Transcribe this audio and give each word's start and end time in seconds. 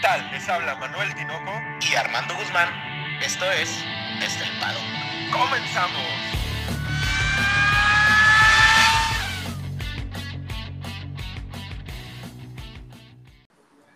tal? 0.00 0.30
Les 0.30 0.48
habla 0.48 0.76
Manuel 0.76 1.14
Tinoco 1.14 1.52
y 1.90 1.94
Armando 1.94 2.34
Guzmán. 2.34 2.68
Esto 3.24 3.44
es 3.50 3.84
Desde 4.20 4.44
el 4.44 4.60
Pado. 4.60 4.78
¡Comenzamos! 5.32 6.02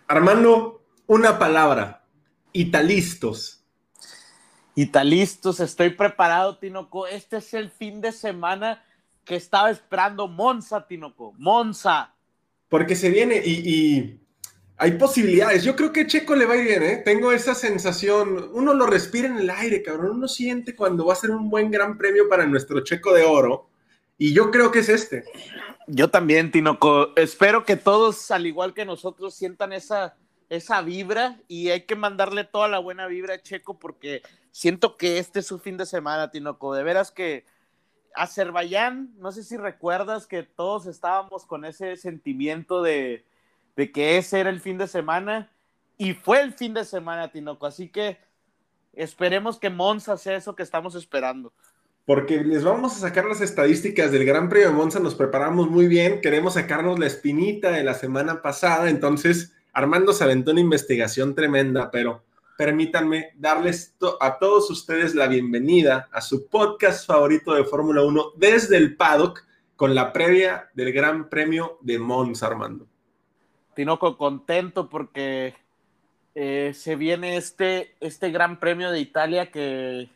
Armando, 0.09 0.85
una 1.07 1.39
palabra. 1.39 2.05
Italistos. 2.53 3.65
Italistos, 4.75 5.61
estoy 5.61 5.91
preparado, 5.91 6.59
Tinoco. 6.59 7.07
Este 7.07 7.39
es 7.39 7.55
el 7.55 7.71
fin 7.71 8.01
de 8.01 8.13
semana 8.13 8.83
que 9.25 9.37
estaba 9.37 9.71
esperando 9.71 10.29
Monza, 10.29 10.87
Tinoco. 10.87 11.33
Monza. 11.39 12.15
Porque 12.69 12.97
se 12.97 13.11
viene 13.11 13.41
y, 13.45 14.22
hay 14.77 14.93
posibilidades. 14.93 15.63
Yo 15.63 15.77
creo 15.77 15.93
que 15.93 16.07
Checo 16.07 16.35
le 16.35 16.47
va 16.47 16.55
bien, 16.55 16.83
¿eh? 16.83 17.03
Tengo 17.05 17.33
esa 17.33 17.55
sensación. 17.55 18.51
Uno 18.53 18.75
lo 18.75 18.87
respira 18.87 19.29
en 19.29 19.39
el 19.39 19.51
aire, 19.51 19.83
cabrón. 19.83 20.17
Uno 20.17 20.29
siente 20.29 20.75
cuando 20.75 21.07
va 21.07 21.13
a 21.13 21.17
ser 21.17 21.31
un 21.31 21.51
buen 21.51 21.71
gran 21.71 21.99
premio 21.99 22.29
para 22.29 22.47
nuestro 22.47 22.81
Checo 22.83 23.13
de 23.13 23.25
oro. 23.25 23.69
Y 24.19 24.33
yo 24.33 24.51
creo 24.51 24.71
que 24.71 24.81
es 24.81 24.89
este. 24.89 25.25
Yo 25.87 26.11
también, 26.11 26.51
Tinoco. 26.51 27.15
Espero 27.17 27.65
que 27.65 27.77
todos, 27.77 28.31
al 28.31 28.47
igual 28.47 28.75
que 28.75 28.85
nosotros, 28.85 29.35
sientan 29.35 29.73
esa, 29.73 30.17
esa 30.49 30.81
vibra 30.83 31.39
y 31.49 31.69
hay 31.69 31.83
que 31.83 31.97
mandarle 31.97 32.45
toda 32.45 32.69
la 32.69 32.79
buena 32.79 33.07
vibra 33.07 33.35
a 33.35 33.43
Checo 33.43 33.79
porque 33.79 34.23
siento 34.51 34.97
que 34.97 35.19
este 35.19 35.41
es 35.41 35.47
su 35.47 35.59
fin 35.59 35.77
de 35.77 35.87
semana, 35.87 36.31
Tinoco. 36.31 36.75
De 36.75 36.83
veras 36.83 37.11
que 37.11 37.45
Azerbaiyán, 38.15 39.15
no 39.19 39.33
sé 39.33 39.45
si 39.45 39.57
recuerdas 39.57 40.27
que 40.27 40.43
todos 40.43 40.87
estábamos 40.87 41.47
con 41.47 41.65
ese 41.65 41.97
sentimiento 41.97 42.83
de, 42.83 43.25
que 43.75 44.19
ese 44.19 44.41
era 44.41 44.51
el 44.51 44.61
fin 44.61 44.79
de 44.79 44.87
semana 44.87 45.51
y 45.97 46.15
fue 46.15 46.41
el 46.41 46.53
fin 46.53 46.75
de 46.75 46.85
semana, 46.85 47.31
Tinoco. 47.31 47.67
Así 47.67 47.89
que 47.89 48.19
esperemos 48.93 49.59
que 49.59 49.71
Monza 49.71 50.17
sea 50.17 50.37
eso 50.37 50.55
que 50.55 50.63
estamos 50.63 50.95
esperando. 50.95 51.53
Porque 52.05 52.43
les 52.43 52.65
vamos 52.65 52.97
a 52.97 53.01
sacar 53.01 53.25
las 53.27 53.41
estadísticas 53.41 54.11
del 54.11 54.25
Gran 54.25 54.49
Premio 54.49 54.69
de 54.69 54.75
Monza, 54.75 54.99
nos 54.99 55.15
preparamos 55.15 55.71
muy 55.71 55.87
bien, 55.87 56.21
queremos 56.21 56.55
sacarnos 56.55 56.99
la 56.99 57.07
espinita 57.07 57.71
de 57.71 57.85
la 57.85 57.95
semana 57.95 58.43
pasada, 58.43 58.91
entonces 58.91 59.53
Armando 59.73 60.13
se 60.13 60.25
aventó 60.25 60.51
una 60.51 60.61
investigación 60.61 61.37
tremenda, 61.37 61.93
pero 61.93 62.25
permítanme 62.59 63.31
darles 63.37 63.97
a 64.21 64.39
todos 64.39 64.69
ustedes 64.71 65.15
la 65.15 65.29
bienvenida 65.29 66.09
a 66.13 66.21
su 66.21 66.49
podcast 66.49 67.07
favorito 67.07 67.55
de 67.55 67.65
Fórmula 67.65 68.03
1 68.03 68.33
desde 68.37 68.77
el 68.77 68.97
paddock 68.97 69.47
con 69.77 69.95
la 69.95 70.13
previa 70.13 70.71
del 70.75 70.93
Gran 70.93 71.31
Premio 71.31 71.79
de 71.83 72.01
Monza, 72.01 72.49
Armando. 72.49 72.89
Tinoco, 73.75 74.19
contento 74.19 74.89
porque 74.89 75.55
eh, 76.35 76.73
se 76.75 76.97
viene 76.97 77.37
este, 77.37 77.95
este 78.01 78.31
Gran 78.31 78.59
Premio 78.61 78.91
de 78.91 79.01
Italia 79.01 79.51
que 79.51 80.09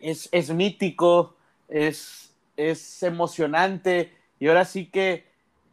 es, 0.00 0.28
es 0.32 0.50
mítico, 0.50 1.36
es, 1.68 2.34
es 2.56 3.02
emocionante 3.02 4.12
y 4.38 4.48
ahora 4.48 4.64
sí 4.64 4.86
que 4.86 5.30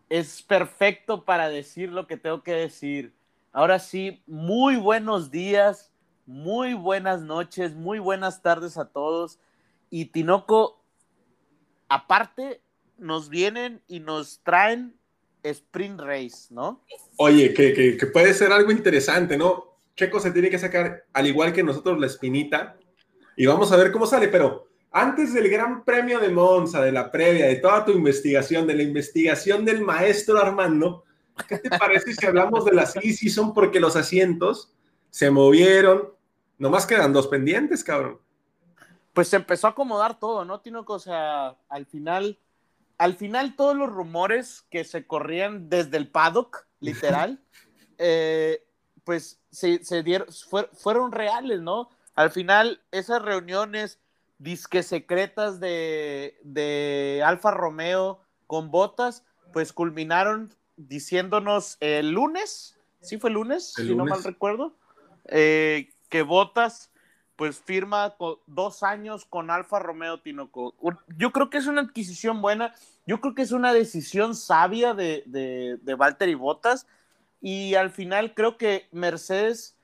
es 0.09 0.41
perfecto 0.41 1.25
para 1.25 1.49
decir 1.49 1.91
lo 1.91 2.07
que 2.07 2.17
tengo 2.17 2.43
que 2.43 2.53
decir. 2.53 3.13
Ahora 3.51 3.79
sí, 3.79 4.21
muy 4.27 4.77
buenos 4.77 5.31
días, 5.31 5.91
muy 6.25 6.73
buenas 6.73 7.21
noches, 7.21 7.75
muy 7.75 7.99
buenas 7.99 8.41
tardes 8.41 8.77
a 8.77 8.89
todos. 8.89 9.39
Y 9.89 10.05
Tinoco, 10.05 10.83
aparte, 11.89 12.61
nos 12.97 13.29
vienen 13.29 13.81
y 13.87 13.99
nos 13.99 14.39
traen 14.43 14.95
Sprint 15.43 16.01
Race, 16.01 16.47
¿no? 16.49 16.83
Oye, 17.17 17.53
que, 17.53 17.97
puede 18.11 18.33
ser 18.33 18.51
algo 18.51 18.71
interesante, 18.71 19.37
¿no? 19.37 19.77
Checo 19.95 20.19
se 20.19 20.31
tiene 20.31 20.49
que 20.49 20.59
sacar, 20.59 21.05
al 21.13 21.27
igual 21.27 21.53
que 21.53 21.63
nosotros, 21.63 21.99
la 21.99 22.07
espinita. 22.07 22.77
Y 23.35 23.45
vamos 23.45 23.71
a 23.71 23.77
ver 23.77 23.91
cómo 23.91 24.05
sale, 24.05 24.27
pero 24.27 24.67
antes 24.91 25.33
del 25.33 25.49
Gran 25.49 25.83
Premio 25.83 26.19
de 26.19 26.29
Monza, 26.29 26.81
de 26.81 26.91
la 26.91 27.11
previa, 27.11 27.47
de 27.47 27.55
toda 27.55 27.85
tu 27.85 27.91
investigación, 27.91 28.67
de 28.67 28.75
la 28.75 28.83
investigación 28.83 29.65
del 29.65 29.81
maestro 29.81 30.37
Armando, 30.37 31.03
¿Qué 31.45 31.57
te 31.59 31.69
parece 31.69 32.13
si 32.13 32.25
hablamos 32.25 32.65
de 32.65 32.73
la 32.73 32.85
silly 32.85 33.13
season? 33.13 33.53
Porque 33.53 33.79
los 33.79 33.95
asientos 33.95 34.73
se 35.09 35.29
movieron. 35.29 36.13
Nomás 36.57 36.85
quedan 36.85 37.13
dos 37.13 37.27
pendientes, 37.27 37.83
cabrón. 37.83 38.19
Pues 39.13 39.27
se 39.27 39.35
empezó 39.35 39.67
a 39.67 39.71
acomodar 39.71 40.19
todo, 40.19 40.45
¿no, 40.45 40.61
Tino? 40.61 40.83
O 40.87 40.99
sea, 40.99 41.55
al 41.69 41.85
final, 41.85 42.39
al 42.97 43.15
final 43.15 43.55
todos 43.55 43.75
los 43.75 43.89
rumores 43.89 44.65
que 44.69 44.83
se 44.83 45.05
corrían 45.05 45.69
desde 45.69 45.97
el 45.97 46.07
paddock, 46.07 46.67
literal, 46.79 47.39
eh, 47.97 48.63
pues 49.03 49.39
se, 49.51 49.79
dieron, 50.03 50.27
fueron 50.73 51.11
reales, 51.11 51.61
¿no? 51.61 51.89
Al 52.15 52.31
final, 52.31 52.81
esas 52.91 53.21
reuniones 53.21 53.99
disque 54.39 54.83
secretas 54.83 55.59
de, 55.59 56.37
de 56.43 57.23
Alfa 57.25 57.51
Romeo 57.51 58.21
con 58.45 58.69
botas, 58.69 59.23
pues 59.53 59.73
culminaron 59.73 60.53
diciéndonos 60.75 61.77
el 61.79 62.11
lunes, 62.11 62.77
sí 63.01 63.17
fue 63.17 63.29
el 63.29 63.35
lunes, 63.35 63.73
si 63.73 63.95
no 63.95 64.05
mal 64.05 64.23
recuerdo, 64.23 64.75
eh, 65.25 65.89
que 66.09 66.21
Botas 66.21 66.91
pues 67.37 67.59
firma 67.59 68.15
dos 68.47 68.83
años 68.83 69.25
con 69.25 69.49
Alfa 69.49 69.79
Romeo 69.79 70.19
Tinoco. 70.19 70.73
Yo 71.17 71.31
creo 71.31 71.49
que 71.49 71.57
es 71.57 71.67
una 71.67 71.81
adquisición 71.81 72.41
buena, 72.41 72.73
yo 73.05 73.21
creo 73.21 73.33
que 73.33 73.43
es 73.43 73.51
una 73.51 73.71
decisión 73.71 74.35
sabia 74.35 74.93
de, 74.93 75.23
de, 75.27 75.77
de 75.81 75.95
Valtteri 75.95 76.33
Botas 76.33 76.87
y 77.39 77.75
al 77.75 77.91
final 77.91 78.33
creo 78.33 78.57
que 78.57 78.87
Mercedes 78.91 79.77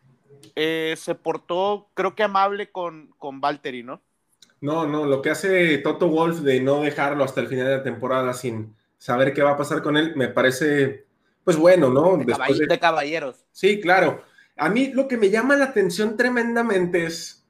eh, 0.56 0.96
se 0.98 1.16
portó, 1.16 1.88
creo 1.94 2.16
que 2.16 2.24
amable 2.24 2.72
con, 2.72 3.14
con 3.18 3.40
Valtteri, 3.40 3.84
¿no? 3.84 4.02
No, 4.60 4.88
no, 4.88 5.06
lo 5.06 5.22
que 5.22 5.30
hace 5.30 5.78
Toto 5.78 6.08
Wolf 6.08 6.40
de 6.40 6.60
no 6.60 6.82
dejarlo 6.82 7.24
hasta 7.24 7.42
el 7.42 7.48
final 7.48 7.68
de 7.68 7.78
la 7.78 7.84
temporada 7.84 8.34
sin, 8.34 8.74
saber 9.04 9.34
qué 9.34 9.44
va 9.44 9.52
a 9.52 9.58
pasar 9.58 9.82
con 9.82 9.98
él, 9.98 10.14
me 10.16 10.30
parece, 10.30 11.06
pues 11.44 11.58
bueno, 11.58 11.90
¿no? 11.90 12.16
De, 12.16 12.24
de... 12.24 12.80
caballeros. 12.80 13.36
Sí, 13.52 13.82
claro. 13.82 14.24
A 14.56 14.70
mí 14.70 14.94
lo 14.94 15.10
que 15.10 15.18
me 15.18 15.30
llama 15.30 15.58
la 15.58 15.66
atención 15.66 16.16
tremendamente 16.16 17.06
es 17.06 17.43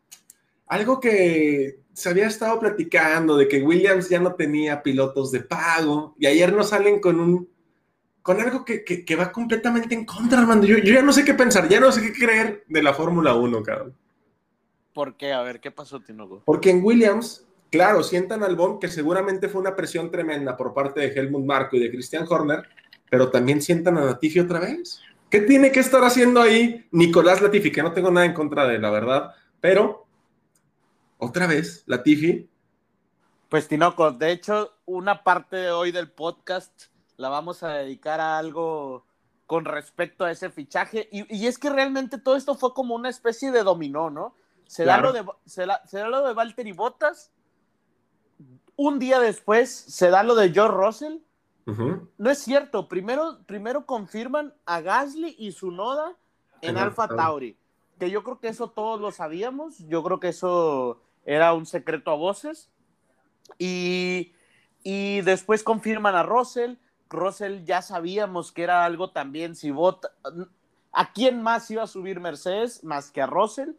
algo 0.68 1.00
que 1.00 1.79
se 1.94 2.09
había 2.09 2.28
estado 2.28 2.59
platicando 2.59 3.38
de 3.38 3.47
que 3.47 3.62
Williams 3.62 4.09
ya 4.09 4.19
no 4.19 4.34
tenía 4.34 4.81
pilotos 4.81 5.31
de 5.31 5.41
pago 5.41 6.16
y 6.18 6.25
ayer 6.25 6.51
nos 6.53 6.69
salen 6.69 7.00
con 7.00 7.19
un 7.19 7.50
con 8.22 8.40
algo 8.40 8.63
que, 8.63 8.85
que, 8.85 9.16
va 9.18 9.34
completamente 9.34 9.94
en 9.94 10.06
contra, 10.06 10.40
Armando. 10.40 10.66
Yo, 10.66 10.78
yo, 10.78 10.94
ya 10.94 11.02
no 11.02 11.12
sé 11.12 11.25
qué 11.25 11.34
pensar, 11.34 11.68
ya 11.68 11.81
no 11.81 11.91
sé 11.91 12.02
qué 12.02 12.13
creer 12.13 12.63
de 12.69 12.81
la 12.81 12.94
Fórmula 12.94 13.35
1, 13.35 13.63
cabrón. 13.63 13.94
¿Por 14.94 15.18
qué? 15.18 15.34
A 15.34 15.41
ver, 15.41 15.59
¿qué 15.59 15.72
pasó, 15.72 16.00
Tinoco? 16.00 16.41
Porque 16.46 16.69
en 16.69 16.81
Williams 16.85 17.46
Claro, 17.73 18.03
sientan 18.03 18.44
al 18.44 18.56
Bond, 18.56 18.79
que 18.79 18.88
seguramente 18.88 19.50
fue 19.50 19.59
una 19.59 19.75
presión 19.75 20.12
tremenda 20.12 20.56
por 20.56 20.75
parte 20.75 21.00
de 21.00 21.07
Helmut 21.07 21.44
Marco 21.44 21.75
y 21.75 21.79
de 21.79 21.90
Christian 21.90 22.23
Horner, 22.29 22.69
pero 23.09 23.31
también 23.31 23.63
sientan 23.63 23.97
a 23.97 24.06
Latifi 24.06 24.41
otra 24.41 24.59
vez. 24.59 25.02
¿Qué 25.28 25.41
tiene 25.41 25.72
que 25.72 25.79
estar 25.79 26.03
haciendo 26.03 26.40
ahí 26.40 26.85
Nicolás 26.91 27.41
Latifi? 27.41 27.72
Que 27.72 27.81
no 27.81 27.91
tengo 27.91 28.12
nada 28.12 28.28
en 28.28 28.34
contra 28.34 28.68
de 28.68 28.75
él, 28.75 28.84
la 28.84 28.91
verdad, 28.91 29.31
pero 29.59 30.03
otra 31.23 31.47
vez, 31.47 31.84
Latifi. 31.85 32.50
Pues 33.50 33.67
Tinoco, 33.67 34.11
de 34.11 34.31
hecho, 34.31 34.73
una 34.85 35.23
parte 35.23 35.57
de 35.57 35.72
hoy 35.72 35.91
del 35.91 36.11
podcast 36.11 36.85
la 37.17 37.29
vamos 37.29 37.63
a 37.63 37.69
dedicar 37.69 38.19
a 38.19 38.38
algo 38.38 39.06
con 39.45 39.66
respecto 39.66 40.25
a 40.25 40.31
ese 40.31 40.50
fichaje. 40.50 41.07
Y, 41.11 41.45
es 41.45 41.57
que 41.57 41.69
realmente 41.69 42.17
todo 42.17 42.35
esto 42.35 42.56
fue 42.56 42.73
como 42.73 42.95
una 42.95 43.09
especie 43.09 43.51
de 43.51 43.63
dominó, 43.63 44.09
¿no? 44.09 44.35
Se, 44.66 44.85
da, 44.85 44.97
lo 44.97 45.13
de, 45.13 45.23
se, 45.45 45.67
se 45.85 46.00
da 46.00 46.07
lo 46.07 46.25
de 46.25 46.34
Valtteri 46.34 46.72
Bottas, 46.72 47.31
un 48.75 49.00
día 49.00 49.19
después 49.19 49.69
se 49.69 50.09
da 50.09 50.23
lo 50.23 50.35
de 50.35 50.51
George 50.51 50.75
Russell. 50.75 51.17
No 52.17 52.29
es 52.29 52.40
cierto. 52.40 52.90
Primero, 52.90 53.40
primero 53.45 53.85
confirman 53.85 54.53
a 54.66 54.81
Gasly 54.81 55.35
y 55.38 55.51
su 55.51 55.72
noda 55.72 56.17
en 56.61 56.78
Alpha 56.78 57.03
Alfa 57.03 57.16
Tauri. 57.16 57.58
Que 57.99 58.09
yo 58.09 58.23
creo 58.23 58.40
que 58.40 58.49
eso 58.49 58.70
todos 58.70 58.99
lo 58.99 59.11
sabíamos. 59.11 59.78
Yo 59.87 60.03
creo 60.03 60.20
que 60.20 60.29
eso 60.29 61.02
era 61.25 61.53
un 61.53 61.66
secreto 61.66 62.11
a 62.11 62.16
voces. 62.16 62.70
Y, 63.58 64.34
y 64.84 65.22
después 65.22 65.64
confirman 65.64 66.16
a 66.16 66.23
Russell. 66.23 66.75
Russell 67.09 67.64
ya 67.64 67.81
sabíamos 67.81 68.52
que 68.52 68.64
era 68.64 68.85
algo 68.85 69.11
también. 69.11 69.55
Si 69.55 69.72
vota, 69.72 70.11
¿A 70.91 71.11
quién 71.11 71.41
más 71.41 71.70
iba 71.72 71.84
a 71.84 71.87
subir 71.87 72.20
Mercedes 72.20 72.84
más 72.84 73.11
que 73.11 73.22
a 73.22 73.25
Russell? 73.25 73.72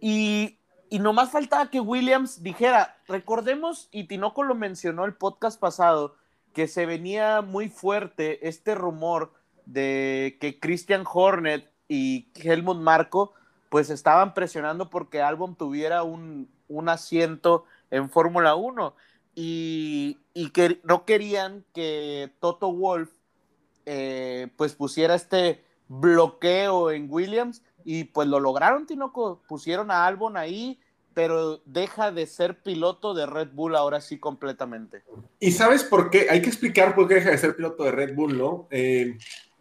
Y 0.00 0.58
y 0.92 0.98
nomás 0.98 1.30
faltaba 1.30 1.70
que 1.70 1.78
Williams 1.78 2.42
dijera, 2.42 2.98
recordemos, 3.06 3.88
y 3.92 4.04
Tinoco 4.08 4.42
lo 4.42 4.56
mencionó 4.56 5.04
el 5.04 5.14
podcast 5.14 5.58
pasado, 5.58 6.16
que 6.52 6.66
se 6.66 6.84
venía 6.84 7.42
muy 7.42 7.68
fuerte 7.68 8.48
este 8.48 8.74
rumor 8.74 9.32
de 9.66 10.36
que 10.40 10.58
Christian 10.58 11.04
Hornet 11.10 11.70
y 11.86 12.32
Helmut 12.34 12.78
Marco 12.78 13.32
pues 13.68 13.88
estaban 13.88 14.34
presionando 14.34 14.90
porque 14.90 15.22
Albon 15.22 15.54
tuviera 15.54 16.02
un, 16.02 16.50
asiento 16.88 17.64
en 17.90 18.10
Fórmula 18.10 18.54
1 18.54 18.94
y, 19.34 20.18
que 20.52 20.80
no 20.84 21.04
querían 21.04 21.64
que 21.72 22.32
Toto 22.40 22.72
Wolf 22.72 23.10
eh, 23.86 24.48
pues 24.56 24.74
pusiera 24.74 25.14
este 25.14 25.64
bloqueo 25.88 26.90
en 26.90 27.06
Williams 27.10 27.62
y 27.84 28.04
pues 28.04 28.28
lo 28.28 28.40
lograron, 28.40 28.86
Tinoco. 28.86 29.42
Pusieron 29.48 29.90
a 29.90 30.06
Albon 30.06 30.36
ahí, 30.36 30.78
pero 31.14 31.60
deja 31.64 32.12
de 32.12 32.26
ser 32.26 32.62
piloto 32.62 33.14
de 33.14 33.26
Red 33.26 33.48
Bull 33.52 33.74
ahora 33.74 34.00
sí 34.00 34.18
completamente. 34.18 35.02
¿Y 35.38 35.52
sabes 35.52 35.84
por 35.84 36.10
qué? 36.10 36.28
Hay 36.30 36.42
que 36.42 36.48
explicar 36.48 36.94
por 36.94 37.08
qué 37.08 37.14
deja 37.14 37.30
de 37.30 37.38
ser 37.38 37.56
piloto 37.56 37.84
de 37.84 37.92
Red 37.92 38.14
Bull, 38.14 38.36
¿no? 38.36 38.68
Eh, 38.70 39.18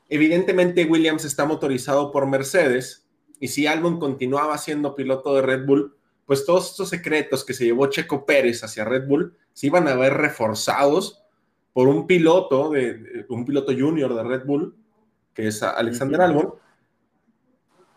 evidentemente 0.10 0.86
Williams 0.86 1.26
está 1.26 1.46
motorizado 1.46 2.12
por 2.12 2.28
Mercedes 2.28 3.08
y 3.40 3.48
si 3.48 3.68
Albon 3.68 4.00
continuaba 4.00 4.58
siendo 4.58 4.96
piloto 4.96 5.34
de 5.34 5.42
Red 5.42 5.66
Bull, 5.66 5.96
pues 6.30 6.46
todos 6.46 6.70
estos 6.70 6.90
secretos 6.90 7.44
que 7.44 7.56
se 7.56 7.66
llevó 7.66 7.88
Checo 7.88 8.24
Pérez 8.24 8.64
hacia 8.64 8.86
Red 8.86 9.08
Bull 9.08 9.36
se 9.52 9.66
iban 9.66 9.88
a 9.88 9.96
ver 9.96 10.14
reforzados 10.14 11.24
por 11.74 11.88
un 11.88 12.06
piloto, 12.06 12.70
de, 12.70 13.26
un 13.30 13.46
piloto 13.46 13.74
junior 13.76 14.14
de 14.14 14.22
Red 14.22 14.46
Bull, 14.46 14.76
que 15.34 15.48
es 15.48 15.64
Alexander 15.64 16.22
Albon, 16.22 16.54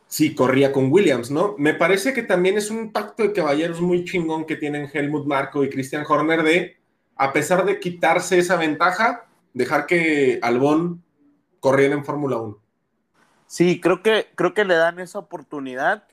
sí 0.06 0.34
corría 0.34 0.72
con 0.72 0.90
Williams, 0.90 1.30
¿no? 1.30 1.56
Me 1.58 1.74
parece 1.74 2.14
que 2.14 2.22
también 2.22 2.56
es 2.56 2.70
un 2.70 2.90
pacto 2.90 3.22
de 3.22 3.34
caballeros 3.34 3.82
muy 3.82 4.02
chingón 4.06 4.46
que 4.46 4.56
tienen 4.56 4.88
Helmut 4.90 5.26
Marco 5.26 5.62
y 5.62 5.68
Christian 5.68 6.06
Horner 6.08 6.42
de, 6.42 6.78
a 7.16 7.34
pesar 7.34 7.66
de 7.66 7.80
quitarse 7.80 8.38
esa 8.38 8.56
ventaja, 8.56 9.26
dejar 9.52 9.84
que 9.84 10.38
Albon 10.40 11.04
corriera 11.60 11.94
en 11.94 12.02
Fórmula 12.06 12.38
1. 12.38 12.58
Sí, 13.46 13.78
creo 13.78 14.02
que, 14.02 14.28
creo 14.34 14.54
que 14.54 14.64
le 14.64 14.76
dan 14.76 15.00
esa 15.00 15.18
oportunidad. 15.18 16.08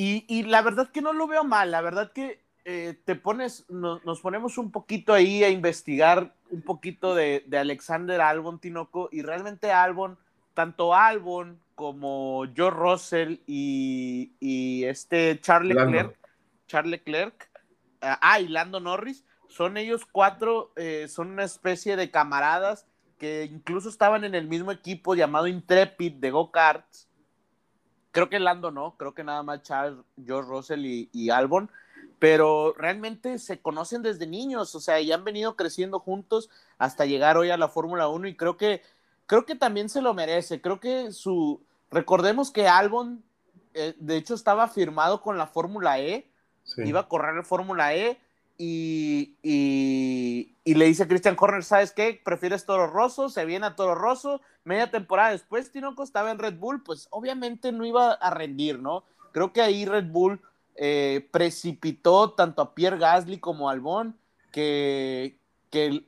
Y, 0.00 0.44
la 0.44 0.62
verdad 0.62 0.92
que 0.92 1.02
no 1.02 1.12
lo 1.12 1.26
veo 1.26 1.42
mal, 1.42 1.72
la 1.72 1.80
verdad 1.80 2.12
que 2.12 2.40
eh, 2.64 2.96
te 3.04 3.16
pones, 3.16 3.68
nos 3.68 4.20
ponemos 4.20 4.56
un 4.56 4.70
poquito 4.70 5.12
ahí 5.12 5.42
a 5.42 5.48
investigar 5.48 6.32
un 6.50 6.62
poquito 6.62 7.16
de, 7.16 7.42
de 7.48 7.58
Alexander 7.58 8.20
Albon, 8.20 8.60
Tinoco, 8.60 9.08
y 9.10 9.22
realmente 9.22 9.72
Albon, 9.72 10.16
tanto 10.54 10.94
Albon 10.94 11.58
como 11.74 12.44
Joe 12.56 12.70
Russell 12.70 13.38
y, 13.48 14.84
este 14.84 15.40
Charles 15.40 15.76
Leclerc, 15.76 16.16
Charles 16.68 16.92
Leclerc, 16.92 17.50
ah, 18.00 18.20
ah, 18.22 18.38
y 18.38 18.46
Lando 18.46 18.78
Norris, 18.78 19.24
son 19.48 19.76
ellos 19.76 20.06
cuatro, 20.10 20.70
eh, 20.76 21.08
son 21.08 21.32
una 21.32 21.42
especie 21.42 21.96
de 21.96 22.12
camaradas 22.12 22.86
que 23.18 23.48
incluso 23.50 23.88
estaban 23.88 24.22
en 24.22 24.36
el 24.36 24.46
mismo 24.46 24.70
equipo 24.70 25.16
llamado 25.16 25.48
Intrepid 25.48 26.12
de 26.12 26.30
Go-Karts. 26.30 27.07
Creo 28.10 28.28
que 28.28 28.38
Lando 28.38 28.70
no, 28.70 28.96
creo 28.96 29.14
que 29.14 29.24
nada 29.24 29.42
más 29.42 29.62
Charles, 29.62 29.98
George 30.24 30.48
Russell 30.48 30.84
y, 30.84 31.08
y, 31.12 31.30
Albon, 31.30 31.70
pero 32.18 32.74
realmente 32.76 33.38
se 33.38 33.60
conocen 33.60 34.02
desde 34.02 34.26
niños, 34.26 34.74
o 34.74 34.80
sea, 34.80 35.00
y 35.00 35.12
han 35.12 35.24
venido 35.24 35.56
creciendo 35.56 36.00
juntos 36.00 36.50
hasta 36.78 37.06
llegar 37.06 37.36
hoy 37.36 37.50
a 37.50 37.56
la 37.56 37.68
Fórmula 37.68 38.08
1 38.08 38.28
y 38.28 38.36
creo 38.36 38.56
que, 38.56 38.82
creo 39.26 39.44
que 39.44 39.54
también 39.54 39.88
se 39.88 40.00
lo 40.00 40.14
merece, 40.14 40.60
creo 40.60 40.80
que 40.80 41.12
su, 41.12 41.60
Recordemos 41.90 42.50
que 42.50 42.68
Albon, 42.68 43.22
eh, 43.74 43.94
de 43.98 44.16
hecho, 44.16 44.34
estaba 44.34 44.68
firmado 44.68 45.22
con 45.22 45.38
la 45.38 45.46
Fórmula 45.46 45.98
E, 46.00 46.30
iba 46.84 47.00
a 47.00 47.08
correr 47.08 47.34
la 47.34 47.44
Fórmula 47.44 47.94
E 47.94 48.20
y, 48.58 49.36
le 50.64 50.84
dice 50.84 51.04
a 51.04 51.08
Christian 51.08 51.36
Horner, 51.38 51.64
¿sabes 51.64 51.92
qué? 51.92 52.20
¿Prefieres 52.22 52.66
Toro 52.66 52.88
Rosso? 52.88 53.28
Se 53.28 53.44
viene 53.44 53.66
a 53.66 53.76
Toro 53.76 53.94
Rosso, 53.94 54.40
media 54.64 54.90
temporada 54.90 55.30
después 55.30 55.70
Tinoco 55.70 56.02
estaba 56.02 56.30
en 56.32 56.38
Red 56.38 56.58
Bull, 56.58 56.82
pues 56.82 57.06
obviamente 57.10 57.72
no 57.72 57.86
iba 57.86 58.12
a 58.12 58.30
rendir, 58.30 58.80
¿no? 58.80 59.04
Creo 59.32 59.52
que 59.52 59.62
ahí 59.62 59.86
Red 59.86 60.10
Bull 60.10 60.40
eh, 60.74 61.28
precipitó 61.30 62.32
tanto 62.32 62.62
a 62.62 62.74
Pierre 62.74 62.98
Gasly 62.98 63.38
como 63.38 63.68
a 63.68 63.72
Albon, 63.72 64.16
que, 64.50 65.38
que 65.70 66.04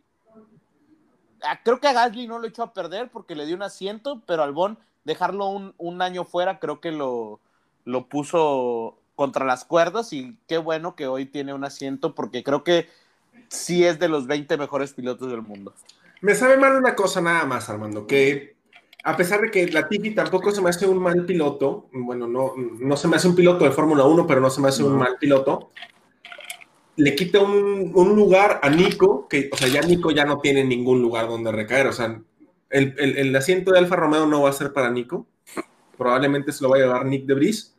ah, 1.42 1.60
creo 1.62 1.80
que 1.80 1.88
a 1.88 1.92
Gasly 1.92 2.26
no 2.26 2.38
lo 2.38 2.48
echó 2.48 2.64
a 2.64 2.72
perder 2.72 3.10
porque 3.10 3.34
le 3.34 3.46
dio 3.46 3.56
un 3.56 3.62
asiento, 3.62 4.22
pero 4.26 4.42
Albon 4.42 4.78
dejarlo 5.04 5.72
un, 5.76 6.02
año 6.02 6.24
fuera 6.24 6.58
creo 6.58 6.80
que 6.80 6.92
lo, 6.92 7.40
lo 7.84 8.06
puso 8.06 8.99
contra 9.20 9.44
las 9.44 9.66
cuerdas 9.66 10.14
y 10.14 10.38
qué 10.48 10.56
bueno 10.56 10.96
que 10.96 11.06
hoy 11.06 11.26
tiene 11.26 11.52
un 11.52 11.62
asiento 11.62 12.14
porque 12.14 12.42
creo 12.42 12.64
que 12.64 12.88
sí 13.48 13.84
es 13.84 13.98
de 13.98 14.08
los 14.08 14.26
20 14.26 14.56
mejores 14.56 14.94
pilotos 14.94 15.30
del 15.30 15.42
mundo. 15.42 15.74
Me 16.22 16.34
sabe 16.34 16.56
mal 16.56 16.74
una 16.74 16.94
cosa 16.94 17.20
nada 17.20 17.44
más, 17.44 17.68
Armando, 17.68 18.06
que 18.06 18.56
a 19.04 19.18
pesar 19.18 19.42
de 19.42 19.50
que 19.50 19.66
la 19.66 19.82
Latifi 19.82 20.14
tampoco 20.14 20.50
se 20.52 20.62
me 20.62 20.70
hace 20.70 20.86
un 20.86 21.02
mal 21.02 21.26
piloto, 21.26 21.90
bueno, 21.92 22.26
no, 22.26 22.54
no 22.56 22.96
se 22.96 23.08
me 23.08 23.16
hace 23.16 23.28
un 23.28 23.34
piloto 23.34 23.66
de 23.66 23.72
Fórmula 23.72 24.04
1, 24.04 24.26
pero 24.26 24.40
no 24.40 24.48
se 24.48 24.62
me 24.62 24.68
hace 24.68 24.82
un 24.82 24.96
mal 24.96 25.18
piloto, 25.20 25.70
le 26.96 27.14
quita 27.14 27.40
un, 27.40 27.92
un, 27.94 28.16
lugar 28.16 28.60
a 28.62 28.70
Nico, 28.70 29.28
que, 29.28 29.50
o 29.52 29.56
sea, 29.58 29.68
ya 29.68 29.82
Nico 29.82 30.10
ya 30.12 30.24
no 30.24 30.40
tiene 30.40 30.64
ningún 30.64 31.02
lugar 31.02 31.28
donde 31.28 31.52
recaer, 31.52 31.88
o 31.88 31.92
sea, 31.92 32.22
el, 32.70 33.36
asiento 33.36 33.72
de 33.72 33.78
Alfa 33.78 33.96
Romeo 33.96 34.26
no 34.26 34.42
va 34.42 34.50
a 34.50 34.54
ser 34.54 34.72
para 34.72 34.90
Nico. 34.90 35.26
Probablemente 35.98 36.52
se 36.52 36.62
lo 36.62 36.70
va 36.70 36.76
a 36.76 36.80
llevar 36.80 37.04
Nick 37.04 37.26
de 37.26 37.34
Bris. 37.34 37.76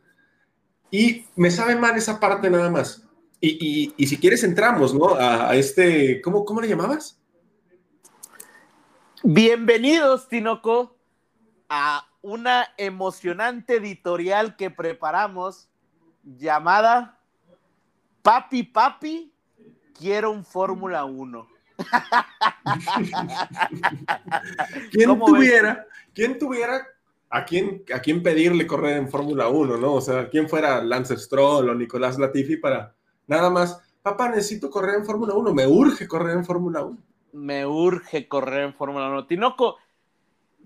Y 0.94 1.24
me 1.36 1.50
sabe 1.50 1.74
mal 1.74 1.96
esa 1.96 2.20
parte 2.20 2.50
nada 2.50 2.70
más. 2.70 3.02
Y, 3.40 3.94
si 4.06 4.18
quieres 4.18 4.44
entramos, 4.44 4.94
¿no? 4.94 5.14
A, 5.14 5.56
este, 5.56 6.20
¿cómo, 6.20 6.44
¿cómo 6.44 6.60
le 6.60 6.68
llamabas? 6.68 7.18
Bienvenidos, 9.22 10.28
Tinoco, 10.28 10.98
a 11.70 12.06
una 12.20 12.68
emocionante 12.76 13.76
editorial 13.76 14.54
que 14.54 14.70
preparamos 14.70 15.70
llamada 16.22 17.18
Papi 18.20 18.62
Papi, 18.62 19.32
quiero 19.98 20.30
un 20.30 20.44
Fórmula 20.44 21.06
1. 21.06 21.48
¿Quién 24.92 25.18
tuviera, 25.18 25.86
¿Quién 26.12 26.38
tuviera 26.38 26.86
a 27.34 27.46
quién, 27.46 27.82
a 27.94 28.00
quién 28.00 28.22
pedirle 28.22 28.66
correr 28.66 28.98
en 28.98 29.08
Fórmula 29.08 29.48
1, 29.48 29.78
¿no? 29.78 29.94
O 29.94 30.00
sea, 30.02 30.28
¿quién 30.28 30.50
fuera 30.50 30.84
Lance 30.84 31.16
Stroll 31.16 31.70
o 31.70 31.74
Nicolás 31.74 32.18
Latifi 32.18 32.58
para 32.58 32.94
nada 33.26 33.48
más, 33.48 33.80
papá, 34.02 34.28
necesito 34.28 34.68
correr 34.68 34.96
en 34.96 35.06
Fórmula 35.06 35.32
1, 35.32 35.54
me 35.54 35.66
urge 35.66 36.06
correr 36.06 36.36
en 36.36 36.44
Fórmula 36.44 36.82
1. 36.82 36.98
Me 37.32 37.64
urge 37.64 38.28
correr 38.28 38.64
en 38.64 38.74
Fórmula 38.74 39.08
1. 39.08 39.26
Tinoco, 39.26 39.78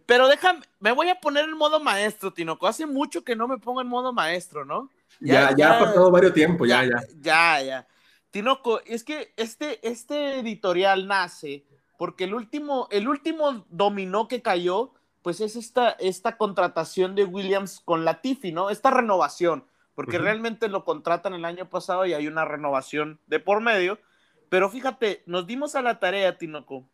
pero 0.06 0.26
déjame, 0.26 0.60
me 0.80 0.90
voy 0.90 1.08
a 1.08 1.20
poner 1.20 1.44
en 1.44 1.56
modo 1.56 1.78
maestro, 1.78 2.32
Tinoco. 2.32 2.66
Hace 2.66 2.84
mucho 2.84 3.22
que 3.22 3.36
no 3.36 3.46
me 3.46 3.58
pongo 3.58 3.80
en 3.80 3.86
modo 3.86 4.12
maestro, 4.12 4.64
¿no? 4.64 4.90
Ya, 5.20 5.54
ya, 5.56 5.76
ha 5.76 5.84
pasado 5.84 6.10
varios 6.10 6.34
tiempos, 6.34 6.69
ya, 6.69 6.84
ya. 6.84 7.00
Ya, 7.20 7.62
ya. 7.62 7.88
Tinoco, 8.32 8.80
es 8.84 9.04
que 9.04 9.32
este, 9.36 9.78
este 9.88 10.40
editorial 10.40 11.06
nace 11.06 11.64
porque 11.96 12.24
el 12.24 12.34
último, 12.34 12.88
el 12.90 13.08
último 13.08 13.64
dominó 13.70 14.26
que 14.26 14.42
cayó, 14.42 14.92
pues 15.26 15.40
es 15.40 15.56
esta, 15.56 15.90
esta 15.99 16.37
contratación 16.37 17.17
de 17.17 17.25
Williams 17.25 17.81
con 17.84 18.05
Latifi, 18.05 18.52
¿no? 18.52 18.70
Esta 18.70 18.93
renovación, 18.93 19.65
porque 19.96 20.19
realmente 20.19 20.69
lo 20.69 20.84
contratan 20.84 21.34
el 21.34 21.44
año 21.44 21.69
pasado 21.69 22.06
y 22.06 22.12
hay 22.12 22.29
una 22.29 22.44
renovación 22.44 23.19
de 23.27 23.41
por 23.41 23.60
medio. 23.60 23.98
Pero 24.50 24.70
fíjate, 24.70 25.24
nos 25.27 25.48
dimos 25.48 25.74
a 25.74 25.82
la 25.82 25.98
tarea, 25.98 26.39
Tinoco, 26.39 26.89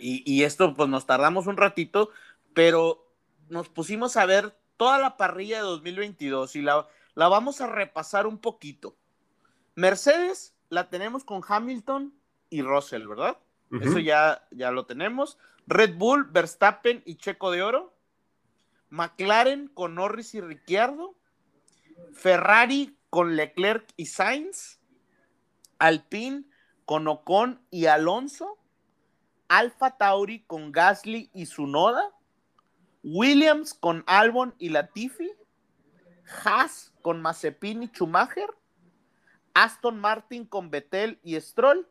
y, 0.00 0.28
y 0.28 0.42
esto 0.42 0.74
pues 0.74 0.88
nos 0.88 1.06
tardamos 1.06 1.46
un 1.46 1.56
ratito, 1.56 2.10
pero 2.54 3.06
nos 3.48 3.68
pusimos 3.68 4.16
a 4.16 4.26
ver 4.26 4.58
toda 4.76 4.98
la 4.98 5.16
parrilla 5.16 5.58
de 5.58 5.62
2022 5.62 6.56
y 6.56 6.62
la, 6.62 6.88
la 7.14 7.28
vamos 7.28 7.60
a 7.60 7.68
repasar 7.68 8.26
un 8.26 8.38
poquito. 8.38 8.96
Mercedes 9.76 10.56
la 10.70 10.90
tenemos 10.90 11.22
con 11.22 11.40
Hamilton 11.46 12.14
y 12.50 12.62
Russell, 12.62 13.06
¿verdad? 13.06 13.38
Eso 13.80 14.00
ya, 14.00 14.44
ya 14.50 14.72
lo 14.72 14.86
tenemos. 14.86 15.38
Red 15.66 15.96
Bull, 15.96 16.24
Verstappen 16.30 17.02
y 17.06 17.16
Checo 17.16 17.50
de 17.50 17.62
Oro. 17.62 17.94
McLaren 18.90 19.68
con 19.68 19.94
Norris 19.94 20.34
y 20.34 20.40
Ricciardo. 20.40 21.16
Ferrari 22.12 22.98
con 23.10 23.36
Leclerc 23.36 23.86
y 23.96 24.06
Sainz. 24.06 24.78
Alpine 25.78 26.44
con 26.84 27.08
Ocon 27.08 27.60
y 27.70 27.86
Alonso. 27.86 28.58
Alfa 29.48 29.96
Tauri 29.96 30.44
con 30.44 30.70
Gasly 30.70 31.30
y 31.32 31.46
Sunoda. 31.46 32.12
Williams 33.02 33.74
con 33.74 34.04
Albon 34.06 34.54
y 34.58 34.68
Latifi. 34.68 35.32
Haas 36.44 36.92
con 37.02 37.22
Mazepin 37.22 37.82
y 37.82 37.86
Schumacher. 37.88 38.50
Aston 39.54 39.98
Martin 39.98 40.44
con 40.46 40.70
Betel 40.70 41.18
y 41.22 41.40
Stroll. 41.40 41.88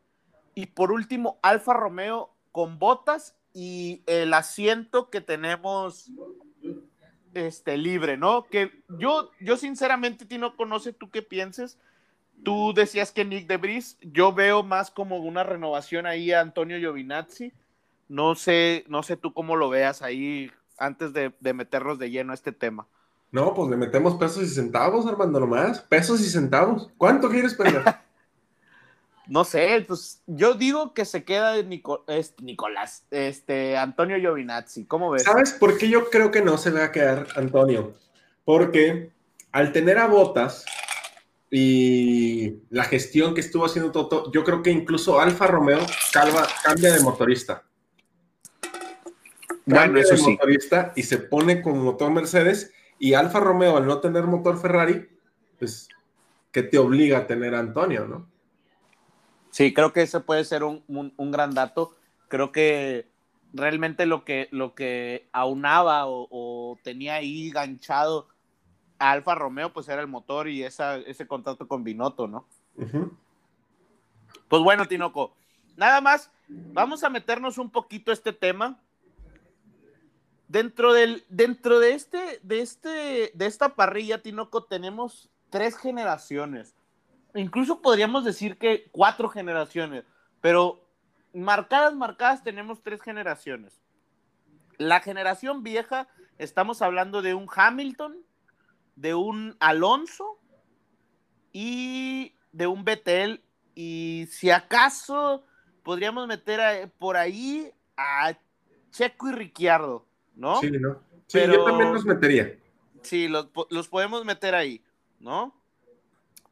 Y 0.54 0.68
por 0.68 0.92
último, 0.92 1.40
Alfa 1.42 1.74
Romeo 1.74 2.36
con 2.52 2.78
botas 2.78 3.36
y 3.54 4.02
el 4.08 4.34
asiento 4.34 5.10
que 5.10 5.22
tenemos 5.22 6.12
este, 7.34 7.78
libre, 7.78 8.18
¿no? 8.18 8.46
Que 8.46 8.72
yo, 9.00 9.32
yo 9.40 9.58
sinceramente, 9.58 10.26
Tino, 10.26 10.56
conoce 10.56 10.94
tú 10.94 11.10
qué 11.10 11.22
pienses. 11.22 11.78
Tú 12.44 12.74
decías 12.76 13.12
que 13.12 13.26
Nick 13.26 13.48
de 13.48 13.58
Bris, 13.58 13.98
yo 14.02 14.34
veo 14.34 14.64
más 14.64 14.92
como 14.92 15.18
una 15.18 15.44
renovación 15.44 16.06
ahí 16.06 16.32
a 16.32 16.42
Antonio 16.42 16.78
Giovinazzi. 16.78 17.54
No 18.10 18.36
sé, 18.36 18.84
no 18.88 19.04
sé 19.04 19.16
tú 19.18 19.34
cómo 19.34 19.56
lo 19.56 19.70
veas 19.70 20.02
ahí 20.02 20.52
antes 20.78 21.14
de, 21.14 21.34
de 21.40 21.54
meternos 21.54 22.00
de 22.00 22.10
lleno 22.10 22.32
a 22.32 22.36
este 22.36 22.52
tema. 22.52 22.88
No, 23.32 23.54
pues 23.54 23.70
le 23.70 23.78
metemos 23.78 24.16
pesos 24.16 24.44
y 24.44 24.48
centavos, 24.48 25.08
Armando, 25.08 25.40
nomás. 25.40 25.80
Pesos 25.80 26.22
y 26.22 26.30
centavos. 26.30 26.92
¿Cuánto 26.98 27.30
quieres 27.30 27.54
perder? 27.56 27.84
no 29.28 29.46
sé, 29.46 29.84
pues 29.88 30.22
yo 30.28 30.54
digo 30.54 30.94
que 30.94 31.06
se 31.06 31.24
queda 31.24 31.62
Nico, 31.62 32.04
este, 32.08 32.44
Nicolás, 32.44 33.06
este, 33.12 33.78
Antonio 33.78 34.18
Giovinazzi. 34.18 34.86
¿Cómo 34.86 35.12
ves? 35.12 35.24
¿Sabes 35.24 35.52
por 35.52 35.78
qué 35.78 35.90
yo 35.90 36.10
creo 36.10 36.32
que 36.32 36.42
no 36.42 36.58
se 36.58 36.72
va 36.72 36.86
a 36.86 36.92
quedar 36.92 37.28
Antonio? 37.36 37.94
Porque 38.44 39.12
al 39.52 39.72
tener 39.72 39.98
a 39.98 40.08
Botas 40.08 40.66
y 41.50 42.56
la 42.70 42.84
gestión 42.84 43.34
que 43.34 43.42
estuvo 43.42 43.66
haciendo 43.66 43.92
Toto, 43.92 44.32
yo 44.32 44.44
creo 44.44 44.62
que 44.62 44.72
incluso 44.72 45.20
Alfa 45.20 45.48
Romeo 45.48 45.80
calva, 46.12 46.48
cambia 46.64 46.92
de 46.92 47.00
motorista. 47.00 47.64
Bueno, 49.66 49.98
eso 50.00 50.16
de 50.16 50.18
sí. 50.18 50.32
motorista 50.32 50.92
y 50.96 51.04
se 51.04 51.20
pone 51.20 51.62
con 51.62 51.80
motor 51.80 52.12
Mercedes 52.12 52.74
y 53.00 53.14
Alfa 53.14 53.40
Romeo 53.40 53.78
al 53.78 53.86
no 53.86 54.00
tener 54.00 54.24
motor 54.24 54.60
Ferrari, 54.60 55.08
pues, 55.58 55.88
¿qué 56.52 56.64
te 56.64 56.78
obliga 56.78 57.20
a 57.20 57.28
tener 57.28 57.56
a 57.56 57.60
Antonio, 57.60 58.06
no? 58.06 58.33
Sí, 59.54 59.72
creo 59.72 59.94
que 59.94 60.02
ese 60.02 60.20
puede 60.20 60.44
ser 60.46 60.64
un, 60.64 60.84
un- 60.88 61.14
un 61.16 61.32
gran 61.32 61.54
dato. 61.54 61.96
Creo 62.28 62.52
que 62.52 63.08
realmente 63.54 64.08
lo 64.08 64.26
que, 64.26 64.48
lo 64.50 64.74
que 64.74 65.28
aunaba 65.32 66.08
o, 66.08 66.28
o 66.32 66.80
tenía 66.84 67.14
ahí 67.16 67.52
ganchado 67.52 68.28
a 68.98 69.12
Alfa 69.12 69.36
Romeo, 69.36 69.72
pues 69.72 69.88
era 69.90 70.02
el 70.02 70.08
motor 70.08 70.50
y 70.50 70.64
esa, 70.64 70.98
ese 70.98 71.28
contrato 71.28 71.68
con 71.68 71.84
Binotto, 71.84 72.28
¿no? 72.28 72.48
Pues 74.48 74.64
bueno, 74.64 74.88
Tinoco, 74.88 75.36
nada 75.78 76.02
más, 76.02 76.32
vamos 76.48 77.04
a 77.04 77.10
meternos 77.12 77.60
un 77.60 77.70
poquito 77.70 78.10
a 78.10 78.16
este 78.16 78.34
tema. 78.34 78.80
Dentro, 80.48 80.94
del, 80.94 81.24
dentro 81.30 81.80
de, 81.80 81.94
este, 81.94 82.40
de, 82.42 82.62
este, 82.62 83.32
de 83.36 83.46
esta 83.46 83.76
parrilla, 83.76 84.24
Tinoco, 84.24 84.64
tenemos 84.64 85.30
tres 85.52 85.78
generaciones. 85.78 86.74
Incluso 87.36 87.82
podríamos 87.82 88.24
decir 88.26 88.58
que 88.58 88.88
cuatro 88.92 89.30
generaciones, 89.30 90.04
pero 90.42 90.88
marcadas, 91.34 91.96
marcadas, 91.96 92.44
tenemos 92.44 92.82
tres 92.84 93.02
generaciones. 93.02 93.82
La 94.78 95.00
generación 95.00 95.64
vieja, 95.64 96.08
estamos 96.38 96.82
hablando 96.82 97.22
de 97.22 97.34
un 97.34 97.48
Hamilton, 97.54 98.18
de 98.96 99.16
un 99.16 99.56
Alonso 99.60 100.40
y 101.52 102.36
de 102.52 102.68
un 102.68 102.84
Betel 102.84 103.44
y 103.76 104.28
si 104.30 104.52
acaso 104.52 105.44
podríamos 105.84 106.28
meter 106.28 106.62
a- 106.62 106.88
por 107.00 107.18
ahí 107.18 107.72
a 107.98 108.34
Checo 108.92 109.30
y 109.30 109.34
Ricciardo, 109.34 110.06
¿no? 110.36 110.60
Sí, 110.60 110.70
¿no? 110.72 111.02
Sí, 111.28 111.40
Pero- 111.40 111.54
yo 111.54 111.64
también 111.66 111.94
los 111.94 112.06
metería. 112.06 112.56
Sí, 113.02 113.28
los, 113.28 113.50
los 113.70 113.88
podemos 113.88 114.24
meter 114.24 114.56
ahí, 114.56 114.84
¿no? 115.20 115.54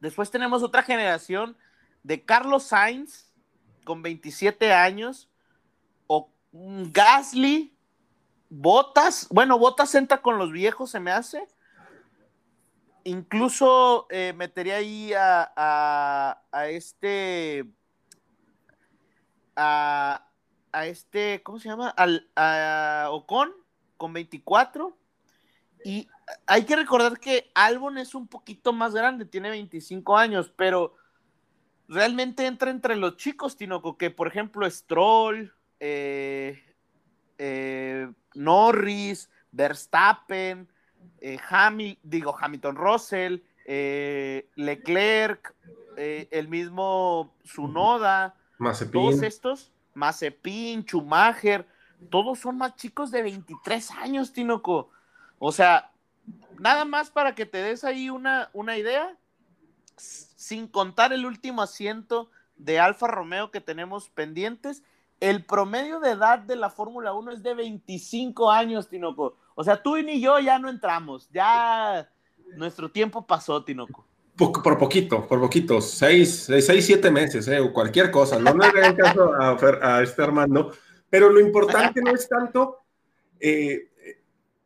Después 0.02 0.32
tenemos 0.32 0.64
otra 0.64 0.82
generación 0.82 1.56
de 2.02 2.24
Carlos 2.24 2.64
Sainz 2.64 3.32
con 3.84 4.02
27 4.02 4.72
años 4.72 5.30
o 6.08 6.28
Gasly, 6.52 7.78
Botas, 8.50 9.28
bueno, 9.30 9.58
Botas 9.60 9.94
entra 9.94 10.20
con 10.20 10.38
los 10.38 10.50
viejos, 10.50 10.90
se 10.90 10.98
me 10.98 11.12
hace. 11.12 11.46
Incluso 13.04 14.08
eh, 14.10 14.32
metería 14.36 14.76
ahí 14.76 15.12
a, 15.12 15.52
a- 15.56 16.42
a 16.50 16.66
este. 16.68 17.64
A, 19.54 20.26
a 20.72 20.86
este, 20.86 21.42
¿cómo 21.44 21.60
se 21.60 21.68
llama? 21.68 21.90
Al, 21.90 22.28
a 22.34 23.06
Ocon 23.12 23.52
con 23.96 24.12
24. 24.12 24.96
Y 25.84 26.08
hay 26.46 26.64
que 26.64 26.76
recordar 26.76 27.18
que 27.18 27.50
Albon 27.54 27.98
es 27.98 28.14
un 28.14 28.26
poquito 28.26 28.72
más 28.72 28.94
grande, 28.94 29.24
tiene 29.24 29.50
25 29.50 30.16
años, 30.16 30.52
pero 30.54 30.94
realmente 31.88 32.46
entra 32.46 32.70
entre 32.70 32.96
los 32.96 33.16
chicos, 33.16 33.56
Tinoco, 33.56 33.96
que 33.96 34.10
por 34.10 34.28
ejemplo 34.28 34.68
Stroll, 34.70 35.52
eh, 35.80 36.62
eh, 37.44 38.08
Norris, 38.34 39.28
Verstappen, 39.50 40.68
eh, 41.20 41.38
digo 42.04 42.36
Hamilton 42.38 42.76
Russell, 42.76 43.38
eh, 43.66 44.48
Leclerc, 44.54 45.54
el 45.96 46.48
mismo 46.48 47.34
Mazepin. 48.58 48.92
todos 48.92 49.22
estos, 49.22 49.72
Mazepin, 49.94 50.84
Schumacher, 50.84 51.66
todos 52.10 52.38
son 52.38 52.58
más 52.58 52.76
chicos 52.76 53.10
de 53.10 53.22
23 53.22 53.90
años, 53.90 54.32
Tinoco. 54.32 54.90
O 55.44 55.50
sea, 55.50 55.90
nada 56.60 56.84
más 56.84 57.10
para 57.10 57.34
que 57.34 57.46
te 57.46 57.58
des 57.58 57.82
ahí 57.82 58.10
una, 58.10 58.48
una 58.52 58.78
idea, 58.78 59.16
sin 59.96 60.68
contar 60.68 61.12
el 61.12 61.26
último 61.26 61.62
asiento 61.62 62.30
de 62.56 62.78
Alfa 62.78 63.08
Romeo 63.08 63.50
que 63.50 63.60
tenemos 63.60 64.08
pendientes, 64.10 64.84
el 65.18 65.44
promedio 65.44 65.98
de 65.98 66.10
edad 66.12 66.38
de 66.38 66.54
la 66.54 66.70
Fórmula 66.70 67.12
1 67.12 67.32
es 67.32 67.42
de 67.42 67.54
25 67.54 68.52
años, 68.52 68.88
Tinoco. 68.88 69.36
O 69.56 69.64
sea, 69.64 69.82
tú 69.82 69.96
y 69.96 70.04
ni 70.04 70.20
yo 70.20 70.38
ya 70.38 70.60
no 70.60 70.68
entramos, 70.68 71.28
ya 71.32 72.08
nuestro 72.56 72.88
tiempo 72.90 73.26
pasó, 73.26 73.64
Tinoco. 73.64 74.06
Po- 74.36 74.52
por 74.52 74.78
poquito, 74.78 75.26
por 75.26 75.40
poquito, 75.40 75.80
seis, 75.80 76.44
seis, 76.60 76.86
siete 76.86 77.10
meses, 77.10 77.48
eh, 77.48 77.58
o 77.58 77.72
cualquier 77.72 78.12
cosa. 78.12 78.38
No 78.38 78.54
le 78.54 78.66
hagan 78.66 78.94
caso 78.94 79.32
a, 79.34 79.56
a 79.82 80.02
este 80.02 80.22
Armando, 80.22 80.72
pero 81.10 81.28
lo 81.30 81.40
importante 81.40 82.00
no 82.00 82.12
es 82.12 82.28
tanto 82.28 82.78
eh, 83.40 83.90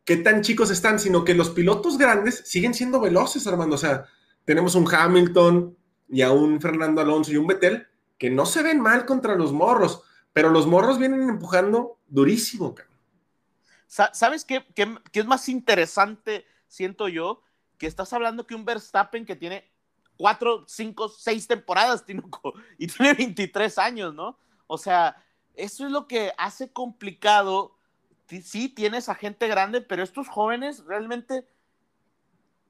qué 0.07 0.15
tan 0.15 0.41
chicos 0.41 0.71
están, 0.71 0.99
sino 0.99 1.25
que 1.25 1.33
los 1.33 1.49
pilotos 1.49 1.97
grandes 1.97 2.41
siguen 2.45 2.73
siendo 2.73 3.01
veloces, 3.01 3.45
Armando. 3.45 3.75
O 3.75 3.77
sea, 3.77 4.05
tenemos 4.45 4.73
un 4.73 4.87
Hamilton 4.89 5.77
y 6.07 6.21
a 6.21 6.31
un 6.31 6.61
Fernando 6.61 7.01
Alonso 7.01 7.33
y 7.33 7.35
un 7.35 7.45
Betel 7.45 7.85
que 8.17 8.29
no 8.29 8.45
se 8.45 8.63
ven 8.63 8.79
mal 8.79 9.05
contra 9.05 9.35
los 9.35 9.51
morros, 9.51 10.01
pero 10.31 10.49
los 10.49 10.65
morros 10.65 10.97
vienen 10.97 11.27
empujando 11.27 11.99
durísimo. 12.07 12.73
cabrón. 12.73 12.97
Sa- 13.85 14.13
¿Sabes 14.13 14.45
qué, 14.45 14.65
qué- 14.73 14.97
qué 15.11 15.19
es 15.19 15.25
más 15.27 15.49
interesante, 15.49 16.45
siento 16.69 17.09
yo? 17.09 17.41
Que 17.77 17.87
estás 17.87 18.13
hablando 18.13 18.47
que 18.47 18.55
un 18.55 18.63
Verstappen 18.63 19.25
que 19.25 19.35
tiene 19.35 19.69
cuatro, 20.15 20.63
cinco, 20.67 21.09
seis 21.09 21.47
temporadas, 21.47 22.05
y 22.77 22.87
tiene 22.87 23.13
23 23.13 23.77
años, 23.77 24.13
¿no? 24.13 24.39
O 24.67 24.77
sea, 24.77 25.21
eso 25.53 25.85
es 25.85 25.91
lo 25.91 26.07
que 26.07 26.31
hace 26.37 26.71
complicado. 26.71 27.76
Sí, 28.27 28.69
tienes 28.69 29.09
a 29.09 29.15
gente 29.15 29.47
grande, 29.47 29.81
pero 29.81 30.03
estos 30.03 30.27
jóvenes 30.27 30.83
realmente. 30.85 31.47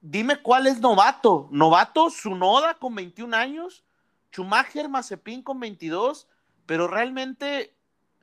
Dime 0.02 0.42
cuál 0.42 0.68
es 0.68 0.80
novato. 0.80 1.50
Novato, 1.52 2.10
Sunoda 2.10 2.76
con 2.76 2.94
21 2.94 3.36
años, 3.36 3.84
Schumacher, 4.32 4.88
Mazepin 4.88 5.42
con 5.42 5.60
22, 5.60 6.28
pero 6.68 6.88
realmente 6.88 7.76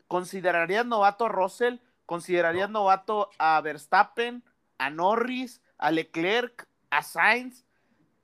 considerarías 0.06 0.86
novato 0.86 1.26
a 1.26 1.28
Russell, 1.28 1.78
considerarías 2.06 2.70
novato 2.70 3.30
a 3.38 3.60
Verstappen, 3.60 4.44
a 4.78 4.90
Norris, 4.90 5.60
a 5.78 5.90
Leclerc, 5.90 6.68
a 6.90 7.02
Sainz, 7.02 7.64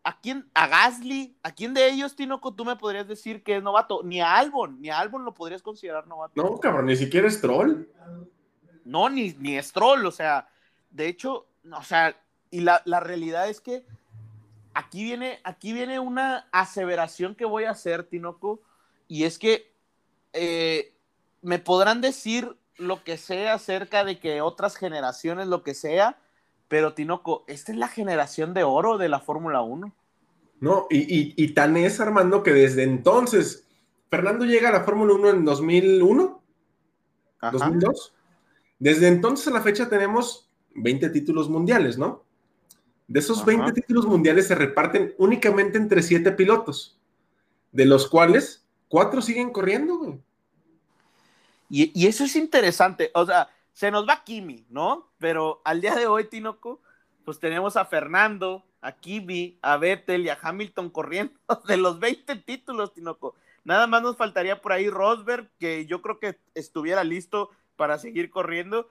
a 0.04 0.20
quién, 0.20 0.48
a 0.54 0.66
Gasly, 0.66 1.36
a 1.42 1.52
quién 1.52 1.74
de 1.74 1.88
ellos, 1.88 2.16
Tinoco, 2.16 2.54
tú 2.54 2.64
me 2.64 2.76
podrías 2.76 3.08
decir 3.08 3.42
que 3.42 3.56
es 3.56 3.62
novato, 3.62 4.02
ni 4.04 4.20
a 4.20 4.36
Albon, 4.36 4.80
ni 4.80 4.88
a 4.88 4.98
Albon 4.98 5.24
lo 5.24 5.34
podrías 5.34 5.62
considerar 5.62 6.06
novato. 6.06 6.40
No, 6.40 6.58
cabrón, 6.58 6.86
ni 6.86 6.96
siquiera 6.96 7.28
es 7.28 7.40
troll. 7.40 7.86
No, 8.90 9.08
ni, 9.08 9.34
ni 9.38 9.60
Stroll, 9.62 10.04
o 10.04 10.10
sea, 10.10 10.48
de 10.90 11.06
hecho, 11.06 11.46
o 11.72 11.82
sea, 11.84 12.16
y 12.50 12.60
la, 12.60 12.82
la 12.84 12.98
realidad 12.98 13.48
es 13.48 13.60
que 13.60 13.84
aquí 14.74 15.04
viene, 15.04 15.38
aquí 15.44 15.72
viene 15.72 16.00
una 16.00 16.48
aseveración 16.50 17.36
que 17.36 17.44
voy 17.44 17.64
a 17.64 17.70
hacer, 17.70 18.02
Tinoco, 18.02 18.60
y 19.06 19.24
es 19.24 19.38
que 19.38 19.72
eh, 20.32 20.92
me 21.40 21.60
podrán 21.60 22.00
decir 22.00 22.56
lo 22.78 23.04
que 23.04 23.16
sea 23.16 23.54
acerca 23.54 24.04
de 24.04 24.18
que 24.18 24.40
otras 24.40 24.74
generaciones, 24.76 25.46
lo 25.46 25.62
que 25.62 25.74
sea, 25.74 26.18
pero 26.66 26.94
Tinoco, 26.94 27.44
esta 27.46 27.70
es 27.70 27.78
la 27.78 27.88
generación 27.88 28.54
de 28.54 28.64
oro 28.64 28.98
de 28.98 29.08
la 29.08 29.20
Fórmula 29.20 29.60
1. 29.60 29.92
¿no? 30.60 30.86
Y, 30.90 30.98
y, 30.98 31.34
y 31.36 31.54
tan 31.54 31.76
es, 31.76 32.00
Armando, 32.00 32.42
que 32.42 32.52
desde 32.52 32.82
entonces, 32.82 33.66
Fernando 34.10 34.44
llega 34.44 34.68
a 34.68 34.72
la 34.72 34.84
Fórmula 34.84 35.14
1 35.14 35.30
en 35.30 35.44
2001, 35.44 36.42
Ajá. 37.40 37.52
2002. 37.52 38.14
Desde 38.80 39.08
entonces 39.08 39.46
a 39.46 39.52
la 39.52 39.62
fecha 39.62 39.88
tenemos 39.88 40.48
20 40.74 41.10
títulos 41.10 41.48
mundiales, 41.48 41.98
¿no? 41.98 42.24
De 43.06 43.20
esos 43.20 43.38
Ajá. 43.38 43.46
20 43.46 43.72
títulos 43.72 44.06
mundiales 44.06 44.48
se 44.48 44.54
reparten 44.54 45.14
únicamente 45.18 45.78
entre 45.78 46.02
7 46.02 46.32
pilotos, 46.32 46.98
de 47.72 47.84
los 47.84 48.08
cuales 48.08 48.64
4 48.88 49.20
siguen 49.20 49.50
corriendo, 49.50 49.98
güey. 49.98 50.18
Y, 51.68 51.92
y 51.94 52.06
eso 52.06 52.24
es 52.24 52.34
interesante. 52.34 53.10
O 53.14 53.26
sea, 53.26 53.50
se 53.72 53.90
nos 53.90 54.08
va 54.08 54.24
Kimi, 54.24 54.64
¿no? 54.70 55.08
Pero 55.18 55.60
al 55.64 55.80
día 55.80 55.94
de 55.94 56.06
hoy, 56.06 56.24
Tinoco, 56.24 56.80
pues 57.24 57.38
tenemos 57.38 57.76
a 57.76 57.84
Fernando, 57.84 58.64
a 58.80 58.92
Kimi, 58.92 59.58
a 59.60 59.76
Vettel 59.76 60.24
y 60.24 60.30
a 60.30 60.38
Hamilton 60.40 60.90
corriendo 60.90 61.34
de 61.68 61.76
los 61.76 62.00
20 62.00 62.36
títulos, 62.36 62.94
Tinoco. 62.94 63.34
Nada 63.62 63.86
más 63.86 64.02
nos 64.02 64.16
faltaría 64.16 64.62
por 64.62 64.72
ahí 64.72 64.88
Rosberg, 64.88 65.50
que 65.58 65.84
yo 65.84 66.00
creo 66.00 66.18
que 66.18 66.38
estuviera 66.54 67.04
listo 67.04 67.50
para 67.80 67.96
seguir 67.96 68.28
corriendo. 68.28 68.90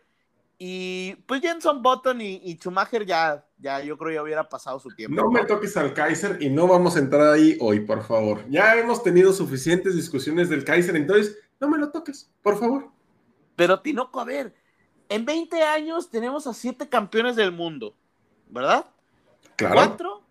Y 0.57 1.13
pues 1.27 1.41
Jenson 1.41 1.83
Button 1.83 2.21
y, 2.21 2.41
y, 2.43 2.55
Schumacher 2.55 3.05
ya, 3.05 3.45
ya 3.59 3.83
yo 3.83 3.99
creo 3.99 4.15
ya 4.15 4.23
hubiera 4.23 4.49
pasado 4.49 4.79
su 4.79 4.89
tiempo. 4.89 5.15
No, 5.15 5.29
me 5.29 5.45
toques 5.45 5.77
al 5.77 5.93
Kaiser 5.93 6.41
y 6.41 6.49
no 6.49 6.65
vamos 6.65 6.95
a 6.95 6.99
entrar 6.99 7.31
ahí 7.31 7.55
hoy, 7.61 7.81
por 7.81 8.01
favor. 8.01 8.43
Ya 8.49 8.75
hemos 8.75 9.03
tenido 9.03 9.31
suficientes 9.31 9.95
discusiones 9.95 10.49
del 10.49 10.65
Kaiser, 10.65 10.95
entonces 10.95 11.37
no 11.59 11.69
me 11.69 11.77
lo 11.77 11.91
toques, 11.91 12.31
por 12.41 12.57
favor. 12.57 12.89
Pero 13.55 13.79
Tinoco, 13.81 14.19
a 14.19 14.25
ver, 14.25 14.55
en 15.07 15.23
20 15.23 15.61
años 15.61 16.09
tenemos 16.09 16.47
a 16.47 16.55
siete 16.55 16.89
campeones 16.89 17.35
del 17.35 17.51
mundo, 17.51 17.93
¿verdad? 18.49 18.87
Claro. 19.55 19.75
Cuatro, 19.75 20.23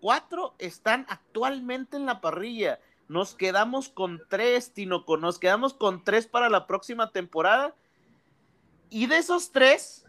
cuatro 0.00 0.54
están 0.58 1.06
actualmente 1.08 1.96
en 1.96 2.06
la 2.06 2.20
parrilla. 2.20 2.80
Nos 3.08 3.34
quedamos 3.34 3.88
con 3.88 4.20
tres, 4.28 4.72
Tinoco. 4.72 5.16
Nos 5.16 5.38
quedamos 5.38 5.74
con 5.74 6.04
tres 6.04 6.26
para 6.26 6.48
la 6.48 6.66
próxima 6.66 7.10
temporada 7.10 7.74
y 8.90 9.06
de 9.06 9.18
esos 9.18 9.52
tres, 9.52 10.04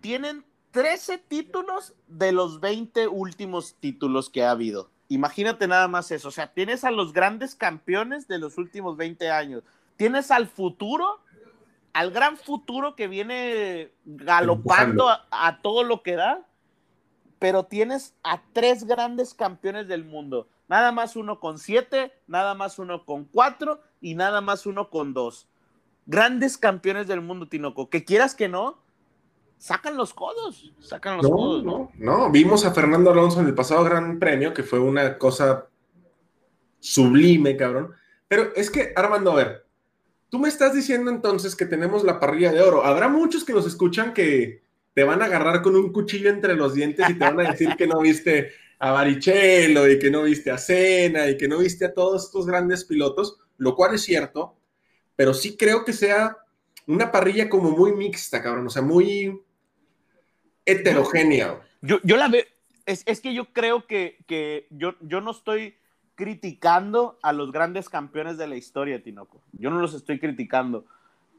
tienen 0.00 0.44
13 0.70 1.18
títulos 1.18 1.94
de 2.08 2.32
los 2.32 2.60
20 2.60 3.08
últimos 3.08 3.74
títulos 3.74 4.30
que 4.30 4.44
ha 4.44 4.50
habido. 4.50 4.90
Imagínate 5.08 5.66
nada 5.66 5.88
más 5.88 6.10
eso. 6.10 6.28
O 6.28 6.30
sea, 6.32 6.52
tienes 6.52 6.84
a 6.84 6.90
los 6.90 7.12
grandes 7.12 7.54
campeones 7.54 8.28
de 8.28 8.38
los 8.38 8.58
últimos 8.58 8.96
20 8.96 9.30
años. 9.30 9.62
Tienes 9.96 10.30
al 10.30 10.46
futuro, 10.46 11.20
al 11.92 12.10
gran 12.10 12.36
futuro 12.36 12.96
que 12.96 13.08
viene 13.08 13.92
galopando 14.04 15.08
a, 15.08 15.26
a, 15.30 15.60
todo 15.60 15.84
lo 15.84 16.02
que 16.02 16.16
da. 16.16 16.46
Pero 17.38 17.64
tienes 17.64 18.14
a 18.22 18.40
tres 18.52 18.84
grandes 18.84 19.34
campeones 19.34 19.88
del 19.88 20.04
mundo. 20.04 20.48
Nada 20.72 20.90
más 20.90 21.16
uno 21.16 21.38
con 21.38 21.58
siete, 21.58 22.12
nada 22.26 22.54
más 22.54 22.78
uno 22.78 23.04
con 23.04 23.26
cuatro 23.26 23.82
y 24.00 24.14
nada 24.14 24.40
más 24.40 24.64
uno 24.64 24.88
con 24.88 25.12
dos 25.12 25.46
grandes 26.06 26.56
campeones 26.56 27.06
del 27.06 27.20
mundo, 27.20 27.46
Tinoco, 27.46 27.90
que 27.90 28.06
quieras 28.06 28.34
que 28.34 28.48
no, 28.48 28.82
sacan 29.58 29.98
los 29.98 30.14
codos, 30.14 30.72
sacan 30.80 31.18
los 31.18 31.28
no, 31.28 31.36
codos. 31.36 31.62
No, 31.62 31.90
no, 31.98 32.30
vimos 32.30 32.64
a 32.64 32.72
Fernando 32.72 33.10
Alonso 33.10 33.40
en 33.40 33.48
el 33.48 33.54
pasado 33.54 33.84
Gran 33.84 34.18
Premio, 34.18 34.54
que 34.54 34.62
fue 34.62 34.78
una 34.78 35.18
cosa 35.18 35.68
sublime, 36.80 37.54
cabrón. 37.54 37.92
Pero 38.26 38.54
es 38.56 38.70
que, 38.70 38.94
Armando, 38.96 39.32
a 39.32 39.34
ver, 39.34 39.66
tú 40.30 40.38
me 40.38 40.48
estás 40.48 40.72
diciendo 40.72 41.10
entonces 41.10 41.54
que 41.54 41.66
tenemos 41.66 42.02
la 42.02 42.18
parrilla 42.18 42.50
de 42.50 42.62
oro. 42.62 42.82
Habrá 42.82 43.08
muchos 43.08 43.44
que 43.44 43.52
nos 43.52 43.66
escuchan 43.66 44.14
que 44.14 44.62
te 44.94 45.04
van 45.04 45.20
a 45.20 45.26
agarrar 45.26 45.60
con 45.60 45.76
un 45.76 45.92
cuchillo 45.92 46.30
entre 46.30 46.56
los 46.56 46.72
dientes 46.72 47.10
y 47.10 47.18
te 47.18 47.24
van 47.26 47.40
a 47.40 47.50
decir 47.50 47.76
que 47.76 47.86
no 47.86 48.00
viste 48.00 48.52
a 48.82 48.90
Barichelo 48.90 49.88
y 49.88 49.96
que 50.00 50.10
no 50.10 50.24
viste 50.24 50.50
a 50.50 50.58
Cena 50.58 51.28
y 51.28 51.36
que 51.36 51.46
no 51.46 51.58
viste 51.58 51.84
a 51.84 51.94
todos 51.94 52.24
estos 52.24 52.46
grandes 52.46 52.84
pilotos, 52.84 53.38
lo 53.56 53.76
cual 53.76 53.94
es 53.94 54.02
cierto, 54.02 54.56
pero 55.14 55.34
sí 55.34 55.56
creo 55.56 55.84
que 55.84 55.92
sea 55.92 56.36
una 56.88 57.12
parrilla 57.12 57.48
como 57.48 57.70
muy 57.70 57.92
mixta, 57.92 58.42
cabrón, 58.42 58.66
o 58.66 58.70
sea, 58.70 58.82
muy 58.82 59.40
heterogénea. 60.66 61.60
Yo, 61.80 62.00
yo 62.02 62.16
la 62.16 62.26
veo, 62.26 62.42
es, 62.84 63.04
es, 63.06 63.20
que 63.20 63.32
yo 63.32 63.52
creo 63.52 63.86
que, 63.86 64.18
que 64.26 64.66
yo, 64.70 64.96
yo 65.00 65.20
no 65.20 65.30
estoy 65.30 65.76
criticando 66.16 67.20
a 67.22 67.32
los 67.32 67.52
grandes 67.52 67.88
campeones 67.88 68.36
de 68.36 68.48
la 68.48 68.56
historia, 68.56 69.00
Tinoco. 69.00 69.44
Yo 69.52 69.70
no 69.70 69.78
los 69.78 69.94
estoy 69.94 70.18
criticando. 70.18 70.86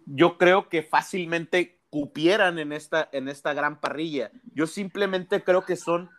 Yo 0.05 0.37
creo 0.37 0.69
que 0.69 0.81
fácilmente 0.81 1.77
cupieran 1.89 2.57
en 2.57 2.71
esta, 2.71 3.09
en 3.11 3.27
esta 3.27 3.53
gran 3.53 3.81
parrilla. 3.81 4.31
Yo 4.55 4.65
simplemente 4.65 5.43
creo 5.43 5.65
que 5.65 5.75
son 5.75 6.09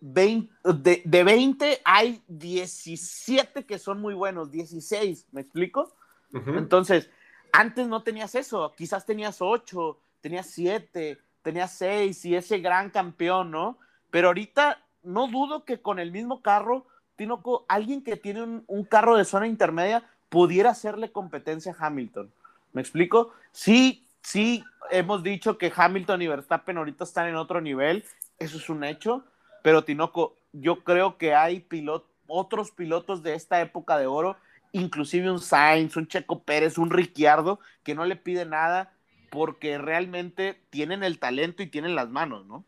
20, 0.00 0.52
de, 0.74 1.02
de 1.04 1.24
20 1.24 1.80
hay 1.84 2.22
17 2.28 3.64
que 3.64 3.78
son 3.78 4.00
muy 4.00 4.14
buenos, 4.14 4.50
16, 4.50 5.26
¿me 5.32 5.42
explico? 5.42 5.92
Uh 6.32 6.38
-huh. 6.38 6.58
Entonces, 6.58 7.10
antes 7.52 7.86
no 7.86 8.02
tenías 8.02 8.34
eso, 8.34 8.72
quizás 8.76 9.04
tenías 9.04 9.40
8, 9.40 9.98
tenías 10.20 10.46
7, 10.46 11.18
tenías 11.42 11.72
6 11.72 12.24
y 12.24 12.36
ese 12.36 12.58
gran 12.58 12.90
campeón, 12.90 13.50
¿no? 13.50 13.78
Pero 14.10 14.28
ahorita 14.28 14.82
no 15.02 15.28
dudo 15.28 15.64
que 15.64 15.80
con 15.80 15.98
el 15.98 16.12
mismo 16.12 16.42
carro, 16.42 16.86
Tinoco, 17.16 17.64
alguien 17.68 18.02
que 18.02 18.16
tiene 18.16 18.42
un, 18.42 18.64
un 18.66 18.84
carro 18.84 19.16
de 19.16 19.24
zona 19.24 19.46
intermedia 19.46 20.02
pudiera 20.28 20.70
hacerle 20.70 21.12
competencia 21.12 21.74
a 21.78 21.86
Hamilton. 21.86 22.32
¿Me 22.72 22.80
explico? 22.80 23.32
Sí, 23.52 24.06
sí, 24.22 24.64
hemos 24.90 25.22
dicho 25.22 25.58
que 25.58 25.72
Hamilton 25.74 26.22
y 26.22 26.28
Verstappen 26.28 26.78
ahorita 26.78 27.04
están 27.04 27.28
en 27.28 27.36
otro 27.36 27.60
nivel, 27.60 28.04
eso 28.38 28.56
es 28.56 28.68
un 28.70 28.84
hecho, 28.84 29.24
pero 29.62 29.84
Tinoco, 29.84 30.36
yo 30.52 30.84
creo 30.84 31.18
que 31.18 31.34
hay 31.34 31.60
pilot, 31.60 32.06
otros 32.26 32.70
pilotos 32.70 33.22
de 33.22 33.34
esta 33.34 33.60
época 33.60 33.98
de 33.98 34.06
oro, 34.06 34.36
inclusive 34.72 35.30
un 35.30 35.40
Sainz, 35.40 35.96
un 35.96 36.06
Checo 36.06 36.42
Pérez, 36.42 36.78
un 36.78 36.90
Ricciardo, 36.90 37.60
que 37.82 37.94
no 37.94 38.04
le 38.04 38.16
pide 38.16 38.44
nada 38.44 38.92
porque 39.30 39.78
realmente 39.78 40.60
tienen 40.70 41.02
el 41.02 41.18
talento 41.18 41.62
y 41.62 41.68
tienen 41.68 41.94
las 41.94 42.10
manos, 42.10 42.46
¿no? 42.46 42.64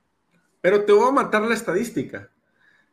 Pero 0.60 0.84
te 0.84 0.92
voy 0.92 1.08
a 1.08 1.12
matar 1.12 1.42
la 1.42 1.54
estadística. 1.54 2.30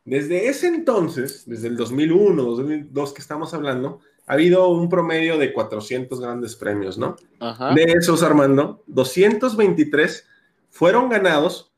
Desde 0.06 0.48
ese 0.48 0.68
entonces, 0.68 1.44
desde 1.46 1.68
el 1.68 1.78
2001, 1.78 2.42
2002 2.42 3.14
que 3.14 3.22
estamos 3.22 3.54
hablando, 3.54 4.00
ha 4.26 4.34
habido 4.34 4.70
un 4.70 4.90
promedio 4.90 5.38
de 5.38 5.54
400 5.54 6.20
grandes 6.20 6.56
premios, 6.56 6.98
¿no? 6.98 7.16
Ajá. 7.40 7.74
De 7.74 7.84
esos, 7.84 8.24
Armando, 8.24 8.84
223 8.88 10.28
fueron 10.70 11.10
ganados 11.10 11.69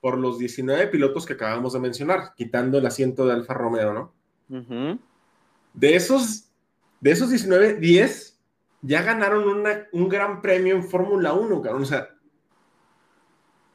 por 0.00 0.18
los 0.18 0.38
19 0.38 0.88
pilotos 0.88 1.26
que 1.26 1.32
acabamos 1.32 1.72
de 1.72 1.80
mencionar, 1.80 2.34
quitando 2.36 2.78
el 2.78 2.86
asiento 2.86 3.26
de 3.26 3.34
Alfa 3.34 3.54
Romeo, 3.54 3.92
¿no? 3.92 4.12
Uh 4.48 4.62
-huh. 4.62 4.98
De 5.74 5.96
esos, 5.96 6.48
de 7.00 7.10
esos 7.10 7.30
19, 7.30 7.74
10 7.74 8.38
ya 8.82 9.02
ganaron 9.02 9.48
una, 9.48 9.86
un 9.92 10.08
gran 10.08 10.40
premio 10.40 10.74
en 10.76 10.84
Fórmula 10.84 11.32
1, 11.32 11.62
cabrón. 11.62 11.82
O 11.82 11.86
sea, 11.86 12.08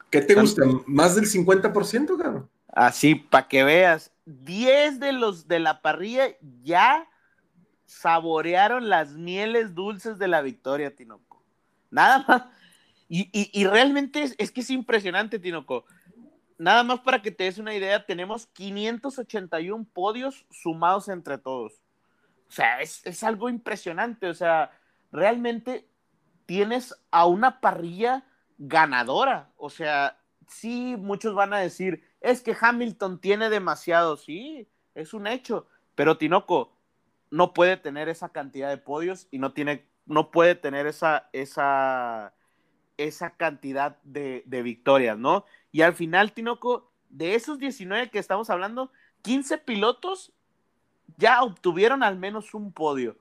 ¿qué 0.09 0.21
te 0.21 0.36
gusta? 0.36 0.63
¿Más 0.86 1.15
del 1.15 1.25
50%, 1.25 2.17
cabrón? 2.17 2.49
Así, 2.67 3.15
para 3.15 3.47
que 3.47 3.63
veas, 3.63 4.12
10 4.25 4.99
de 4.99 5.13
los 5.13 5.47
de 5.47 5.59
la 5.59 5.81
parrilla 5.81 6.36
ya 6.63 7.07
saborearon 7.86 8.89
las 8.89 9.12
mieles 9.12 9.75
dulces 9.75 10.17
de 10.17 10.27
la 10.27 10.41
victoria, 10.41 10.95
Tinoco. 10.95 11.43
Nada 11.91 12.25
más. 12.27 12.43
Y, 13.09 13.29
y, 13.31 13.49
y 13.53 13.65
realmente 13.65 14.23
es, 14.23 14.33
es, 14.38 14.51
que 14.51 14.62
es 14.62 14.69
impresionante, 14.71 15.38
Tinoco. 15.38 15.86
Nada 16.63 16.82
más 16.84 17.02
para 17.02 17.21
que 17.21 17.30
te 17.30 17.43
des 17.43 17.58
una 17.58 17.76
idea, 17.76 18.06
tenemos 18.06 18.47
581 18.47 19.86
podios 19.91 20.45
sumados 20.49 21.10
entre 21.10 21.38
todos. 21.38 21.73
O 22.47 22.52
sea, 22.52 22.80
es, 22.80 23.06
es 23.06 23.21
algo 23.21 23.49
impresionante. 23.49 24.30
O 24.30 24.34
sea, 24.34 24.71
realmente 25.12 25.89
tienes 26.45 26.95
a 27.12 27.26
una 27.26 27.60
parrilla 27.60 28.23
ganadora. 28.58 29.52
O 29.58 29.69
sea, 29.69 30.17
sí, 30.47 30.95
muchos 30.97 31.36
van 31.36 31.54
a 31.54 31.60
decir, 31.60 32.02
es 32.21 32.41
que 32.41 32.56
Hamilton 32.58 33.19
tiene 33.19 33.49
demasiado. 33.49 34.15
Sí, 34.15 34.69
es 34.95 35.13
un 35.13 35.28
hecho. 35.28 35.67
Pero 35.95 36.17
Tinoco, 36.17 36.78
no 37.30 37.54
puede 37.54 37.76
tener 37.76 38.08
esa 38.08 38.30
cantidad 38.30 38.69
de 38.69 38.78
podios 38.78 39.28
y 39.32 39.38
no, 39.38 39.52
tiene, 39.52 39.86
no 40.06 40.32
puede 40.32 40.56
tener 40.56 40.88
esa, 40.88 41.28
esa, 41.34 42.34
esa 43.03 43.31
cantidad 43.31 43.97
de, 44.03 44.43
de, 44.45 44.61
victorias, 44.61 45.17
¿no? 45.17 45.45
Y 45.71 45.81
al 45.81 45.93
final, 45.93 46.33
Tinoco, 46.33 46.91
de 47.09 47.35
esos 47.35 47.59
19 47.59 48.09
que 48.09 48.19
estamos 48.19 48.49
hablando, 48.49 48.91
15 49.21 49.57
pilotos 49.59 50.33
ya 51.17 51.43
obtuvieron 51.43 52.03
al 52.03 52.17
menos 52.17 52.53
un 52.53 52.71
podio. 52.71 53.17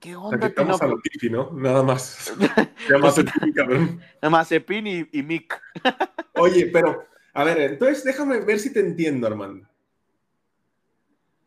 ¿Qué 0.00 0.16
onda, 0.16 0.50
Tinoco? 0.50 0.84
a 0.84 0.88
Latifi, 0.88 1.30
¿no? 1.30 1.50
Nada 1.52 1.82
más. 1.82 2.32
Cabrón. 3.54 4.00
Mazepin 4.22 4.86
y, 4.86 5.08
y 5.12 5.22
Mick. 5.22 5.60
Oye, 6.34 6.66
pero, 6.66 7.06
a 7.32 7.44
ver, 7.44 7.58
entonces 7.60 8.04
déjame 8.04 8.40
ver 8.40 8.58
si 8.58 8.72
te 8.72 8.80
entiendo, 8.80 9.26
Armando. 9.26 9.66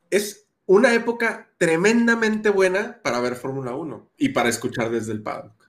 Es 0.10 0.48
una 0.66 0.94
época 0.94 1.50
tremendamente 1.58 2.50
buena 2.50 3.00
para 3.04 3.20
ver 3.20 3.36
Fórmula 3.36 3.76
1 3.76 4.10
y 4.18 4.30
para 4.30 4.50
escuchar 4.50 4.90
desde 4.90 5.14
el 5.14 5.22
paddock. 5.22 5.67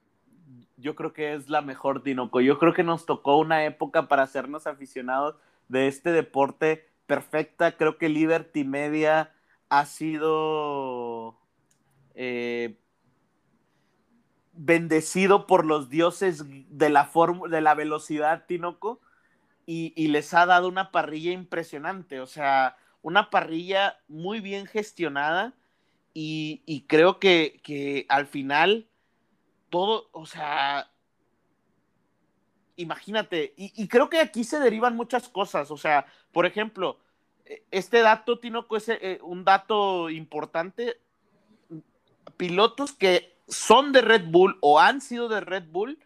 Yo 0.78 0.94
creo 0.94 1.12
que 1.12 1.34
es 1.34 1.50
la 1.50 1.60
mejor, 1.60 2.02
Tinoco. 2.02 2.40
Yo 2.40 2.58
creo 2.58 2.72
que 2.72 2.84
nos 2.84 3.04
tocó 3.04 3.36
una 3.36 3.64
época 3.64 4.08
para 4.08 4.22
hacernos 4.22 4.66
aficionados 4.66 5.36
de 5.68 5.88
este 5.88 6.12
deporte 6.12 6.88
perfecta. 7.06 7.76
Creo 7.76 7.98
que 7.98 8.08
Liberty 8.08 8.64
Media 8.64 9.32
ha 9.68 9.84
sido 9.86 11.36
eh, 12.14 12.78
bendecido 14.52 15.46
por 15.46 15.64
los 15.66 15.90
dioses 15.90 16.44
de 16.46 16.88
la, 16.90 17.10
de 17.50 17.60
la 17.60 17.74
velocidad, 17.74 18.46
Tinoco, 18.46 19.00
y, 19.66 19.92
y 19.96 20.08
les 20.08 20.32
ha 20.32 20.46
dado 20.46 20.68
una 20.68 20.90
parrilla 20.90 21.32
impresionante. 21.32 22.20
O 22.20 22.26
sea, 22.26 22.76
una 23.02 23.30
parrilla 23.30 23.98
muy 24.08 24.40
bien 24.40 24.66
gestionada 24.66 25.54
y, 26.14 26.62
y 26.66 26.82
creo 26.82 27.18
que, 27.20 27.60
que, 27.62 28.06
al 28.08 28.26
final 28.26 28.87
todo, 29.70 30.08
o 30.12 30.26
sea, 30.26 30.90
imagínate, 32.76 33.54
y, 33.56 33.88
creo 33.88 34.08
que 34.08 34.20
aquí 34.20 34.44
se 34.44 34.60
derivan 34.60 34.96
muchas 34.96 35.28
cosas, 35.28 35.70
o 35.70 35.76
sea, 35.76 36.06
por 36.32 36.46
ejemplo, 36.46 36.98
este 37.70 38.00
dato, 38.00 38.38
Tinoco, 38.38 38.76
es 38.76 38.88
eh, 38.88 39.18
un 39.22 39.44
dato 39.44 40.10
importante, 40.10 41.00
pilotos 42.36 42.92
que 42.92 43.36
son 43.48 43.92
de 43.92 44.02
Red 44.02 44.26
Bull 44.26 44.58
o 44.60 44.78
han 44.78 45.00
sido 45.00 45.28
de 45.28 45.40
Red 45.40 45.64
Bull, 45.70 45.98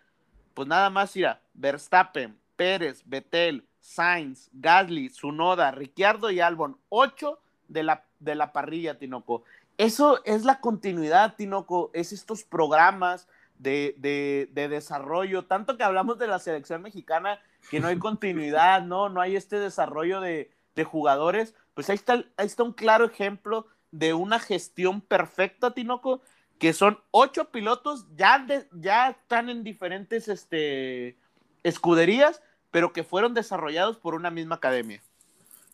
pues 0.54 0.68
nada 0.68 0.90
más, 0.90 1.14
mira, 1.16 1.42
Verstappen, 1.54 2.38
Pérez, 2.56 3.02
Betel, 3.06 3.66
Sainz, 3.80 4.48
Gasly, 4.52 5.08
Zunoda, 5.08 5.70
Ricciardo 5.72 6.30
y 6.30 6.40
Albon. 6.40 6.78
Ocho 6.88 7.40
de 7.68 7.82
la, 7.82 8.04
de 8.20 8.34
la 8.34 8.52
parrilla, 8.52 8.98
Tinoco. 8.98 9.44
Eso 9.76 10.24
es 10.24 10.44
la 10.44 10.60
continuidad, 10.60 11.34
Tinoco. 11.34 11.90
Es 11.92 12.12
estos 12.12 12.44
programas 12.44 13.28
de, 13.62 14.48
de, 14.52 14.68
desarrollo. 14.68 15.44
Tanto 15.44 15.76
que 15.76 15.84
hablamos 15.84 16.18
de 16.18 16.26
la 16.26 16.38
selección 16.38 16.82
mexicana, 16.82 17.40
que 17.70 17.80
no 17.80 17.88
hay 17.88 17.98
continuidad, 17.98 18.82
¿no? 18.82 19.08
No 19.08 19.20
hay 19.20 19.36
este 19.36 19.58
desarrollo 19.58 20.20
de, 20.20 20.50
de 20.74 20.84
jugadores. 20.84 21.54
Pues 21.74 21.88
ahí 21.90 21.96
está, 21.96 22.24
ahí 22.36 22.46
está 22.46 22.62
un 22.62 22.72
claro 22.72 23.04
ejemplo 23.04 23.66
de 23.90 24.14
una 24.14 24.38
gestión 24.38 25.00
perfecta, 25.00 25.74
Tinoco, 25.74 26.22
que 26.58 26.72
son 26.72 26.98
ocho 27.10 27.50
pilotos, 27.50 28.06
ya, 28.16 28.46
ya 28.72 29.10
están 29.10 29.48
en 29.48 29.64
diferentes 29.64 30.28
este, 30.28 31.16
escuderías, 31.62 32.42
pero 32.70 32.92
que 32.92 33.04
fueron 33.04 33.34
desarrollados 33.34 33.98
por 33.98 34.14
una 34.14 34.30
misma 34.30 34.56
academia. 34.56 35.02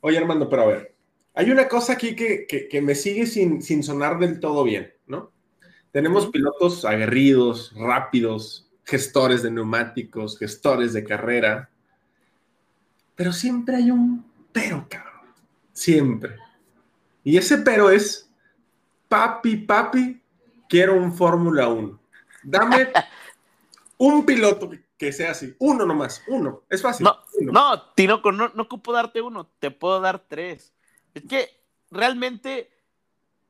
Oye, 0.00 0.18
Armando, 0.18 0.48
pero 0.48 0.62
a 0.62 0.66
ver, 0.66 0.94
hay 1.34 1.50
una 1.50 1.68
cosa 1.68 1.92
aquí 1.92 2.16
que, 2.16 2.46
que, 2.46 2.82
me 2.82 2.94
sigue 2.94 3.26
sin, 3.26 3.62
sin, 3.62 3.82
sonar 3.82 4.18
del 4.18 4.40
todo 4.40 4.64
bien. 4.64 4.92
Tenemos 5.92 6.28
pilotos 6.28 6.84
aguerridos, 6.84 7.72
rápidos, 7.76 8.68
gestores 8.84 9.42
de 9.42 9.50
neumáticos, 9.50 10.38
gestores 10.38 10.92
de 10.92 11.04
carrera, 11.04 11.70
pero 13.14 13.32
siempre 13.32 13.76
hay 13.76 13.90
un 13.90 14.24
pero, 14.52 14.86
cabrón. 14.88 15.34
Siempre. 15.72 16.36
Y 17.24 17.36
ese 17.36 17.58
pero 17.58 17.90
es, 17.90 18.30
papi, 19.08 19.56
papi, 19.56 20.22
quiero 20.68 20.94
un 20.94 21.12
Fórmula 21.12 21.68
1. 21.68 22.00
Dame 22.44 22.92
un 23.98 24.24
piloto 24.24 24.70
que 24.96 25.12
sea 25.12 25.32
así. 25.32 25.54
Uno 25.58 25.84
nomás, 25.84 26.22
uno. 26.28 26.62
Es 26.70 26.80
fácil. 26.80 27.04
No, 27.04 27.18
no 27.40 27.82
Tinoco, 27.94 28.32
no, 28.32 28.50
no 28.54 28.62
ocupo 28.62 28.92
darte 28.92 29.20
uno, 29.20 29.50
te 29.58 29.70
puedo 29.70 30.00
dar 30.00 30.20
tres. 30.20 30.72
Es 31.14 31.24
que 31.24 31.48
realmente, 31.90 32.70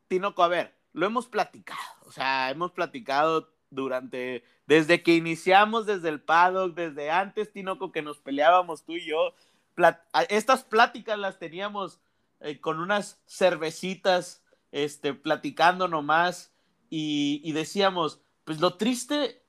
Tinoco, 0.08 0.42
a 0.42 0.48
ver, 0.48 0.74
lo 0.92 1.06
hemos 1.06 1.26
platicado. 1.26 1.97
O 2.08 2.10
sea, 2.10 2.50
hemos 2.50 2.72
platicado 2.72 3.52
durante, 3.70 4.42
desde 4.66 5.02
que 5.02 5.14
iniciamos, 5.14 5.84
desde 5.84 6.08
el 6.08 6.20
paddock, 6.20 6.74
desde 6.74 7.10
antes, 7.10 7.52
Tinoco, 7.52 7.92
que 7.92 8.00
nos 8.02 8.18
peleábamos 8.18 8.84
tú 8.84 8.94
y 8.94 9.06
yo. 9.06 9.34
estas 10.30 10.64
pláticas 10.64 11.18
las 11.18 11.38
teníamos 11.38 12.00
eh, 12.40 12.58
con 12.60 12.80
unas 12.80 13.20
cervecitas, 13.26 14.42
este, 14.72 15.12
platicando 15.12 15.86
nomás. 15.86 16.52
Y, 16.90 17.42
y 17.44 17.52
decíamos, 17.52 18.22
pues 18.44 18.60
lo 18.60 18.78
triste 18.78 19.42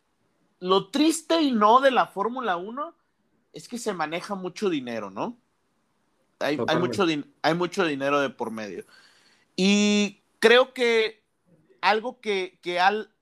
lo 0.60 0.90
triste 0.90 1.42
y 1.42 1.52
no 1.52 1.80
de 1.80 1.92
la 1.92 2.08
Fórmula 2.08 2.58
1 2.58 2.94
es 3.54 3.68
que 3.68 3.78
se 3.78 3.94
maneja 3.94 4.36
mucho 4.36 4.70
dinero, 4.70 5.10
¿no? 5.10 5.38
Hay, 6.40 6.58
mucho, 6.78 7.06
hay 7.42 7.54
mucho 7.54 7.86
dinero 7.86 8.20
de 8.22 8.30
por 8.30 8.52
medio. 8.52 8.86
Y 9.56 10.22
creo 10.40 10.74
que 10.74 11.19
algo 11.82 12.20
que, 12.20 12.60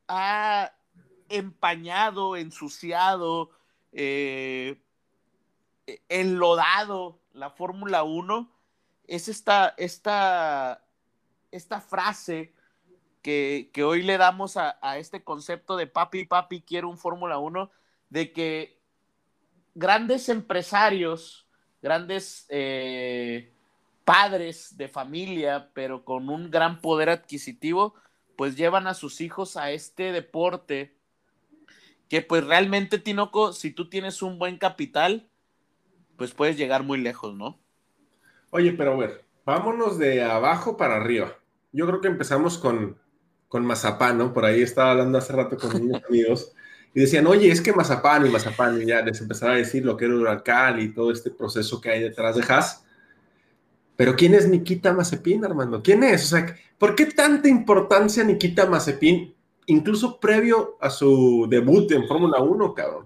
ha 0.07 0.73
empañado, 1.29 2.35
ensuciado, 2.35 3.51
eh, 3.91 4.81
enlodado 6.09 7.19
la 7.33 7.49
Fórmula 7.49 8.03
1 8.03 8.51
es 9.07 9.27
esta, 9.27 9.73
esta, 9.77 10.83
esta 11.51 11.81
frase 11.81 12.53
que, 13.21 13.69
hoy 13.83 14.03
le 14.03 14.17
damos 14.17 14.55
a, 14.55 14.97
este 14.97 15.23
concepto 15.23 15.75
de 15.75 15.87
papi, 15.87 16.25
papi, 16.25 16.61
quiero 16.61 16.89
un 16.89 16.97
Fórmula 16.97 17.37
1, 17.39 17.69
de 18.09 18.31
que 18.31 18.79
grandes 19.75 20.29
empresarios, 20.29 21.45
grandes 21.81 22.45
eh, 22.49 23.51
padres 24.05 24.77
de 24.77 24.87
familia, 24.87 25.69
pero 25.73 26.05
con 26.05 26.29
un 26.29 26.49
gran 26.49 26.79
poder 26.79 27.09
adquisitivo, 27.09 27.95
pues 28.37 28.55
llevan 28.55 28.87
a 28.87 28.93
sus 28.93 29.19
hijos 29.19 29.57
a 29.57 29.71
este 29.71 30.13
deporte 30.13 30.95
que 32.07 32.21
pues 32.21 32.45
realmente, 32.45 32.99
Tinoco, 32.99 33.51
si 33.51 33.71
tú 33.71 33.89
tienes 33.89 34.21
un 34.21 34.39
buen 34.39 34.57
capital, 34.57 35.27
pues 36.15 36.31
puedes 36.31 36.55
llegar 36.55 36.83
muy 36.83 36.99
lejos, 36.99 37.35
¿no? 37.35 37.59
Oye, 38.51 38.71
pero 38.71 38.93
a 38.93 38.97
ver, 38.97 39.25
vámonos 39.43 39.97
de 39.97 40.23
abajo 40.23 40.77
para 40.77 40.95
arriba. 40.95 41.35
Yo 41.73 41.85
creo 41.85 41.99
que 41.99 42.07
empezamos 42.07 42.57
con, 42.57 42.97
con 43.49 43.65
mazapán, 43.65 44.17
¿no? 44.17 44.33
Por 44.33 44.45
ahí 44.45 44.61
estaba 44.61 44.91
hablando 44.91 45.17
hace 45.17 45.33
rato 45.33 45.57
con 45.57 45.75
unos 45.81 46.03
amigos 46.05 46.53
y 46.93 47.01
decían, 47.01 47.27
oye, 47.27 47.51
es 47.51 47.59
que 47.59 47.73
mazapán 47.73 48.25
y 48.25 48.29
mazapán, 48.29 48.81
y 48.81 48.85
ya 48.85 49.01
les 49.01 49.19
empezaba 49.19 49.53
a 49.53 49.57
decir 49.57 49.83
lo 49.83 49.97
que 49.97 50.05
era 50.05 50.15
Huracal 50.15 50.79
y 50.79 50.93
todo 50.93 51.11
este 51.11 51.31
proceso 51.31 51.81
que 51.81 51.89
hay 51.89 52.01
detrás 52.01 52.35
de 52.35 52.43
Haas. 52.47 52.85
Pero 53.97 54.15
¿quién 54.15 54.35
es 54.35 54.47
Nikita 54.47 54.93
Mazepin, 54.93 55.43
Armando? 55.43 55.81
¿Quién 55.81 56.03
es? 56.03 56.25
O 56.25 56.37
sea, 56.37 56.55
¿por 56.77 56.95
qué 56.95 57.07
tanta 57.07 57.49
importancia 57.49 58.23
Nikita 58.23 58.67
Mazepin, 58.67 59.35
incluso 59.65 60.19
previo 60.19 60.77
a 60.79 60.91
su 60.91 61.47
debut 61.49 61.91
en 61.91 62.07
Fórmula 62.07 62.39
1, 62.39 62.73
cabrón? 62.75 63.05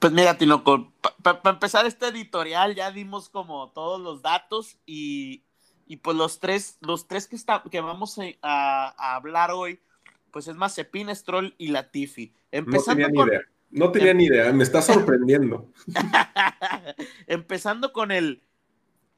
Pues 0.00 0.12
mira, 0.12 0.36
Tinoco, 0.36 0.92
para 1.22 1.40
empezar 1.44 1.86
este 1.86 2.08
editorial 2.08 2.74
ya 2.74 2.90
dimos 2.90 3.28
como 3.28 3.70
todos 3.70 4.00
los 4.00 4.20
datos 4.20 4.76
y, 4.84 5.44
y 5.86 5.98
pues 5.98 6.16
los 6.16 6.40
tres, 6.40 6.76
los 6.80 7.06
tres 7.06 7.28
que, 7.28 7.36
está, 7.36 7.62
que 7.70 7.80
vamos 7.80 8.18
a, 8.42 9.14
hablar 9.14 9.52
hoy, 9.52 9.78
pues 10.32 10.48
es 10.48 10.56
Mazepin, 10.56 11.14
Stroll 11.14 11.54
y 11.56 11.68
Latifi. 11.68 12.34
Empezando 12.50 13.08
no 13.08 13.08
tenía 13.08 13.24
ni 13.24 13.30
idea. 13.30 13.40
No 13.70 13.92
tenía 13.92 14.10
em- 14.10 14.16
ni 14.16 14.24
idea, 14.24 14.52
me 14.52 14.64
está 14.64 14.82
sorprendiendo. 14.82 15.70
Empezando 17.28 17.92
con 17.92 18.10
el 18.10 18.42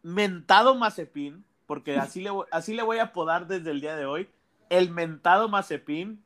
mentado 0.06 0.76
Mazepin, 0.76 1.44
porque 1.66 1.96
así 1.96 2.20
le, 2.20 2.30
así 2.52 2.74
le 2.74 2.84
voy 2.84 2.98
a 2.98 3.04
apodar 3.04 3.48
desde 3.48 3.72
el 3.72 3.80
día 3.80 3.96
de 3.96 4.06
hoy, 4.06 4.28
el 4.70 4.90
mentado 4.90 5.48
Mazepin. 5.48 6.22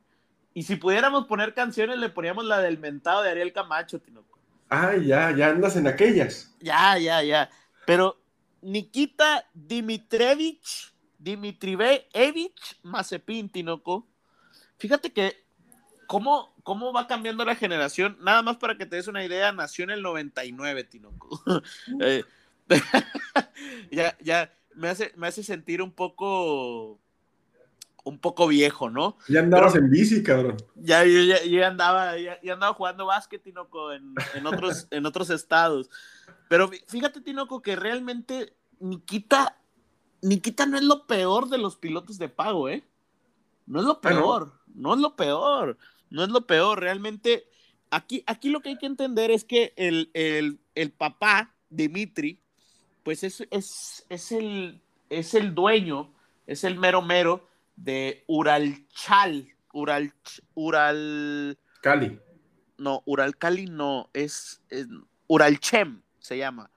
Y 0.53 0.64
si 0.64 0.77
pudiéramos 0.77 1.27
poner 1.27 1.55
canciones, 1.55 1.99
le 1.99 2.11
poníamos 2.11 2.45
la 2.45 2.59
del 2.59 2.79
mentado 2.79 3.23
de 3.23 3.31
Ariel 3.31 3.55
Camacho, 3.55 3.99
Tinoco. 3.99 4.38
Ah, 4.69 4.95
ya, 4.97 5.35
ya 5.35 5.49
andas 5.49 5.77
en 5.77 5.87
aquellas. 5.87 6.55
Ya, 6.61 6.99
ya, 6.99 7.23
ya. 7.23 7.49
Pero 7.87 8.21
Nikita 8.61 9.47
Dimitrevich, 9.55 10.93
Dimitrievich 11.19 12.79
Mazepin, 12.83 13.49
Tinoco. 13.49 14.07
Fíjate 14.77 15.11
que 15.11 15.43
cómo, 16.07 16.55
cómo 16.64 16.93
va 16.93 17.07
cambiando 17.07 17.47
la 17.47 17.55
generación. 17.55 18.19
Nada 18.21 18.43
más 18.43 18.59
para 18.59 18.77
que 18.77 18.85
te 18.85 18.97
des 18.97 19.09
una 19.09 19.25
idea, 19.25 19.53
nació 19.53 19.85
en 19.85 19.90
el 19.90 20.03
99, 20.03 20.85
Tinoco. 20.85 21.43
Eh, 22.01 22.25
ya, 23.91 24.17
ya, 24.21 24.53
me 24.75 24.89
hace, 24.89 25.13
me 25.17 25.27
hace 25.27 25.43
sentir 25.43 25.83
un 25.83 25.93
poco 25.93 27.01
un 28.05 28.19
poco 28.19 28.47
viejo, 28.49 28.89
¿no? 28.89 29.17
Ya 29.29 29.41
andabas 29.41 29.75
en 29.77 29.91
bici, 29.91 30.23
cabrón. 30.23 30.57
Ya, 30.75 31.05
ya, 31.05 31.69
andaba, 31.69 32.19
ya, 32.19 32.39
andaba 32.53 32.73
jugando 32.75 33.07
básquet, 33.07 33.43
Tinoco, 33.43 33.93
en, 33.93 34.15
en, 34.35 34.47
otros, 34.47 34.89
en 34.91 35.05
otros 35.05 35.31
estados. 35.31 35.91
Pero 36.49 36.71
fíjate, 36.89 37.21
Tinoco, 37.21 37.63
que 37.63 37.77
realmente 37.77 38.55
Nikita, 38.81 39.57
Nikita 40.23 40.67
no 40.67 40.77
es 40.77 40.85
lo 40.85 41.07
peor 41.07 41.49
de 41.49 41.59
los 41.59 41.77
pilotos 41.77 42.19
de 42.19 42.29
pago, 42.29 42.69
¿eh? 42.69 42.83
No 43.67 43.81
es 43.81 43.87
lo 43.87 44.01
peor, 44.01 44.61
no 44.75 44.95
es 44.95 45.01
lo 45.01 45.15
peor, 45.15 45.79
no 46.11 46.25
es 46.25 46.31
lo 46.31 46.47
peor. 46.47 46.81
Realmente, 46.81 47.49
aquí, 47.91 48.25
aquí 48.27 48.49
lo 48.49 48.61
que 48.61 48.71
hay 48.71 48.79
que 48.79 48.87
entender 48.87 49.31
es 49.31 49.45
que 49.45 49.73
el, 49.77 50.11
el, 50.75 50.91
papá, 50.91 51.55
Dimitri, 51.69 52.43
pues 53.03 53.25
es, 53.25 53.47
es, 53.51 54.33
el, 54.33 54.81
es 55.09 55.35
el 55.35 55.55
dueño, 55.55 56.13
es 56.47 56.65
el 56.65 56.79
mero 56.79 57.03
mero 57.03 57.47
de 57.77 58.25
Uralchal, 58.27 59.49
Ural, 59.73 60.13
Ural... 60.55 61.59
Cali. 61.81 62.21
No, 62.79 63.03
Uralcali 63.07 63.67
no, 63.67 64.11
es, 64.13 64.63
es 64.69 64.87
Uralchem 65.27 66.03
se 66.21 66.39
llama. 66.39 66.71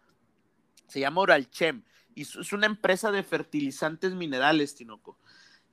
Se 0.88 1.00
llama 1.00 1.22
Oralchem. 1.22 1.84
Y 2.16 2.22
es 2.22 2.54
una 2.54 2.66
empresa 2.66 3.12
de 3.12 3.24
fertilizantes 3.24 4.14
minerales, 4.14 4.76
Tinoco. 4.76 5.18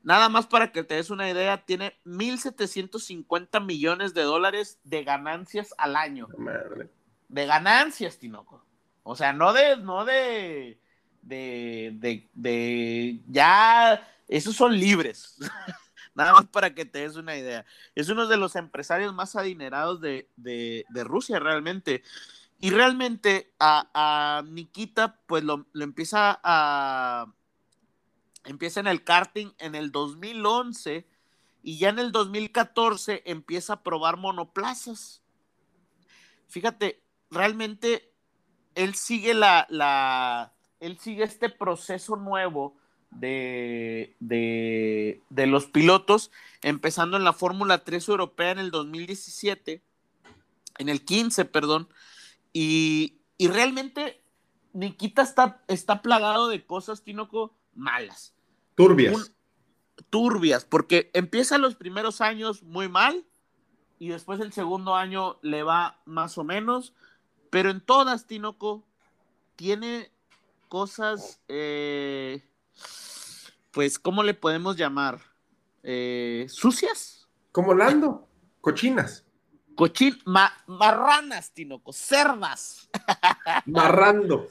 Nada 0.02 0.28
más 0.28 0.46
para 0.46 0.72
que 0.72 0.82
te 0.82 0.94
des 0.94 1.10
una 1.10 1.30
idea, 1.30 1.64
tiene 1.64 1.94
1.750 2.06 3.64
millones 3.64 4.14
de 4.14 4.22
dólares 4.22 4.78
de 4.84 5.04
ganancias 5.04 5.74
al 5.76 5.96
año. 5.96 6.28
De 7.28 7.46
ganancias, 7.46 8.18
Tinoco. 8.18 8.64
O 9.02 9.16
sea, 9.16 9.32
no 9.32 9.52
de, 9.52 9.76
no 9.78 10.04
de, 10.04 10.78
de, 11.22 12.28
de, 12.34 13.20
ya, 13.28 14.06
esos 14.28 14.56
son 14.56 14.78
libres. 14.78 15.36
Nada 16.14 16.32
más 16.32 16.46
para 16.46 16.74
que 16.74 16.84
te 16.84 17.00
des 17.00 17.16
una 17.16 17.36
idea. 17.36 17.64
Es 17.94 18.08
uno 18.08 18.26
de 18.26 18.36
los 18.36 18.56
empresarios 18.56 19.14
más 19.14 19.36
adinerados 19.36 20.00
de, 20.00 20.28
de, 20.36 21.04
Rusia, 21.04 21.38
realmente. 21.38 22.02
Y 22.60 22.70
realmente 22.70 23.54
a, 23.58 24.42
Nikita, 24.46 25.20
pues 25.26 25.44
lo, 25.44 25.66
empieza 25.74 26.40
a. 26.42 27.32
Empieza 28.44 28.80
en 28.80 28.86
el 28.86 29.04
karting 29.04 29.52
en 29.58 29.74
el 29.74 29.92
2011 29.92 31.06
y 31.62 31.78
ya 31.78 31.90
en 31.90 31.98
el 31.98 32.10
2014 32.10 33.22
empieza 33.26 33.74
a 33.74 33.82
probar 33.82 34.16
monoplazas. 34.16 35.22
Fíjate, 36.48 37.02
realmente 37.30 38.09
él 38.82 38.94
sigue 38.94 39.34
la, 39.34 39.66
la, 39.68 40.52
él 40.80 40.98
sigue 40.98 41.24
este 41.24 41.48
proceso 41.48 42.16
nuevo 42.16 42.76
de, 43.10 44.14
de, 44.20 45.20
de 45.30 45.46
los 45.46 45.66
pilotos, 45.66 46.30
empezando 46.62 47.16
en 47.16 47.24
la 47.24 47.32
Fórmula 47.32 47.84
3 47.84 48.08
europea 48.08 48.52
en 48.52 48.58
el 48.58 48.70
2017, 48.70 49.82
en 50.78 50.88
el 50.88 51.04
15, 51.04 51.44
perdón, 51.44 51.88
y, 52.52 53.18
y 53.36 53.48
realmente 53.48 54.22
Nikita 54.72 55.22
está, 55.22 55.62
está 55.68 56.02
plagado 56.02 56.48
de 56.48 56.64
cosas, 56.64 57.02
Tinoco, 57.02 57.54
malas. 57.74 58.34
Turbias. 58.76 59.14
Un- 59.14 59.40
turbias, 60.08 60.64
porque 60.64 61.10
empieza 61.12 61.58
los 61.58 61.74
primeros 61.74 62.20
años 62.22 62.62
muy 62.62 62.88
mal 62.88 63.26
y 63.98 64.08
después 64.08 64.40
el 64.40 64.52
segundo 64.52 64.94
año 64.96 65.38
le 65.42 65.62
va 65.62 66.00
más 66.06 66.38
o 66.38 66.44
menos, 66.44 66.94
pero 67.50 67.70
en 67.70 67.80
todas, 67.80 68.26
Tinoco, 68.26 68.84
tiene 69.56 70.10
cosas, 70.68 71.40
eh, 71.48 72.44
pues, 73.72 73.98
¿cómo 73.98 74.22
le 74.22 74.34
podemos 74.34 74.76
llamar? 74.76 75.20
Eh, 75.82 76.46
¿Sucias? 76.48 77.28
Como 77.52 77.74
Lando, 77.74 78.28
cochinas, 78.60 79.24
Cochin, 79.74 80.20
ma- 80.26 80.52
marranas, 80.66 81.52
Tinoco, 81.52 81.92
cerdas, 81.92 82.88
marrando. 83.66 84.46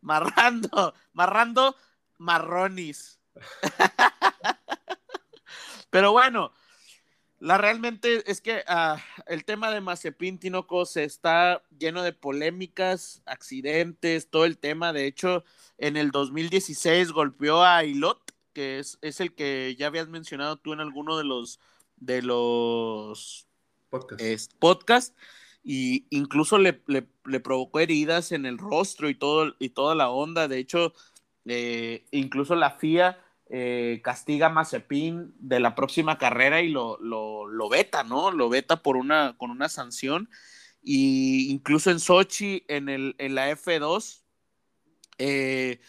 marrando, 0.00 0.94
marrando, 1.12 1.76
marronis. 2.18 3.18
Pero 5.90 6.12
bueno, 6.12 6.52
la 7.42 7.58
realmente 7.58 8.30
es 8.30 8.40
que 8.40 8.62
ah, 8.68 9.02
el 9.26 9.44
tema 9.44 9.72
de 9.72 9.80
Mazepin 9.80 10.38
Tinoco 10.38 10.86
se 10.86 11.02
está 11.02 11.60
lleno 11.76 12.02
de 12.04 12.12
polémicas, 12.12 13.20
accidentes, 13.26 14.30
todo 14.30 14.44
el 14.44 14.58
tema. 14.58 14.92
De 14.92 15.06
hecho, 15.06 15.42
en 15.76 15.96
el 15.96 16.12
2016 16.12 17.10
golpeó 17.10 17.64
a 17.64 17.82
Ilot, 17.84 18.32
que 18.52 18.78
es, 18.78 18.96
es 19.02 19.20
el 19.20 19.34
que 19.34 19.74
ya 19.76 19.88
habías 19.88 20.08
mencionado 20.08 20.56
tú 20.56 20.72
en 20.72 20.78
alguno 20.80 21.18
de 21.18 21.24
los 21.24 21.58
de 21.96 22.22
los 22.22 23.48
Podcast. 23.90 24.20
es, 24.22 24.48
podcast 24.58 25.16
y 25.64 26.06
incluso 26.10 26.58
le, 26.58 26.80
le- 26.86 27.06
le 27.24 27.40
provocó 27.40 27.80
heridas 27.80 28.32
en 28.32 28.46
el 28.46 28.58
rostro 28.58 29.08
y 29.08 29.14
todo 29.14 29.54
y 29.58 29.70
toda 29.70 29.94
la 29.94 30.10
onda. 30.10 30.46
De 30.48 30.58
hecho, 30.58 30.92
eh, 31.44 32.04
incluso 32.12 32.54
la 32.54 32.70
FIA 32.70 33.18
eh, 33.54 34.00
castiga 34.02 34.46
a 34.46 34.48
Mazepin 34.48 35.34
de 35.38 35.60
la 35.60 35.74
próxima 35.74 36.16
carrera 36.16 36.62
y 36.62 36.70
lo, 36.70 36.96
lo, 37.00 37.46
lo 37.46 37.68
veta, 37.68 38.02
¿no? 38.02 38.30
Lo 38.30 38.48
veta 38.48 38.82
por 38.82 38.96
una, 38.96 39.36
con 39.36 39.50
una 39.50 39.68
sanción. 39.68 40.30
Y 40.82 41.50
incluso 41.50 41.90
en 41.90 42.00
Sochi, 42.00 42.64
en, 42.68 42.88
el, 42.88 43.14
en 43.18 43.34
la 43.34 43.50
F2, 43.50 44.22
eh, 45.18 45.80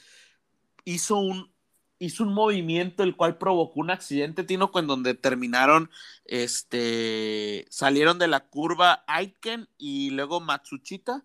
hizo 0.84 1.18
un, 1.20 1.54
hizo 2.00 2.24
un 2.26 2.34
movimiento 2.34 3.02
el 3.02 3.16
cual 3.16 3.38
provocó 3.38 3.80
un 3.80 3.92
accidente, 3.92 4.44
Tino, 4.44 4.70
en 4.76 4.88
donde 4.88 5.14
terminaron, 5.14 5.90
este, 6.26 7.66
salieron 7.70 8.20
de 8.20 8.28
la 8.28 8.42
curva 8.42 9.06
Aiken 9.08 9.70
y 9.78 10.10
luego 10.10 10.42
Matsuchita 10.42 11.24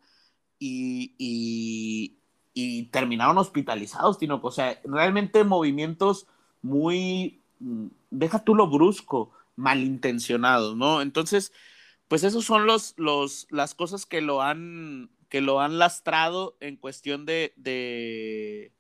y, 0.60 1.16
y, 1.18 2.17
y 2.60 2.86
terminaron 2.86 3.38
hospitalizados, 3.38 4.18
Tino. 4.18 4.40
O 4.42 4.50
sea, 4.50 4.80
realmente 4.82 5.44
movimientos 5.44 6.26
muy, 6.60 7.40
mm, 7.60 7.86
deja 8.10 8.42
tú 8.42 8.56
lo 8.56 8.68
brusco, 8.68 9.30
malintencionados, 9.54 10.76
¿no? 10.76 11.00
Entonces, 11.00 11.52
pues 12.08 12.24
esos 12.24 12.44
son 12.44 12.66
los, 12.66 12.94
los, 12.96 13.46
las 13.50 13.76
cosas 13.76 14.06
que 14.06 14.20
lo 14.20 14.42
han, 14.42 15.08
que 15.28 15.40
lo 15.40 15.60
han 15.60 15.78
lastrado 15.78 16.56
en 16.58 16.76
cuestión 16.76 17.26
de, 17.26 17.52
de, 17.54 18.72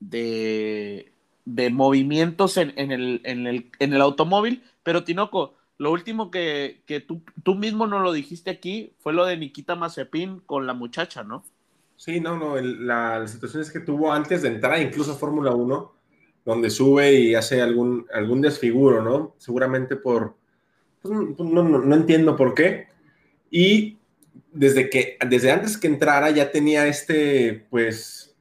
de, 0.00 1.70
movimientos 1.70 2.56
en, 2.56 2.72
en, 2.78 2.92
el, 2.92 3.20
en, 3.24 3.46
el, 3.46 3.70
en 3.78 3.92
el 3.92 4.00
automóvil. 4.00 4.62
Pero 4.82 5.04
Tinoco, 5.04 5.54
lo 5.76 5.92
último 5.92 6.30
que, 6.30 6.82
que 6.86 7.00
tú, 7.00 7.22
tú 7.42 7.56
mismo 7.56 7.86
no 7.86 8.00
lo 8.00 8.12
dijiste 8.12 8.50
aquí 8.50 8.94
fue 9.00 9.12
lo 9.12 9.26
de 9.26 9.36
Nikita 9.36 9.74
Mazepin 9.76 10.40
con 10.40 10.66
la 10.66 10.72
muchacha, 10.72 11.24
¿no? 11.24 11.44
Sí, 11.96 12.20
no, 12.20 12.36
no, 12.36 12.58
el- 12.58 12.86
la, 12.86 13.18
las 13.20 13.32
situaciones 13.32 13.70
que 13.70 13.80
tuvo 13.80 14.12
antes 14.12 14.42
de 14.42 14.48
entrar 14.48 14.80
incluso 14.80 15.12
a 15.12 15.16
Fórmula 15.16 15.52
1, 15.54 15.92
donde 16.44 16.70
sube 16.70 17.12
y 17.14 17.34
hace 17.34 17.60
algún, 17.62 18.06
algún 18.12 18.40
desfiguro, 18.40 19.02
¿no? 19.02 19.34
Seguramente 19.38 19.96
por, 19.96 20.36
pues, 21.02 21.12
no, 21.14 21.62
no- 21.62 21.78
no 21.80 21.94
entiendo 21.96 22.36
por 22.36 22.54
qué. 22.54 22.88
Y 23.50 23.98
desde 24.52 24.90
que, 24.90 25.16
desde 25.28 25.50
antes 25.50 25.78
que 25.78 25.86
entrara 25.86 26.30
ya 26.30 26.50
tenía 26.50 26.86
este, 26.86 27.66
pues, 27.70 28.36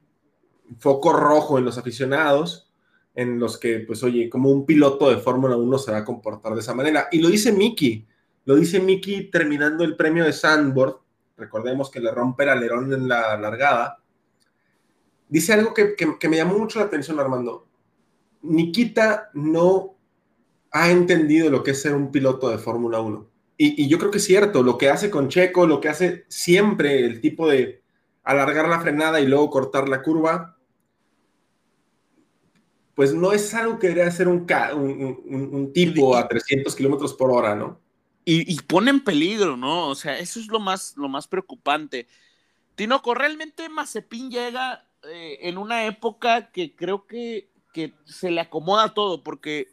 foco 0.77 1.13
rojo 1.13 1.57
en 1.57 1.65
los 1.65 1.77
aficionados, 1.77 2.69
en 3.15 3.39
los 3.39 3.57
que, 3.57 3.79
pues, 3.79 4.03
oye, 4.03 4.29
como 4.29 4.49
un 4.51 4.65
piloto 4.65 5.09
de 5.09 5.17
Fórmula 5.17 5.55
1 5.55 5.77
se 5.77 5.91
va 5.91 5.99
a 5.99 6.05
comportar 6.05 6.53
de 6.53 6.59
esa 6.59 6.73
manera. 6.75 7.07
Y 7.11 7.19
lo 7.21 7.29
dice 7.29 7.51
Mickey, 7.53 8.05
lo 8.45 8.55
dice 8.55 8.79
Mickey 8.81 9.29
terminando 9.31 9.83
el 9.85 9.95
premio 9.95 10.25
de 10.25 10.33
Sandboard, 10.33 10.97
recordemos 11.37 11.89
que 11.91 11.99
le 11.99 12.11
rompe 12.11 12.43
el 12.43 12.49
alerón 12.49 12.93
en 12.93 13.07
la 13.07 13.37
largada, 13.37 13.99
dice 15.27 15.53
algo 15.53 15.73
que, 15.73 15.95
que- 15.95 16.17
que 16.19 16.29
me 16.29 16.37
llamó 16.37 16.57
mucho 16.57 16.79
la 16.79 16.85
atención, 16.85 17.19
Armando. 17.19 17.67
Nikita 18.41 19.29
no 19.33 19.95
ha 20.71 20.91
entendido 20.91 21.49
lo 21.49 21.63
que 21.63 21.71
es 21.71 21.81
ser 21.81 21.95
un 21.95 22.11
piloto 22.11 22.49
de 22.49 22.57
Fórmula 22.57 22.99
1. 22.99 23.27
Y, 23.57 23.83
y 23.83 23.87
yo 23.87 23.97
creo 23.97 24.11
que 24.11 24.17
es 24.17 24.25
cierto, 24.25 24.63
lo 24.63 24.77
que 24.77 24.89
hace 24.89 25.09
con 25.09 25.29
Checo, 25.29 25.65
lo 25.65 25.79
que 25.79 25.89
hace 25.89 26.25
siempre 26.27 27.05
el 27.05 27.21
tipo 27.21 27.47
de 27.47 27.81
alargar 28.23 28.67
la 28.67 28.79
frenada 28.81 29.19
y 29.21 29.27
luego 29.27 29.49
cortar 29.49 29.87
la 29.87 30.01
curva, 30.01 30.57
pues 32.95 33.13
no 33.13 33.31
es 33.33 33.53
algo 33.53 33.77
que 33.77 33.87
debería 33.87 34.07
hacer 34.09 34.27
un- 34.27 34.45
un- 34.49 35.49
un 35.53 35.73
tipo 35.73 36.15
a 36.15 36.27
300 36.27 36.75
kilómetros 36.75 37.13
por 37.13 37.31
hora, 37.31 37.55
¿no? 37.55 37.79
Y, 38.25 38.51
y 38.51 38.57
pone 38.61 38.89
en 38.89 39.01
peligro, 39.03 39.55
¿no? 39.55 39.87
O 39.87 39.95
sea, 39.95 40.17
eso 40.17 40.39
es 40.39 40.47
lo 40.47 40.59
más, 40.59 40.95
lo 40.97 41.07
más 41.07 41.27
preocupante. 41.27 42.07
Tinoco, 42.75 43.13
realmente 43.13 43.69
Mazepin 43.69 44.31
llega 44.31 44.87
eh, 45.03 45.39
en 45.43 45.57
una 45.59 45.85
época 45.85 46.51
que 46.51 46.75
creo 46.75 47.05
que, 47.07 47.49
que 47.73 47.93
se 48.05 48.31
le 48.31 48.41
acomoda 48.41 48.93
todo, 48.95 49.23
porque, 49.23 49.67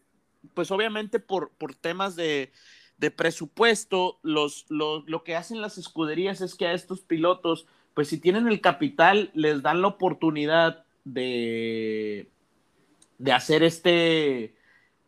pues 0.55 0.71
obviamente 0.71 1.19
por, 1.21 1.51
por 1.53 1.75
temas 1.75 2.15
de, 2.17 2.53
de 2.99 3.11
presupuesto, 3.11 4.19
los, 4.23 4.67
los- 4.69 5.05
lo 5.09 5.25
que 5.25 5.35
hacen 5.37 5.61
las 5.63 5.79
escuderías 5.79 6.41
es 6.43 6.55
que 6.55 6.67
a 6.67 6.75
estos 6.75 7.01
pilotos, 7.01 7.67
pues 7.95 8.09
si 8.09 8.19
tienen 8.19 8.49
el 8.49 8.61
capital, 8.61 9.31
les 9.35 9.63
dan 9.63 9.83
la 9.83 9.89
oportunidad 9.89 10.85
de, 11.05 12.31
de 13.19 13.33
hacer 13.33 13.63
este, 13.63 14.55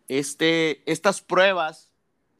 este, 0.09 0.91
estas 0.91 1.21
pruebas 1.21 1.91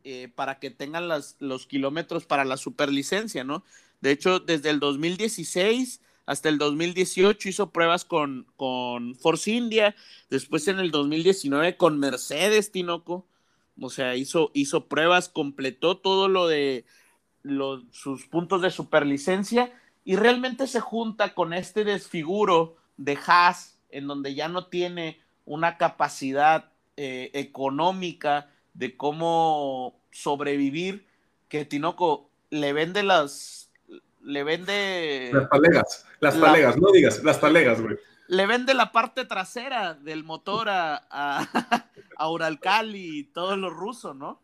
eh, 0.05 0.29
para 0.35 0.59
que 0.59 0.71
tengan 0.71 1.09
los 1.09 1.67
kilómetros 1.67 2.27
para 2.27 2.45
la 2.45 2.57
superlicencia, 2.57 3.43
¿no? 3.43 3.65
De 4.01 4.11
hecho, 4.11 4.39
desde 4.39 4.71
el 4.71 4.81
2016 4.81 6.01
hasta 6.27 6.49
el 6.49 6.59
2018 6.59 7.49
hizo 7.49 7.71
pruebas 7.71 8.05
con, 8.05 8.47
con 8.57 9.15
Force 9.15 9.51
India, 9.51 9.95
después 10.31 10.69
en 10.69 10.79
el 10.79 10.91
2019 10.91 11.77
con 11.77 11.99
Mercedes, 11.99 12.73
Tinoco, 12.73 13.27
o 13.81 13.91
sea, 13.91 14.17
hizo, 14.17 14.51
hizo 14.55 14.87
pruebas, 14.87 15.29
completó 15.29 15.99
todo 15.99 16.29
lo 16.29 16.47
de 16.49 16.85
sus 17.91 18.27
puntos 18.27 18.63
de 18.63 18.71
superlicencia 18.71 19.73
y 20.05 20.17
realmente 20.17 20.67
se 20.67 20.81
junta 20.81 21.35
con 21.35 21.53
este 21.53 21.85
desfiguro 21.85 22.77
de 22.97 23.19
Haas, 23.27 23.79
en 23.91 24.07
donde 24.07 24.35
ya 24.35 24.49
no 24.49 24.67
tiene 24.67 25.21
una 25.45 25.77
capacidad 25.77 26.71
eh, 26.97 27.31
económica 27.35 28.51
de 28.75 28.97
cómo 28.97 29.99
sobrevivir, 30.11 31.07
que 31.49 31.65
Tinoco 31.65 32.31
le 32.51 32.73
vende 32.73 33.03
las, 33.03 33.71
le 34.23 34.43
vende, 34.45 35.31
Las 35.33 35.49
talegas, 35.49 36.07
las 36.21 36.37
La- 36.37 36.47
talegas, 36.47 36.77
no 36.77 36.91
digas, 36.93 37.23
las 37.25 37.41
talegas, 37.41 37.81
güey. 37.81 37.97
le 38.29 38.47
vende 38.47 38.75
la 38.75 38.93
parte 38.93 39.25
trasera 39.25 39.95
del 39.95 40.25
motor 40.25 40.69
a, 40.69 41.07
a, 41.11 41.49
a 42.17 42.31
Uralcali 42.31 43.19
y 43.21 43.25
todo 43.25 43.57
lo 43.57 43.71
ruso, 43.71 44.15
¿no? 44.15 44.41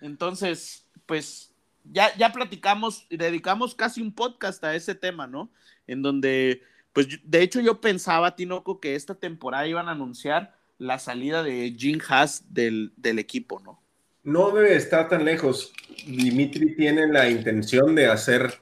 Entonces, 0.00 0.86
pues 1.06 1.52
ya, 1.84 2.14
ya 2.16 2.32
platicamos 2.32 3.06
y 3.08 3.16
dedicamos 3.16 3.74
casi 3.74 4.00
un 4.02 4.12
podcast 4.14 4.62
a 4.64 4.74
ese 4.74 4.94
tema, 4.94 5.26
¿no? 5.26 5.50
En 5.86 6.02
donde, 6.02 6.62
pues 6.92 7.06
de 7.22 7.42
hecho 7.42 7.60
yo 7.60 7.80
pensaba, 7.80 8.36
Tinoco, 8.36 8.80
que 8.80 8.94
esta 8.94 9.14
temporada 9.14 9.66
iban 9.66 9.88
a 9.88 9.92
anunciar 9.92 10.54
la 10.80 10.98
salida 10.98 11.42
de 11.42 11.76
Jim 11.78 12.00
Haas 12.08 12.42
del, 12.48 12.92
del 12.96 13.18
equipo, 13.18 13.60
¿no? 13.60 13.82
No 14.22 14.50
debe 14.50 14.74
estar 14.74 15.08
tan 15.08 15.24
lejos. 15.26 15.72
Dimitri 16.06 16.74
tiene 16.74 17.06
la 17.06 17.28
intención 17.28 17.94
de 17.94 18.06
hacer 18.06 18.60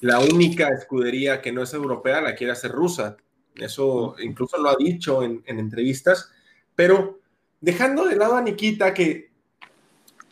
la 0.00 0.18
única 0.18 0.68
escudería 0.68 1.42
que 1.42 1.52
no 1.52 1.62
es 1.62 1.74
europea, 1.74 2.22
la 2.22 2.34
quiere 2.34 2.52
hacer 2.52 2.72
rusa. 2.72 3.16
Eso 3.54 4.16
incluso 4.18 4.56
lo 4.56 4.70
ha 4.70 4.76
dicho 4.76 5.22
en, 5.22 5.42
en 5.44 5.58
entrevistas. 5.58 6.30
Pero 6.74 7.20
dejando 7.60 8.06
de 8.06 8.16
lado 8.16 8.36
a 8.36 8.42
Nikita, 8.42 8.94
que 8.94 9.30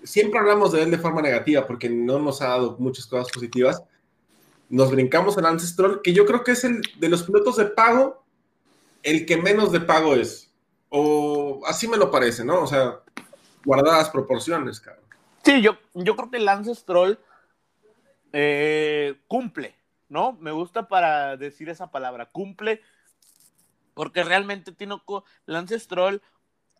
siempre 0.03 0.41
hablamos 0.41 0.73
de 0.73 0.85
él 0.85 0.91
de 0.91 0.99
forma 0.99 1.21
negativa 1.21 1.67
porque 1.67 1.91
no 1.91 2.19
nos 2.19 2.41
ha 2.41 2.49
dado 2.49 2.77
muchas 2.79 3.07
cosas 3.07 3.31
positivas, 3.31 3.83
nos 4.71 4.91
brincamos 4.91 5.37
a 5.37 5.43
Lance 5.43 5.67
Stroll, 5.67 6.01
que 6.03 6.15
yo 6.15 6.25
creo 6.25 6.43
que 6.43 6.53
es 6.53 6.65
el 6.65 6.81
de 6.99 7.09
los 7.11 7.25
pilotos 7.25 7.57
de 7.59 7.67
pago, 7.67 8.25
el 9.03 9.27
que 9.27 9.37
menos 9.37 9.71
de 9.71 9.81
pago 9.81 10.15
es. 10.15 10.46
O 10.99 11.61
así 11.67 11.87
me 11.87 11.99
lo 11.99 12.11
parece, 12.11 12.43
¿no? 12.43 12.63
O 12.63 12.67
sea, 12.67 13.01
guardadas 13.67 14.09
proporciones, 14.09 14.81
cabrón. 14.81 15.05
Sí, 15.45 15.61
yo, 15.61 15.77
yo 15.93 16.17
creo 16.17 16.31
que 16.31 16.39
Lance 16.39 16.75
Stroll 16.75 17.19
eh, 18.33 19.21
cumple, 19.29 19.77
¿no? 20.09 20.33
Me 20.41 20.53
gusta 20.53 20.89
para 20.89 21.37
decir 21.37 21.69
esa 21.69 21.91
palabra, 21.91 22.31
cumple, 22.31 22.81
porque 23.93 24.25
realmente 24.25 24.73
Tinoco, 24.73 25.25
Lance 25.45 25.79
Stroll 25.79 26.23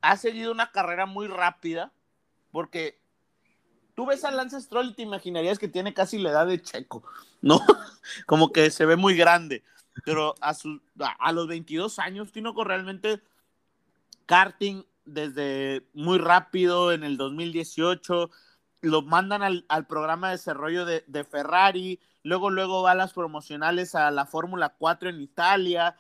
ha 0.01 0.17
seguido 0.17 0.51
una 0.51 0.73
carrera 0.73 1.05
muy 1.05 1.27
rápida, 1.27 1.93
porque 2.51 2.99
tú 3.95 4.07
ves 4.07 4.25
a 4.25 4.31
Lance 4.31 4.63
Stroll 4.63 4.87
y 4.87 4.95
te 4.95 5.03
imaginarías 5.03 5.59
que 5.59 5.69
tiene 5.69 5.93
casi 5.93 6.17
la 6.17 6.31
edad 6.31 6.47
de 6.47 6.63
Checo, 6.63 7.05
¿no? 7.43 7.61
Como 8.27 8.51
que 8.51 8.71
se 8.71 8.87
ve 8.87 8.97
muy 8.97 9.15
grande, 9.15 9.63
pero 10.07 10.35
a, 10.41 10.57
a 11.19 11.33
los 11.33 11.49
22 11.49 11.99
años, 11.99 12.33
Tinoco 12.33 12.65
realmente 12.65 13.21
karting 14.27 14.85
desde 15.05 15.87
muy 15.95 16.19
rápido 16.19 16.93
en 16.93 17.05
el 17.05 17.17
2018, 17.17 18.31
lo 18.83 19.03
mandan 19.03 19.43
al, 19.43 19.87
programa 19.87 20.29
de 20.29 20.37
desarrollo 20.37 20.85
de, 20.85 21.05
de, 21.07 21.25
Ferrari, 21.25 22.01
luego, 22.23 22.51
luego 22.51 22.83
va 22.83 22.93
a 22.93 22.97
las 22.97 23.13
promocionales 23.13 23.95
a 23.95 24.11
la 24.11 24.27
Fórmula 24.27 24.75
4 24.79 25.09
en 25.09 25.21
Italia, 25.21 25.97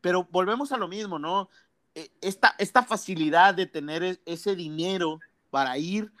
pero 0.00 0.28
volvemos 0.30 0.72
a 0.72 0.76
lo 0.76 0.88
mismo, 0.88 1.18
¿no? 1.18 1.48
E, 1.94 2.10
esta, 2.20 2.54
esta 2.58 2.82
facilidad 2.82 3.54
de 3.54 3.66
tener 3.66 4.02
e, 4.02 4.20
ese 4.26 4.56
dinero 4.56 5.20
para 5.50 5.76
ir, 5.78 6.12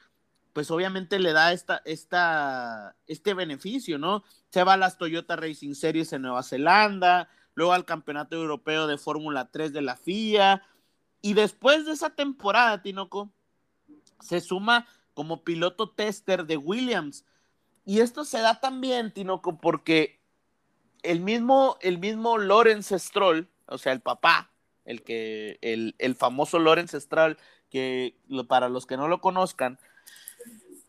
pues 0.52 0.70
obviamente 0.70 1.18
le 1.18 1.32
da 1.32 1.52
esta, 1.52 1.82
esta, 1.84 2.94
este 3.06 3.34
beneficio, 3.34 3.98
¿no? 3.98 4.24
Se 4.50 4.64
va 4.64 4.74
a 4.74 4.78
las 4.78 4.98
Toyota 4.98 5.36
Racing 5.36 5.74
Series 5.74 6.12
en 6.12 6.22
Nueva 6.22 6.42
Zelanda, 6.42 7.28
luego 7.54 7.72
al 7.72 7.84
Campeonato 7.84 8.36
Europeo 8.36 8.86
de 8.86 8.98
Fórmula 8.98 9.50
3 9.50 9.72
de 9.72 9.82
la 9.82 9.96
FIA, 9.96 10.62
y 11.22 11.34
después 11.34 11.86
de 11.86 11.92
esa 11.92 12.10
temporada, 12.10 12.82
Tinoco, 12.82 13.30
se 14.20 14.40
suma 14.40 14.86
como 15.14 15.44
piloto 15.44 15.90
tester 15.90 16.46
de 16.46 16.56
Williams. 16.56 17.24
Y 17.84 18.00
esto 18.00 18.24
se 18.24 18.40
da 18.40 18.60
también, 18.60 19.12
Tinoco, 19.12 19.58
porque 19.58 20.20
el 21.02 21.20
mismo, 21.20 21.78
el 21.80 21.98
mismo 21.98 22.38
Lawrence 22.38 22.98
Stroll, 22.98 23.48
o 23.66 23.78
sea, 23.78 23.92
el 23.92 24.00
papá, 24.00 24.50
el, 24.84 25.02
que, 25.02 25.58
el, 25.62 25.94
el 25.98 26.16
famoso 26.16 26.58
Lawrence 26.58 27.00
Stroll, 27.00 27.38
que 27.70 28.16
para 28.48 28.68
los 28.68 28.86
que 28.86 28.96
no 28.96 29.08
lo 29.08 29.20
conozcan, 29.20 29.78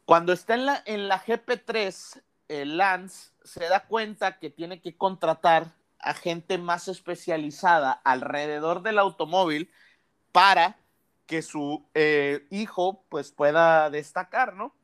cuando 0.05 0.33
está 0.33 0.55
en 0.55 0.65
la, 0.65 0.83
en 0.85 1.07
la 1.07 1.23
GP3, 1.23 2.21
el 2.49 2.77
Lance 2.77 3.31
se 3.43 3.67
da 3.69 3.85
cuenta 3.85 4.39
que 4.39 4.49
tiene 4.49 4.81
que 4.81 4.97
contratar 4.97 5.73
a 5.99 6.13
gente 6.13 6.57
más 6.57 6.87
especializada 6.87 7.91
alrededor 7.91 8.81
del 8.81 8.99
automóvil 8.99 9.69
para 10.33 10.75
que 11.25 11.41
su 11.41 11.85
eh, 11.93 12.45
hijo 12.49 13.05
pues 13.07 13.31
pueda 13.31 13.89
destacar, 13.89 14.55
¿no? 14.55 14.75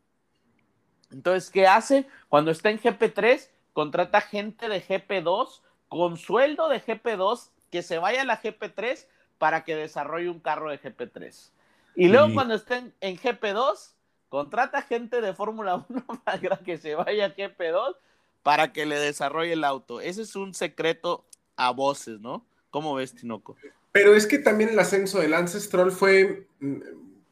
Entonces, 1.11 1.49
¿qué 1.49 1.67
hace? 1.67 2.07
Cuando 2.29 2.51
está 2.51 2.69
en 2.69 2.79
GP3, 2.79 3.49
contrata 3.73 4.21
gente 4.21 4.69
de 4.69 4.81
GP2 4.81 5.61
con 5.89 6.15
sueldo 6.15 6.69
de 6.69 6.81
GP2 6.81 7.49
que 7.71 7.81
se 7.81 7.97
vaya 7.97 8.21
a 8.21 8.25
la 8.25 8.41
GP3 8.41 9.05
para 9.37 9.63
que 9.63 9.75
desarrolle 9.75 10.29
un 10.29 10.39
carro 10.39 10.69
de 10.69 10.79
GP3. 10.79 11.51
Y 11.95 12.07
luego 12.07 12.33
cuando 12.33 12.53
estén 12.53 12.93
en 13.01 13.17
GP2, 13.17 13.93
contrata 14.29 14.83
gente 14.83 15.19
de 15.19 15.33
Fórmula 15.33 15.85
1 15.89 16.05
para 16.23 16.57
que 16.57 16.77
se 16.77 16.95
vaya 16.95 17.25
a 17.25 17.35
GP2 17.35 17.95
para 18.43 18.71
que 18.71 18.85
le 18.85 18.97
desarrolle 18.99 19.53
el 19.53 19.63
auto. 19.63 19.99
Ese 19.99 20.21
es 20.21 20.35
un 20.35 20.53
secreto 20.53 21.25
a 21.57 21.71
voces, 21.71 22.19
¿no? 22.19 22.45
¿Cómo 22.69 22.95
ves, 22.95 23.15
Tinoco? 23.15 23.55
Pero 23.91 24.15
es 24.15 24.27
que 24.27 24.39
también 24.39 24.69
el 24.69 24.79
ascenso 24.79 25.19
de 25.19 25.27
Lance 25.27 25.59
Stroll 25.59 25.91
fue, 25.91 26.47
mm, 26.59 26.75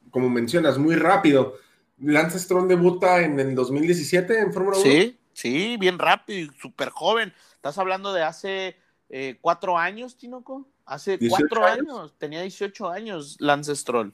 como 0.10 0.30
mencionas, 0.30 0.78
muy 0.78 0.96
rápido. 0.96 1.56
Lance 2.00 2.40
Stroll 2.40 2.68
debuta 2.68 3.22
en 3.22 3.40
el 3.40 3.56
2017 3.56 4.40
en 4.40 4.54
Fórmula 4.54 4.78
1. 4.78 4.84
Sí, 4.84 5.20
sí, 5.34 5.78
bien 5.78 6.00
rápido 6.00 6.40
y 6.40 6.60
súper 6.60 6.90
joven. 6.90 7.34
Estás 7.56 7.78
hablando 7.78 8.14
de 8.14 8.24
hace 8.24 8.78
eh, 9.10 9.38
cuatro 9.42 9.78
años, 9.78 10.18
Tinoco. 10.18 10.68
Hace 10.86 11.20
cuatro 11.30 11.66
años? 11.66 12.16
tenía 12.18 12.42
18 12.42 12.90
años 12.90 13.36
Lance 13.40 13.76
Stroll. 13.76 14.14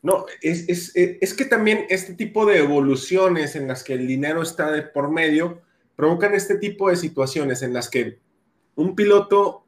No, 0.00 0.26
es, 0.42 0.68
es, 0.68 0.92
es, 0.94 1.34
que 1.34 1.44
también 1.44 1.84
este 1.90 2.14
tipo 2.14 2.46
de 2.46 2.58
evoluciones 2.58 3.56
en 3.56 3.66
las 3.66 3.82
que 3.82 3.94
el 3.94 4.06
dinero 4.06 4.42
está 4.42 4.70
de 4.70 4.82
por 4.82 5.10
medio 5.10 5.60
provocan 5.96 6.34
este 6.34 6.56
tipo 6.56 6.88
de 6.88 6.96
situaciones 6.96 7.62
en 7.62 7.72
las 7.72 7.88
que 7.88 8.20
un 8.76 8.94
piloto 8.94 9.66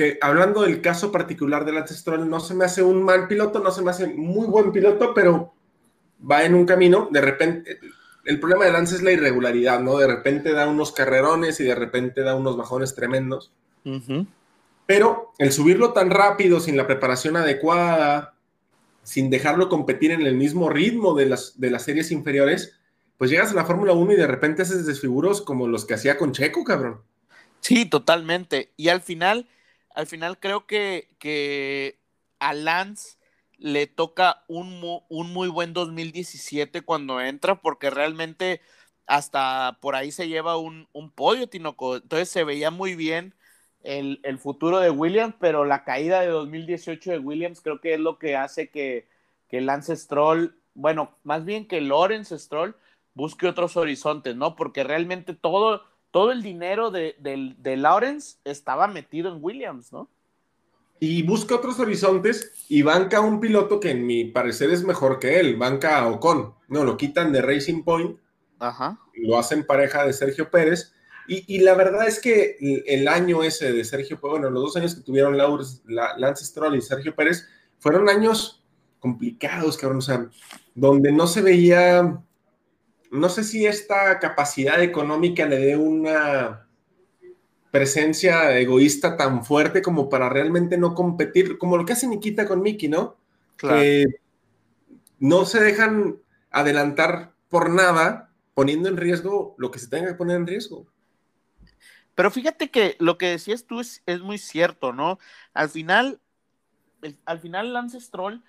que 0.00 0.16
hablando 0.22 0.62
del 0.62 0.80
caso 0.80 1.12
particular 1.12 1.66
del 1.66 1.74
Lance 1.74 1.92
Stroll, 1.92 2.26
no 2.26 2.40
se 2.40 2.54
me 2.54 2.64
hace 2.64 2.82
un 2.82 3.02
mal 3.02 3.28
piloto, 3.28 3.58
no 3.58 3.70
se 3.70 3.82
me 3.82 3.90
hace 3.90 4.06
muy 4.06 4.46
buen 4.46 4.72
piloto, 4.72 5.12
pero 5.12 5.52
va 6.28 6.42
en 6.42 6.54
un 6.54 6.64
camino, 6.64 7.10
de 7.10 7.20
repente, 7.20 7.78
el 8.24 8.40
problema 8.40 8.64
de 8.64 8.72
Lance 8.72 8.94
es 8.94 9.02
la 9.02 9.12
irregularidad, 9.12 9.78
¿no? 9.80 9.98
De 9.98 10.06
repente 10.06 10.54
da 10.54 10.66
unos 10.66 10.92
carrerones 10.92 11.60
y 11.60 11.64
de 11.64 11.74
repente 11.74 12.22
da 12.22 12.34
unos 12.34 12.56
bajones 12.56 12.94
tremendos. 12.94 13.52
Pero 14.86 15.32
el 15.36 15.52
subirlo 15.52 15.92
tan 15.92 16.08
rápido, 16.08 16.60
sin 16.60 16.78
la 16.78 16.86
preparación 16.86 17.36
adecuada, 17.36 18.32
sin 19.02 19.28
dejarlo 19.28 19.68
competir 19.68 20.12
en 20.12 20.22
el 20.22 20.34
mismo 20.34 20.70
ritmo 20.70 21.12
de 21.12 21.26
las, 21.26 21.60
de 21.60 21.70
las 21.70 21.82
series 21.82 22.10
inferiores, 22.10 22.80
pues 23.18 23.30
llegas 23.30 23.50
a 23.50 23.54
la 23.54 23.66
Fórmula 23.66 23.92
1 23.92 24.14
y 24.14 24.16
de 24.16 24.26
repente 24.26 24.62
haces 24.62 24.86
desfiguros 24.86 25.42
como 25.42 25.68
los 25.68 25.84
que 25.84 25.92
hacía 25.92 26.16
con 26.16 26.32
Checo, 26.32 26.64
cabrón. 26.64 27.02
Sí, 27.60 27.84
totalmente. 27.84 28.72
Y 28.78 28.88
al 28.88 29.02
final 29.02 29.46
al 29.94 30.06
final 30.06 30.38
creo 30.38 30.66
que, 30.66 31.14
que 31.18 32.00
a 32.38 32.54
Lance 32.54 33.18
le 33.58 33.86
toca 33.86 34.44
un, 34.48 35.02
un, 35.08 35.32
muy 35.32 35.48
buen 35.48 35.72
2017 35.72 36.82
cuando 36.82 37.20
entra, 37.20 37.60
porque 37.60 37.90
realmente 37.90 38.60
hasta 39.06 39.78
por 39.80 39.96
ahí 39.96 40.12
se 40.12 40.28
lleva 40.28 40.56
un, 40.56 40.86
podio, 41.14 41.48
Tinoco. 41.48 41.96
Entonces 41.96 42.30
se 42.30 42.44
veía 42.44 42.70
muy 42.70 42.94
bien 42.94 43.34
el, 43.82 44.38
futuro 44.38 44.78
de 44.78 44.90
Williams, 44.90 45.34
pero 45.40 45.64
la 45.64 45.84
caída 45.84 46.20
de 46.20 46.28
2018 46.28 47.10
de 47.10 47.18
Williams 47.18 47.60
creo 47.60 47.80
que 47.80 47.94
es 47.94 48.00
lo 48.00 48.18
que 48.18 48.36
hace 48.36 48.70
que, 48.70 49.08
que 49.48 49.60
Lance 49.60 49.96
Stroll, 49.96 50.56
bueno, 50.74 51.18
más 51.24 51.44
bien 51.44 51.66
que 51.66 51.80
Lawrence 51.80 52.38
Stroll 52.38 52.76
busque 53.14 53.48
otros 53.48 53.76
horizontes, 53.76 54.36
¿no? 54.36 54.54
Porque 54.56 54.84
realmente 54.84 55.34
todo, 55.34 55.82
todo 56.10 56.32
el 56.32 56.42
dinero 56.42 56.90
de, 56.90 57.14
Lawrence 57.76 58.38
estaba 58.44 58.88
metido 58.88 59.32
en 59.32 59.38
Williams, 59.42 59.92
¿no? 59.92 60.08
Y 60.98 61.22
busca 61.22 61.54
otros 61.54 61.78
horizontes 61.80 62.52
y 62.68 62.82
banca 62.82 63.18
a 63.18 63.22
un 63.22 63.40
piloto 63.40 63.80
que 63.80 63.90
en 63.90 64.06
mi 64.06 64.26
parecer 64.26 64.70
es 64.70 64.84
mejor 64.84 65.18
que 65.18 65.40
él, 65.40 65.56
banca 65.56 65.98
a 65.98 66.08
Ocon. 66.08 66.54
No, 66.68 66.84
lo 66.84 66.98
quitan 66.98 67.32
de 67.32 67.40
Racing 67.40 67.84
Point, 67.84 68.18
Ajá. 68.58 69.00
lo 69.14 69.38
hacen 69.38 69.64
pareja 69.64 70.04
de 70.04 70.12
Sergio 70.12 70.50
Pérez. 70.50 70.92
Y, 71.32 71.60
la 71.60 71.74
verdad 71.74 72.08
es 72.08 72.20
que 72.20 72.56
el, 72.88 73.06
año 73.06 73.44
ese 73.44 73.72
de 73.72 73.84
Sergio, 73.84 74.18
bueno, 74.20 74.50
los 74.50 74.64
dos 74.64 74.76
años 74.76 74.96
que 74.96 75.02
tuvieron 75.02 75.38
Lance 75.38 76.44
Stroll 76.44 76.74
y 76.74 76.80
Sergio 76.80 77.14
Pérez 77.14 77.46
fueron 77.78 78.08
años 78.08 78.64
complicados, 78.98 79.76
cabrón, 79.76 79.98
o 79.98 80.02
sea, 80.02 80.28
donde 80.74 81.12
no 81.12 81.28
se 81.28 81.40
veía 81.40 82.20
no 83.10 83.28
sé 83.28 83.44
si 83.44 83.66
esta 83.66 84.18
capacidad 84.18 84.82
económica 84.82 85.46
le 85.46 85.58
dé 85.58 85.76
una 85.76 86.66
presencia 87.70 88.58
egoísta 88.58 89.16
tan 89.16 89.44
fuerte 89.44 89.82
como 89.82 90.08
para 90.08 90.28
realmente 90.28 90.76
no 90.78 90.94
competir, 90.94 91.58
como 91.58 91.76
lo 91.76 91.84
que 91.84 91.92
hace 91.92 92.06
Nikita 92.06 92.46
con 92.46 92.62
Mickey, 92.62 92.88
¿no? 92.88 93.16
Que 93.56 94.06
no 95.18 95.44
se 95.44 95.60
dejan 95.60 96.16
adelantar 96.50 97.32
por 97.48 97.70
nada, 97.70 98.32
poniendo 98.54 98.88
en 98.88 98.96
riesgo 98.96 99.54
lo 99.58 99.70
que 99.70 99.78
se 99.78 99.88
tenga 99.88 100.08
que 100.08 100.14
poner 100.14 100.36
en 100.36 100.46
riesgo. 100.46 100.86
Pero 102.14 102.30
fíjate 102.30 102.70
que 102.70 102.96
lo 102.98 103.18
que 103.18 103.28
decías 103.28 103.64
tú 103.64 103.80
es, 103.80 104.02
muy 104.20 104.38
cierto, 104.38 104.92
¿no? 104.92 105.18
Al 105.54 105.68
final, 105.68 106.20
al 107.24 107.40
final 107.40 107.72
Lance 107.72 108.00
Stroll, 108.00 108.42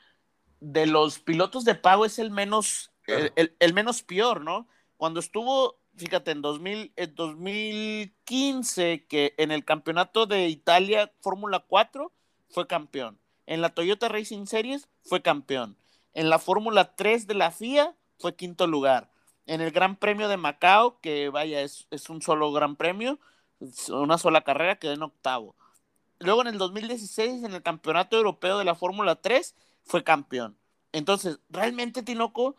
de 0.59 0.85
los 0.87 1.19
pilotos 1.19 1.63
de 1.63 1.75
pago, 1.75 2.05
es 2.05 2.19
el 2.19 2.31
menos 2.31 2.90
el, 3.07 3.73
menos 3.73 4.03
peor, 4.03 4.41
¿no? 4.41 4.67
Cuando 4.97 5.19
estuvo, 5.19 5.79
fíjate, 5.95 6.31
en, 6.31 6.41
2000, 6.41 6.93
en 6.95 7.15
2015, 7.15 9.05
que 9.07 9.33
en 9.37 9.51
el 9.51 9.65
campeonato 9.65 10.25
de 10.25 10.47
Italia 10.47 11.11
Fórmula 11.21 11.59
4 11.67 12.11
fue 12.49 12.67
campeón. 12.67 13.19
En 13.45 13.61
la 13.61 13.69
Toyota 13.69 14.07
Racing 14.07 14.45
Series 14.45 14.87
fue 15.03 15.21
campeón. 15.21 15.77
En 16.13 16.29
la 16.29 16.39
Fórmula 16.39 16.95
3 16.95 17.27
de 17.27 17.33
la 17.33 17.51
FIA 17.51 17.95
fue 18.19 18.35
quinto 18.35 18.67
lugar. 18.67 19.09
En 19.47 19.61
el 19.61 19.71
Gran 19.71 19.95
Premio 19.95 20.27
de 20.27 20.37
Macao, 20.37 20.99
que 21.01 21.29
vaya, 21.29 21.61
es, 21.61 21.87
es 21.89 22.09
un 22.09 22.21
solo 22.21 22.51
Gran 22.51 22.75
Premio, 22.75 23.19
una 23.89 24.17
sola 24.17 24.41
carrera, 24.41 24.77
quedó 24.77 24.93
en 24.93 25.03
octavo. 25.03 25.55
Luego 26.19 26.41
en 26.41 26.47
el 26.47 26.57
2016, 26.57 27.43
en 27.43 27.53
el 27.53 27.63
Campeonato 27.63 28.15
Europeo 28.15 28.57
de 28.59 28.65
la 28.65 28.75
Fórmula 28.75 29.15
3, 29.15 29.55
fue 29.83 30.03
campeón. 30.03 30.57
Entonces, 30.91 31.39
realmente 31.49 32.03
Tinoco 32.03 32.55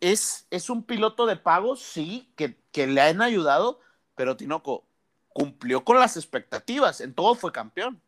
es, 0.00 0.46
es 0.50 0.70
un 0.70 0.82
piloto 0.84 1.26
de 1.26 1.36
pago, 1.36 1.76
sí, 1.76 2.32
que, 2.36 2.56
le 2.86 3.00
han 3.00 3.20
ayudado 3.22 3.80
pero 4.18 4.36
Tinoco 4.36 4.84
cumplió 5.28 5.84
con 5.84 5.98
las 5.98 6.16
expectativas, 6.16 7.00
en 7.00 7.14
todo 7.14 7.36
fue 7.36 7.52
campeón. 7.52 8.02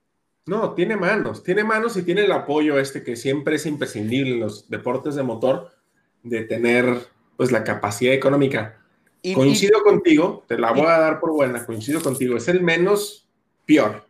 No, 0.45 0.75
tiene 0.75 0.97
manos, 0.97 1.45
tiene 1.45 1.63
manos 1.63 1.97
y 1.97 2.03
tiene 2.03 2.23
el 2.23 2.33
apoyo 2.33 2.81
este 2.81 3.05
que 3.05 3.15
siempre 3.15 3.55
es 3.55 3.65
imprescindible 3.65 4.33
en 4.33 4.41
los 4.41 4.69
deportes 4.69 5.15
de 5.15 5.23
motor, 5.23 5.71
de 6.25 6.43
tener 6.43 7.07
pues 7.37 7.53
la 7.53 7.63
capacidad 7.63 8.13
económica. 8.13 8.83
Y- 9.23 9.35
coincido 9.35 9.85
contigo, 9.85 10.45
te 10.49 10.59
la 10.59 10.73
voy 10.73 10.87
a 10.87 10.99
dar 10.99 11.21
por 11.21 11.31
buena, 11.31 11.65
coincido 11.65 12.03
contigo, 12.03 12.37
es 12.37 12.49
el 12.49 12.61
menos 12.61 13.29
peor. 13.65 14.05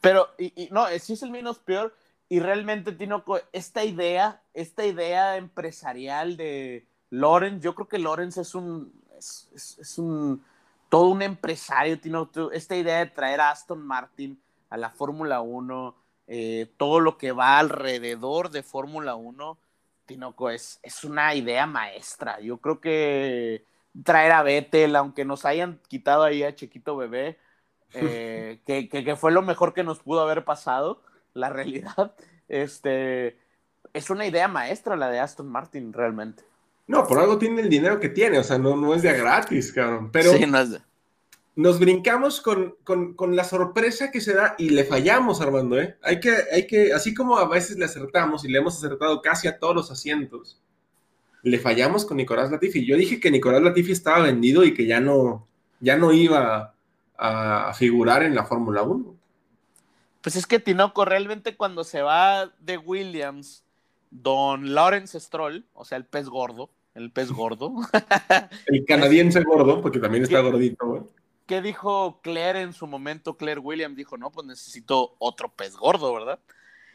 Pero, 0.00 0.28
y, 0.38 0.52
y 0.64 0.68
no, 0.72 0.86
sí 0.98 1.12
es 1.12 1.22
el 1.22 1.30
menos 1.30 1.60
peor. 1.60 1.94
Y 2.28 2.40
realmente, 2.40 2.92
Tinoco, 2.92 3.40
esta 3.52 3.84
idea, 3.84 4.42
esta 4.54 4.84
idea 4.84 5.36
empresarial 5.36 6.36
de 6.36 6.86
Lorenz, 7.10 7.62
yo 7.62 7.74
creo 7.74 7.88
que 7.88 7.98
Lorenz 7.98 8.36
es 8.38 8.54
un, 8.54 8.92
es, 9.18 9.48
es- 9.54 9.78
es 9.78 9.98
un, 9.98 10.44
todo 10.88 11.08
un 11.08 11.22
empresario, 11.22 11.98
Tinoco. 12.00 12.50
Esta 12.52 12.76
idea 12.76 12.98
de 12.98 13.06
traer 13.06 13.40
a 13.40 13.50
Aston 13.50 13.82
Martin 13.86 14.40
a 14.70 14.76
la 14.76 14.90
Fórmula 14.90 15.40
1, 15.40 15.94
eh, 16.26 16.70
todo 16.76 17.00
lo 17.00 17.16
que 17.18 17.32
va 17.32 17.58
alrededor 17.58 18.50
de 18.50 18.62
Fórmula 18.62 19.14
1, 19.16 19.58
Tinoco, 20.06 20.50
es, 20.50 20.80
es 20.82 21.04
una 21.04 21.34
idea 21.34 21.66
maestra. 21.66 22.40
Yo 22.40 22.58
creo 22.58 22.80
que 22.80 23.64
traer 24.04 24.32
a 24.32 24.42
Vettel, 24.42 24.96
aunque 24.96 25.24
nos 25.24 25.44
hayan 25.44 25.80
quitado 25.88 26.22
ahí 26.24 26.42
a 26.42 26.54
Chiquito 26.54 26.96
Bebé, 26.96 27.38
eh, 27.92 28.60
que, 28.66 28.88
que- 28.88 29.04
que 29.04 29.16
fue 29.16 29.32
lo 29.32 29.42
mejor 29.42 29.74
que 29.74 29.84
nos 29.84 30.00
pudo 30.00 30.20
haber 30.22 30.44
pasado, 30.44 31.02
la 31.34 31.48
realidad. 31.50 32.14
Este, 32.48 33.38
es 33.92 34.10
una 34.10 34.26
idea 34.26 34.48
maestra 34.48 34.96
la 34.96 35.10
de 35.10 35.20
Aston 35.20 35.48
Martin, 35.48 35.92
realmente. 35.92 36.44
No, 36.88 37.06
por 37.06 37.18
algo 37.20 37.38
tiene 37.38 37.60
el 37.62 37.68
dinero 37.68 38.00
que 38.00 38.08
tiene, 38.08 38.38
o 38.40 38.42
sea, 38.44 38.58
no, 38.58 38.76
no 38.76 38.94
es 38.94 39.02
de 39.02 39.12
gratis, 39.16 39.72
cabrón. 39.72 40.10
Pero 40.10 40.32
Sí, 40.32 40.44
no 40.46 40.58
es 40.58 40.70
de- 40.72 40.80
nos 41.54 41.78
brincamos 41.78 42.40
con, 42.40 42.74
con- 42.84 43.14
con 43.14 43.34
la 43.36 43.44
sorpresa 43.44 44.10
que 44.10 44.20
se 44.20 44.32
da 44.34 44.54
y 44.58 44.70
le 44.70 44.84
fallamos, 44.84 45.40
Armando, 45.40 45.80
¿eh? 45.80 45.96
Hay 46.02 46.18
que, 46.20 46.34
hay 46.52 46.66
que, 46.66 46.92
así 46.92 47.14
como 47.14 47.36
a 47.38 47.46
veces 47.48 47.76
le 47.78 47.84
acertamos 47.84 48.44
y 48.44 48.48
le 48.48 48.58
hemos 48.58 48.76
acertado 48.76 49.20
casi 49.22 49.48
a 49.48 49.58
todos 49.58 49.74
los 49.74 49.90
asientos, 49.90 50.60
le 51.42 51.58
fallamos 51.58 52.04
con 52.04 52.16
Nicolás 52.16 52.50
Latifi. 52.50 52.84
Yo 52.86 52.96
dije 52.96 53.20
que 53.20 53.30
Nicolás 53.30 53.60
Latifi 53.62 53.92
estaba 53.92 54.20
vendido 54.20 54.64
y 54.64 54.72
que 54.72 54.86
ya 54.86 55.00
no, 55.00 55.46
ya 55.80 55.96
no 55.96 56.12
iba 56.12 56.74
a, 57.16 57.68
a 57.70 57.74
figurar 57.74 58.22
en 58.22 58.34
la 58.34 58.44
Fórmula 58.44 58.82
1. 58.82 59.14
Pues 60.22 60.36
es 60.36 60.46
que 60.46 60.58
Tinoco 60.58 61.04
realmente 61.04 61.56
cuando 61.56 61.84
se 61.84 62.02
va 62.02 62.50
de 62.60 62.78
Williams, 62.78 63.62
don 64.10 64.74
Lawrence 64.74 65.18
Stroll, 65.20 65.64
o 65.74 65.84
sea, 65.84 65.98
el 65.98 66.04
pez 66.04 66.28
gordo, 66.28 66.70
el 66.98 67.10
pez 67.10 67.30
gordo, 67.32 67.72
El 68.66 68.84
canadiense 68.84 69.42
gordo, 69.42 69.80
porque 69.80 69.98
también 69.98 70.24
está 70.24 70.40
gordito, 70.40 70.86
güey. 70.86 71.02
¿qué 71.48 71.62
dijo 71.62 72.20
Claire 72.22 72.60
en 72.60 72.74
su 72.74 72.86
momento? 72.86 73.36
Claire 73.36 73.58
Williams 73.58 73.96
dijo, 73.96 74.16
no, 74.16 74.30
pues 74.30 74.46
necesito 74.46 75.16
otro 75.18 75.48
pez 75.48 75.74
gordo, 75.74 76.12
¿verdad? 76.12 76.38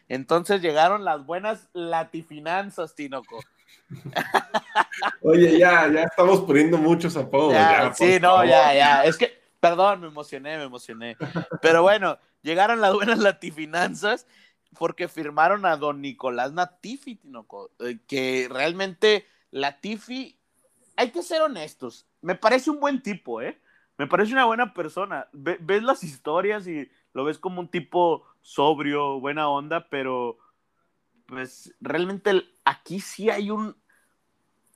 Entonces 0.08 0.62
llegaron 0.62 1.04
las 1.04 1.26
buenas 1.26 1.70
latifinanzas, 1.74 2.94
Tinoco. 2.94 3.42
Oye, 5.22 5.58
ya, 5.58 5.92
ya 5.92 6.04
estamos 6.04 6.42
poniendo 6.42 6.78
muchos 6.78 7.18
apodos. 7.18 7.54
Ya, 7.54 7.92
sí, 7.96 8.20
no, 8.22 8.36
favor. 8.36 8.48
ya, 8.48 8.74
ya. 8.76 9.04
Es 9.06 9.18
que, 9.18 9.34
perdón, 9.60 10.02
me 10.02 10.08
emocioné, 10.08 10.58
me 10.58 10.66
emocioné. 10.66 11.18
Pero 11.62 11.82
bueno, 11.82 12.20
llegaron 12.44 12.80
las 12.80 12.94
buenas 12.94 13.18
latifinanzas 13.20 14.28
porque 14.78 15.08
firmaron 15.08 15.66
a 15.66 15.78
don 15.78 16.00
Nicolás 16.00 16.54
Latifi, 16.54 17.16
Tinoco, 17.16 17.72
eh, 17.80 17.98
que 18.08 18.48
realmente 18.52 19.26
Latifi, 19.54 20.36
hay 20.96 21.12
que 21.12 21.22
ser 21.22 21.42
honestos, 21.44 22.08
me 22.22 22.34
parece 22.34 22.72
un 22.72 22.80
buen 22.80 23.04
tipo, 23.04 23.40
¿eh? 23.40 23.62
Me 24.00 24.08
parece 24.08 24.34
una 24.34 24.46
buena 24.46 24.74
persona. 24.74 25.28
Ve- 25.32 25.60
ves 25.62 25.84
las 25.84 26.04
historias 26.04 26.68
y 26.68 26.90
lo 27.14 27.24
ves 27.24 27.38
como 27.38 27.60
un 27.62 27.68
tipo 27.68 28.26
sobrio, 28.42 29.20
buena 29.20 29.48
onda, 29.48 29.88
pero 29.90 30.40
pues 31.28 31.74
realmente 31.80 32.32
aquí 32.66 33.00
sí 33.00 33.30
hay 33.30 33.52
un, 33.52 33.78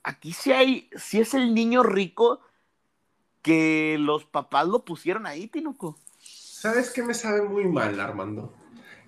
aquí 0.04 0.32
sí 0.32 0.52
hay, 0.52 0.88
sí 0.96 1.18
es 1.20 1.34
el 1.34 1.52
niño 1.54 1.82
rico 1.82 2.40
que 3.42 3.96
los 3.98 4.24
papás 4.24 4.68
lo 4.68 4.84
pusieron 4.84 5.26
ahí, 5.26 5.48
Tinoco. 5.48 5.98
¿Sabes 6.20 6.90
qué 6.92 7.02
me 7.02 7.14
sabe 7.14 7.42
muy 7.42 7.64
mal, 7.64 7.98
Armando? 7.98 8.54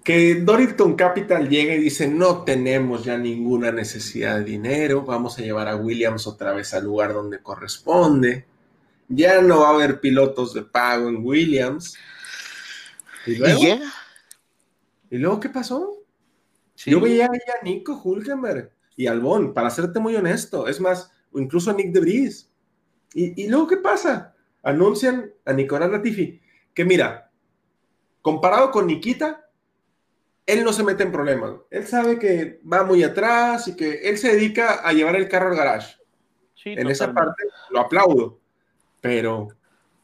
Que 0.03 0.37
Dorrington 0.37 0.95
Capital 0.97 1.49
llega 1.49 1.75
y 1.75 1.79
dice, 1.79 2.09
no 2.09 2.43
tenemos 2.43 3.05
ya 3.05 3.19
ninguna 3.19 3.71
necesidad 3.71 4.39
de 4.39 4.45
dinero, 4.45 5.03
vamos 5.03 5.39
a 5.39 5.43
llevar 5.43 5.69
a 5.69 5.77
Williams 5.77 6.27
otra 6.27 6.53
vez 6.53 6.73
al 6.73 6.85
lugar 6.85 7.13
donde 7.13 7.43
corresponde, 7.43 8.47
ya 9.09 9.43
no 9.43 9.61
va 9.61 9.69
a 9.69 9.75
haber 9.75 10.01
pilotos 10.01 10.55
de 10.55 10.63
pago 10.63 11.09
en 11.09 11.25
Williams. 11.25 11.99
¿Y 13.27 13.37
luego? 13.37 13.61
¿Y 13.61 13.65
llega? 13.67 13.93
¿Y 15.11 15.19
luego 15.19 15.39
qué 15.39 15.51
pasó? 15.51 15.99
Sí. 16.75 16.91
Yo 16.91 17.01
veía 17.01 17.29
ahí 17.31 17.41
a 17.61 17.65
Nico 17.65 18.01
Hulkenberg 18.03 18.73
y 18.97 19.07
Albon, 19.07 19.53
para 19.53 19.69
serte 19.69 20.01
muy 20.01 20.17
honesto, 20.17 20.67
es 20.67 20.81
más, 20.81 21.13
incluso 21.35 21.71
a 21.71 21.75
Nick 21.75 21.93
de 21.93 22.01
Vries. 22.01 22.51
¿Y, 23.13 23.45
y 23.45 23.49
luego 23.49 23.67
qué 23.67 23.77
pasa? 23.77 24.35
Anuncian 24.63 25.31
a 25.45 25.53
Nicolás 25.53 25.91
Latifi, 25.91 26.41
que 26.73 26.85
mira, 26.87 27.31
comparado 28.23 28.71
con 28.71 28.87
Nikita, 28.87 29.50
él 30.47 30.65
no 30.65 30.73
se 30.73 30.83
mete 30.83 31.03
en 31.03 31.13
problemas. 31.13 31.53
Él 31.71 31.87
sabe 31.87 32.19
que 32.19 32.61
va 32.71 32.83
muy 32.83 33.03
atrás 33.03 33.69
y 33.69 33.77
que 33.77 34.09
él 34.09 34.19
se 34.19 34.33
dedica 34.33 34.81
a 34.87 34.93
llevar 34.93 35.17
el 35.17 35.29
carro 35.29 35.51
al 35.51 35.57
garage. 35.57 35.97
Sí, 36.55 36.73
En 36.73 36.89
esa 36.89 37.15
parte 37.15 37.45
lo 37.71 37.81
aplaudo, 37.81 38.39
pero 39.01 39.49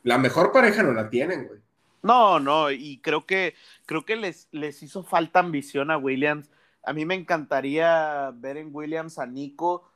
la 0.03 0.19
mejor 0.19 0.53
pareja 0.53 0.83
no 0.83 0.93
la 0.93 1.11
tienen, 1.11 1.47
güey. 1.47 1.61
No, 2.03 2.39
no, 2.39 2.71
y 2.71 2.99
creo 2.99 3.27
que 3.27 3.55
creo 3.85 4.05
que 4.05 4.17
les, 4.17 4.49
les 4.53 4.83
hizo 4.83 5.03
falta 5.03 5.41
ambición 5.41 5.91
a 5.91 5.99
Williams. 5.99 6.51
A 6.85 6.93
mí 6.93 7.05
me 7.05 7.17
encantaría 7.17 8.31
ver 8.37 8.57
en 8.57 8.71
Williams 8.73 9.19
a 9.19 9.27
Nico, 9.27 9.91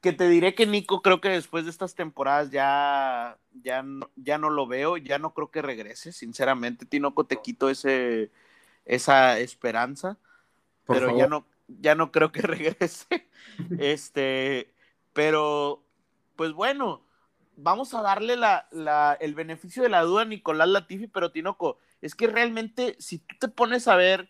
que 0.00 0.12
te 0.12 0.28
diré 0.28 0.54
que 0.54 0.66
Nico 0.66 1.02
creo 1.02 1.20
que 1.20 1.28
después 1.28 1.64
de 1.64 1.70
estas 1.70 1.94
temporadas 1.94 2.50
ya, 2.50 3.36
ya, 3.62 3.82
no, 3.82 4.10
ya 4.16 4.38
no 4.38 4.48
lo 4.48 4.66
veo, 4.66 4.96
ya 4.96 5.18
no 5.18 5.34
creo 5.34 5.50
que 5.50 5.62
regrese, 5.62 6.12
sinceramente, 6.12 6.86
Tinoco, 6.86 7.24
te 7.24 7.36
quito 7.36 7.68
ese, 7.68 8.30
esa 8.90 9.38
esperanza, 9.38 10.18
Por 10.84 10.96
pero 10.96 11.06
favor. 11.08 11.20
ya 11.22 11.28
no, 11.28 11.46
ya 11.68 11.94
no 11.94 12.10
creo 12.10 12.32
que 12.32 12.42
regrese. 12.42 13.28
este, 13.78 14.74
pero, 15.12 15.84
pues 16.36 16.52
bueno, 16.52 17.06
vamos 17.56 17.94
a 17.94 18.02
darle 18.02 18.36
la, 18.36 18.66
la- 18.72 19.16
el 19.20 19.34
beneficio 19.34 19.82
de 19.82 19.88
la 19.90 20.02
duda 20.02 20.22
a 20.22 20.24
Nicolás 20.26 20.68
Latifi, 20.68 21.06
pero 21.06 21.30
Tinoco, 21.30 21.78
es 22.00 22.14
que 22.14 22.26
realmente, 22.26 22.96
si 22.98 23.18
tú 23.18 23.36
te 23.38 23.48
pones 23.48 23.86
a 23.86 23.94
ver, 23.96 24.28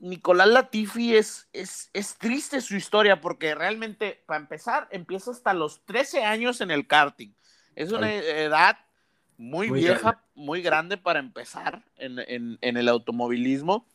Nicolás 0.00 0.48
Latifi 0.48 1.14
es, 1.16 1.48
es, 1.52 1.90
es 1.92 2.18
triste 2.18 2.60
su 2.60 2.76
historia, 2.76 3.20
porque 3.20 3.54
realmente, 3.54 4.22
para 4.26 4.40
empezar, 4.40 4.88
empieza 4.90 5.30
hasta 5.30 5.54
los 5.54 5.84
13 5.86 6.24
años 6.24 6.60
en 6.60 6.70
el 6.70 6.86
karting. 6.86 7.32
Es 7.74 7.92
una 7.92 8.08
Ay. 8.08 8.20
edad 8.24 8.78
muy, 9.36 9.68
Muy 9.68 9.80
vieja, 9.80 10.00
grande. 10.00 10.18
muy 10.34 10.62
grande 10.62 10.96
para 10.96 11.18
empezar 11.18 11.82
en, 11.96 12.18
en- 12.20 12.58
en 12.60 12.76
el 12.76 12.88
automovilismo. 12.88 13.86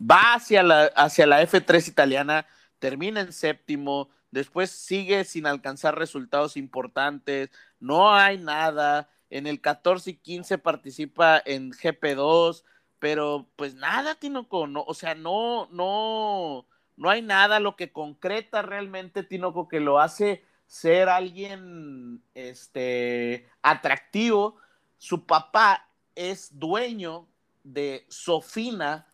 Va 0.00 0.34
hacia 0.34 0.62
la, 0.62 0.84
hacia 0.94 1.26
la 1.26 1.42
F3 1.42 1.88
italiana, 1.88 2.46
termina 2.78 3.20
en 3.20 3.32
séptimo, 3.32 4.10
después 4.30 4.70
sigue 4.70 5.24
sin 5.24 5.46
alcanzar 5.46 5.98
resultados 5.98 6.56
importantes, 6.56 7.50
no 7.80 8.12
hay 8.14 8.38
nada. 8.38 9.08
En 9.28 9.46
el 9.48 9.60
14 9.60 10.10
y 10.10 10.16
15 10.16 10.58
participa 10.58 11.42
en 11.44 11.72
GP2, 11.72 12.62
pero 13.00 13.48
pues 13.56 13.74
nada, 13.74 14.14
Tinoco, 14.14 14.66
no, 14.68 14.84
o 14.86 14.94
sea, 14.94 15.16
no, 15.16 15.68
no, 15.72 16.64
no 16.96 17.10
hay 17.10 17.22
nada 17.22 17.58
lo 17.58 17.74
que 17.74 17.90
concreta 17.90 18.62
realmente, 18.62 19.24
Tinoco, 19.24 19.66
que 19.66 19.80
lo 19.80 19.98
hace 19.98 20.44
ser 20.66 21.08
alguien 21.08 22.22
este, 22.34 23.48
atractivo. 23.62 24.56
Su 24.98 25.26
papá 25.26 25.88
es 26.14 26.58
dueño 26.58 27.28
de 27.62 28.06
Sofina 28.08 29.06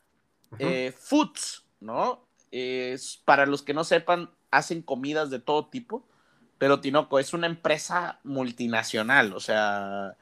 eh, 0.58 0.92
Foods, 0.96 1.64
¿no? 1.80 2.26
Es, 2.50 3.20
para 3.24 3.46
los 3.46 3.62
que 3.62 3.74
no 3.74 3.84
sepan, 3.84 4.30
hacen 4.50 4.82
comidas 4.82 5.30
de 5.30 5.38
todo 5.38 5.66
tipo, 5.66 6.06
pero 6.58 6.80
Tinoco 6.80 7.18
es 7.18 7.32
una 7.32 7.46
empresa 7.46 8.20
multinacional, 8.22 9.32
o 9.32 9.40
sea, 9.40 10.16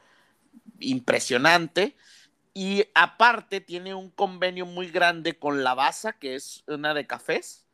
impresionante. 0.79 1.95
Y 2.53 2.85
aparte 2.95 3.61
tiene 3.61 3.93
un 3.93 4.09
convenio 4.09 4.65
muy 4.65 4.89
grande 4.89 5.37
con 5.37 5.63
la 5.63 5.73
Baza, 5.73 6.13
que 6.13 6.35
es 6.35 6.63
una 6.67 6.93
de 6.93 7.07
cafés, 7.07 7.65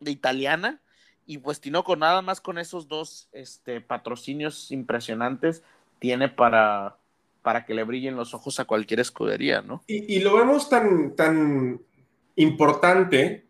de 0.00 0.10
italiana. 0.10 0.80
Y 1.28 1.38
pues 1.38 1.60
Tinoco, 1.60 1.94
nada 1.94 2.22
más 2.22 2.40
con 2.40 2.56
esos 2.56 2.88
dos 2.88 3.28
este, 3.32 3.82
patrocinios 3.82 4.70
impresionantes, 4.70 5.62
tiene 5.98 6.30
para, 6.30 6.96
para 7.42 7.66
que 7.66 7.74
le 7.74 7.84
brillen 7.84 8.16
los 8.16 8.32
ojos 8.32 8.58
a 8.60 8.64
cualquier 8.64 9.00
escudería, 9.00 9.60
¿no? 9.60 9.82
Y, 9.86 10.16
y 10.16 10.20
lo 10.20 10.34
vemos 10.38 10.70
tan, 10.70 11.14
tan 11.14 11.82
importante 12.36 13.44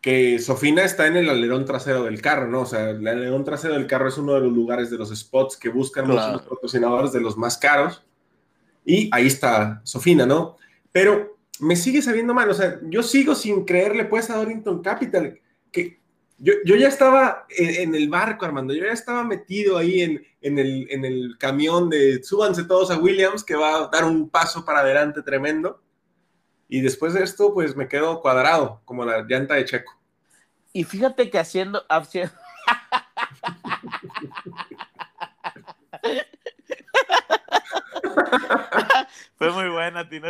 que 0.00 0.40
Sofina 0.40 0.82
está 0.82 1.06
en 1.06 1.18
el 1.18 1.30
alerón 1.30 1.64
trasero 1.64 2.02
del 2.02 2.20
carro, 2.20 2.48
¿no? 2.48 2.62
O 2.62 2.66
sea, 2.66 2.90
el 2.90 3.06
alerón 3.06 3.44
trasero 3.44 3.74
del 3.74 3.86
carro 3.86 4.08
es 4.08 4.18
uno 4.18 4.32
de 4.34 4.40
los 4.40 4.52
lugares 4.52 4.90
de 4.90 4.98
los 4.98 5.16
spots 5.16 5.56
que 5.56 5.68
buscan 5.68 6.06
Claro. 6.06 6.32
los 6.32 6.42
patrocinadores 6.42 7.12
de 7.12 7.20
los 7.20 7.36
más 7.36 7.56
caros. 7.56 8.02
Y 8.84 9.08
ahí 9.12 9.28
está 9.28 9.82
Sofina, 9.84 10.26
¿no? 10.26 10.56
Pero 10.90 11.36
me 11.60 11.76
sigue 11.76 12.02
sabiendo 12.02 12.34
mal, 12.34 12.50
o 12.50 12.54
sea, 12.54 12.80
yo 12.88 13.04
sigo 13.04 13.36
sin 13.36 13.64
creerle 13.64 14.06
pues 14.06 14.30
a 14.30 14.36
Dorrington 14.36 14.82
Capital, 14.82 15.38
que 15.70 15.99
yo, 16.40 16.54
yo 16.64 16.74
ya 16.76 16.88
estaba 16.88 17.46
en, 17.50 17.88
en 17.88 17.94
el 17.94 18.08
barco, 18.08 18.44
Armando, 18.44 18.74
yo 18.74 18.84
ya 18.84 18.92
estaba 18.92 19.22
metido 19.24 19.78
ahí 19.78 20.02
en, 20.02 20.26
en 20.40 20.58
el, 20.58 20.86
en 20.90 21.04
el 21.04 21.36
camión 21.38 21.88
de 21.90 22.22
súbanse 22.24 22.64
todos 22.64 22.90
a 22.90 22.98
Williams, 22.98 23.44
que 23.44 23.54
va 23.54 23.76
a 23.76 23.88
dar 23.88 24.04
un 24.04 24.28
paso 24.28 24.64
para 24.64 24.80
adelante 24.80 25.22
tremendo. 25.22 25.80
Y 26.68 26.80
después 26.80 27.14
de 27.14 27.22
esto, 27.24 27.52
pues 27.54 27.76
me 27.76 27.88
quedo 27.88 28.20
cuadrado, 28.20 28.80
como 28.84 29.04
la 29.04 29.22
llanta 29.28 29.54
de 29.54 29.64
Checo. 29.64 29.92
Y 30.72 30.84
fíjate 30.84 31.30
que 31.30 31.38
haciendo. 31.38 31.84
haciendo- 31.88 32.32
Fue 39.36 39.50
muy 39.52 39.68
buena, 39.68 40.08
Tino. 40.08 40.28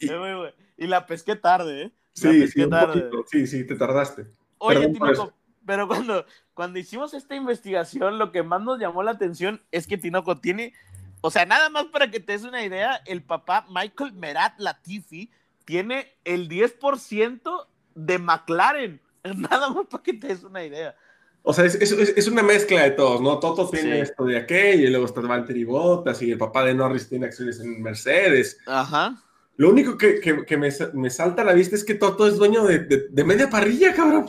Fue 0.00 0.18
muy 0.18 0.34
buena. 0.34 0.54
Y 0.76 0.86
la 0.86 1.06
pesqué 1.06 1.36
tarde, 1.36 1.82
¿eh? 1.84 1.92
La 2.22 2.32
Sí, 2.32 2.40
pesqué 2.40 2.60
sí, 2.60 2.64
un 2.64 2.70
tarde. 2.70 3.00
poquito. 3.02 3.24
sí, 3.30 3.46
sí, 3.46 3.66
te 3.66 3.76
tardaste. 3.76 4.26
Oye, 4.60 4.88
Tinoco, 4.88 5.32
pero 5.66 5.88
cuando, 5.88 6.24
cuando 6.54 6.78
hicimos 6.78 7.14
esta 7.14 7.34
investigación, 7.34 8.18
lo 8.18 8.30
que 8.32 8.42
más 8.42 8.60
nos 8.62 8.78
llamó 8.78 9.02
la 9.02 9.12
atención 9.12 9.60
es 9.72 9.86
que 9.86 9.98
Tinoco 9.98 10.38
tiene, 10.38 10.72
o 11.20 11.30
sea, 11.30 11.44
nada 11.46 11.68
más 11.70 11.86
para 11.86 12.10
que 12.10 12.20
te 12.20 12.32
des 12.32 12.44
una 12.44 12.64
idea, 12.64 13.00
el 13.06 13.22
papá 13.22 13.66
Michael 13.68 14.12
Merat 14.12 14.58
Latifi 14.58 15.30
tiene 15.64 16.14
el 16.24 16.48
10% 16.48 17.66
de 17.94 18.18
McLaren. 18.18 19.00
Nada 19.24 19.70
más 19.70 19.86
para 19.86 20.02
que 20.02 20.14
te 20.14 20.28
des 20.28 20.42
una 20.44 20.64
idea. 20.64 20.94
O 21.42 21.52
sea, 21.54 21.64
es, 21.64 21.74
es- 21.76 21.92
es- 21.92 22.28
una 22.28 22.42
mezcla 22.42 22.82
de 22.82 22.90
todos, 22.90 23.20
¿no? 23.22 23.38
Toto 23.38 23.68
tiene 23.70 23.94
Sí. 23.96 24.00
esto 24.02 24.24
de 24.24 24.36
aquello, 24.36 24.86
y 24.88 24.90
luego 24.90 25.06
está 25.06 25.20
Valtteri 25.22 25.64
Bottas, 25.64 26.20
y 26.22 26.30
el 26.32 26.38
papá 26.38 26.64
de 26.64 26.74
Norris 26.74 27.08
tiene 27.08 27.26
acciones 27.26 27.60
en 27.60 27.82
Mercedes. 27.82 28.58
Ajá. 28.66 29.14
Lo 29.56 29.70
único 29.70 29.96
que, 29.96 30.20
que- 30.20 30.44
que 30.44 30.56
me, 30.56 30.68
me 30.94 31.08
salta 31.10 31.42
a 31.42 31.44
la 31.46 31.52
vista 31.54 31.76
es 31.76 31.84
que 31.84 31.94
Toto 31.94 32.26
es 32.26 32.36
dueño 32.36 32.64
de, 32.64 32.80
de- 32.80 33.08
de 33.10 33.24
media 33.24 33.48
parrilla, 33.48 33.94
cabrón. 33.94 34.26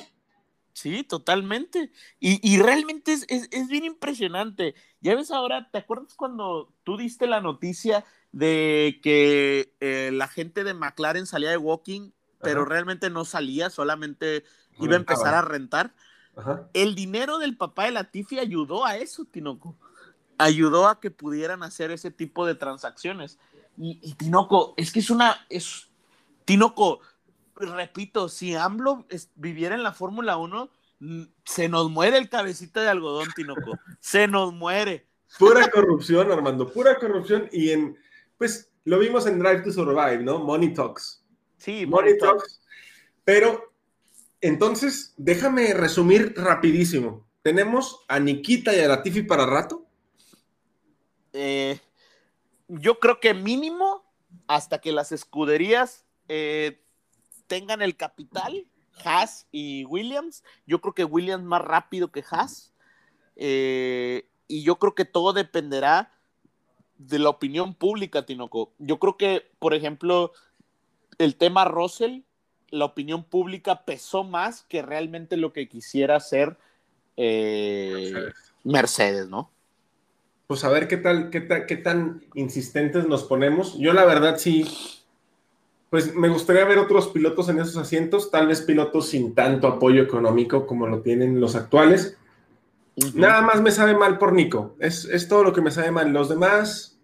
Sí, 0.74 1.04
totalmente. 1.04 1.92
Y, 2.20 2.40
y 2.48 2.62
realmente 2.62 3.14
es, 3.14 3.26
es- 3.30 3.50
es 3.52 3.68
bien 3.68 3.84
impresionante. 3.86 4.76
Ya 5.02 5.16
ves 5.16 5.32
ahora, 5.32 5.70
¿te 5.72 5.80
acuerdas 5.80 6.14
cuando 6.16 6.74
tú 6.84 6.98
diste 6.98 7.28
la 7.28 7.42
noticia 7.42 8.06
de 8.32 9.00
que 9.04 9.74
eh, 9.82 10.12
la 10.14 10.28
gente 10.28 10.64
de 10.64 10.74
McLaren 10.74 11.26
salía 11.26 11.50
de 11.50 11.58
walking, 11.58 12.12
pero 12.42 12.62
Ajá. 12.62 12.70
realmente 12.70 13.10
no 13.10 13.26
salía, 13.26 13.70
solamente 13.70 14.44
iba 14.80 14.94
a 14.94 15.00
empezar 15.00 15.34
a 15.36 15.42
rentar? 15.42 15.94
Ajá. 16.36 16.70
El 16.74 16.96
dinero 16.96 17.38
del 17.38 17.58
papá 17.58 17.86
de 17.86 17.92
Latifi 17.92 18.40
ayudó 18.40 18.86
a 18.86 18.96
eso, 18.98 19.26
Tinoco. 19.26 19.76
Ayudó 20.38 20.88
a 20.88 21.00
que 21.00 21.12
pudieran 21.12 21.62
hacer 21.64 21.92
ese 21.92 22.10
tipo 22.10 22.46
de 22.48 22.56
transacciones. 22.56 23.38
Y, 23.78 24.00
y 24.02 24.14
Tinoco, 24.14 24.74
es 24.78 24.92
que 24.92 25.00
es 25.00 25.10
una. 25.10 25.46
Es, 25.50 25.90
Tinoco, 26.46 27.02
repito, 27.62 28.30
si 28.30 28.56
AMLO 28.56 29.06
viviera 29.36 29.76
en 29.76 29.84
la 29.84 29.94
Fórmula 29.94 30.38
1, 30.38 30.70
mm, 31.00 31.24
se 31.46 31.70
nos 31.70 31.90
muere 31.90 32.18
el 32.18 32.30
cabecita 32.30 32.82
de 32.82 32.90
algodón, 32.90 33.28
Tinoco. 33.36 33.78
Se 34.00 34.28
nos 34.28 34.54
muere. 34.54 35.08
Pura 35.40 35.70
corrupción, 35.70 36.32
Armando, 36.32 36.72
pura 36.72 36.98
corrupción. 36.98 37.48
Y 37.52 37.72
en, 37.72 37.98
pues, 38.38 38.70
lo 38.84 39.00
vimos 39.00 39.26
en 39.28 39.40
Drive 39.40 39.62
to 39.62 39.72
Survive, 39.72 40.24
¿no? 40.24 40.40
Money 40.40 40.74
Talks. 40.74 41.24
Sí, 41.58 41.86
Money. 41.86 42.18
Talks. 42.18 42.62
Pero, 43.24 43.74
entonces, 44.42 45.14
déjame 45.18 45.74
resumir 45.74 46.34
rapidísimo. 46.36 47.26
Tenemos 47.44 48.04
a 48.08 48.20
Nikita 48.20 48.76
y 48.76 48.80
a 48.80 48.88
Latifi 48.88 49.24
para 49.24 49.46
rato. 49.46 49.86
Eh, 51.34 51.80
yo 52.68 53.00
creo 53.00 53.20
que 53.20 53.34
mínimo 53.34 54.04
hasta 54.48 54.80
que 54.80 54.92
las 54.92 55.12
escuderías 55.12 56.06
eh, 56.28 56.81
tengan 57.52 57.82
el 57.82 57.98
capital, 57.98 58.66
Haas 59.04 59.46
y 59.52 59.84
Williams. 59.84 60.42
Yo 60.66 60.80
creo 60.80 60.94
que 60.94 61.04
Williams 61.04 61.44
más 61.44 61.62
rápido 61.62 62.10
que 62.10 62.24
Haas. 62.32 62.72
Eh, 63.36 64.26
y 64.48 64.64
yo 64.64 64.80
creo 64.80 64.96
que 64.96 65.04
todo 65.04 65.34
dependerá 65.34 66.14
de 66.98 67.20
la 67.20 67.28
opinión 67.28 67.74
pública, 67.74 68.26
Tinoco. 68.26 68.72
Yo 68.78 69.00
creo 69.00 69.18
que, 69.18 69.52
por 69.60 69.74
ejemplo, 69.74 70.32
el 71.18 71.36
tema 71.36 71.66
Russell, 71.66 72.22
la 72.70 72.86
opinión 72.86 73.26
pública 73.26 73.84
pesó 73.84 74.24
más 74.24 74.64
que 74.64 74.82
realmente 74.82 75.36
lo 75.36 75.52
que 75.52 75.68
quisiera 75.68 76.16
hacer 76.16 76.58
eh, 77.18 78.14
Mercedes, 78.64 79.28
¿no? 79.28 79.52
Pues 80.48 80.64
a 80.64 80.70
ver 80.70 80.88
qué 80.88 80.96
tal, 80.96 81.30
qué 81.30 81.42
tal, 81.42 81.66
qué 81.66 81.76
tan 81.76 82.24
insistentes 82.34 83.10
nos 83.10 83.26
ponemos. 83.26 83.78
Yo 83.78 83.92
la 83.92 84.06
verdad 84.06 84.38
sí, 84.38 84.66
pues 85.92 86.16
me 86.16 86.30
gustaría 86.30 86.66
ver 86.66 86.80
otros 86.80 87.10
pilotos 87.10 87.50
en 87.50 87.60
esos 87.60 87.78
asientos, 87.78 88.32
tal 88.32 88.48
vez 88.48 88.62
pilotos 88.62 89.10
sin 89.10 89.36
tanto 89.36 89.68
apoyo 89.68 90.02
económico 90.02 90.66
como 90.66 90.88
lo 90.88 91.02
tienen 91.02 91.40
los 91.40 91.54
actuales. 91.56 92.18
Nada 93.14 93.42
más 93.42 93.62
me 93.62 93.72
sabe 93.72 93.96
mal 93.96 94.18
por 94.18 94.32
Nico. 94.34 94.76
Es, 94.80 95.06
es 95.06 95.28
todo 95.28 95.44
lo 95.44 95.54
que 95.54 95.62
me 95.62 95.70
sabe 95.70 95.92
mal. 95.92 96.12
Los 96.14 96.30
demás, 96.30 96.98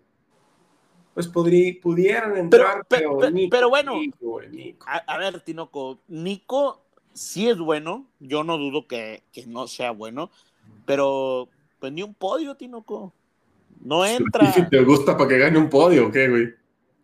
pues 1.14 1.28
podrí, 1.28 1.74
pudieran 1.74 2.38
entrar, 2.38 2.86
pero- 2.88 3.18
pero, 3.18 3.20
pe- 3.20 3.32
Nico, 3.32 3.50
pero 3.52 3.70
bueno. 3.70 3.96
Nico, 4.00 4.42
Nico. 4.50 4.86
A, 4.88 4.98
a 4.98 5.18
ver, 5.18 5.42
Tinoco, 5.42 6.00
Nico 6.08 6.82
sí 7.14 7.50
es 7.50 7.58
bueno, 7.60 8.06
yo 8.20 8.44
no 8.44 8.58
dudo 8.58 8.88
que, 8.88 9.24
que 9.34 9.46
no 9.48 9.68
sea 9.68 9.92
bueno, 9.92 10.30
pero 10.86 11.50
pues 11.80 11.92
ni 11.92 12.04
un 12.04 12.14
podio, 12.14 12.56
Tinoco. 12.56 13.12
No 13.84 14.06
entra. 14.08 14.46
¿Latifi 14.46 14.70
te 14.70 14.82
gusta 14.84 15.18
para 15.18 15.28
que 15.30 15.38
gane 15.40 15.58
un 15.60 15.70
podio 15.70 16.08
o 16.08 16.12
qué, 16.12 16.30
güey? 16.30 16.54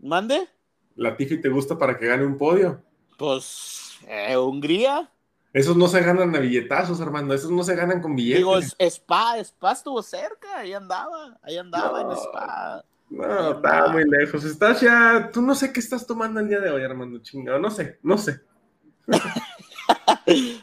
¿Mande? 0.01 0.47
¿Latifi 0.95 1.41
te 1.41 1.49
gusta 1.49 1.77
para 1.77 1.97
que 1.97 2.07
gane 2.07 2.25
un 2.25 2.37
podio? 2.37 2.81
Pues 3.17 3.97
eh, 4.07 4.37
Hungría. 4.37 5.09
Esos 5.53 5.77
no 5.77 5.87
se 5.87 6.01
ganan 6.01 6.35
a 6.35 6.39
billetazos, 6.39 6.99
Armando. 6.99 7.33
Esos 7.33 7.51
no 7.51 7.63
se 7.63 7.75
ganan 7.75 8.01
con 8.01 8.15
billetes. 8.15 8.39
Digo, 8.39 8.57
Spa, 8.57 9.37
Spa 9.37 9.71
estuvo 9.71 10.01
cerca, 10.01 10.57
ahí 10.57 10.73
andaba, 10.73 11.37
ahí 11.43 11.57
andaba 11.57 12.01
en 12.01 12.07
No. 12.07 12.13
Spa. 12.13 12.83
No, 13.09 13.51
está 13.51 13.87
muy 13.89 14.09
lejos. 14.09 14.43
Estás 14.43 14.81
ya. 14.81 15.29
Tú 15.31 15.41
no 15.43 15.53
sé 15.53 15.71
qué 15.71 15.79
estás 15.79 16.07
tomando 16.07 16.39
el 16.39 16.49
día 16.49 16.59
de 16.59 16.71
hoy, 16.71 16.83
Armando. 16.83 17.19
Chingado. 17.19 17.59
No 17.59 17.69
sé, 17.69 17.99
no 18.01 18.17
sé. 18.17 18.41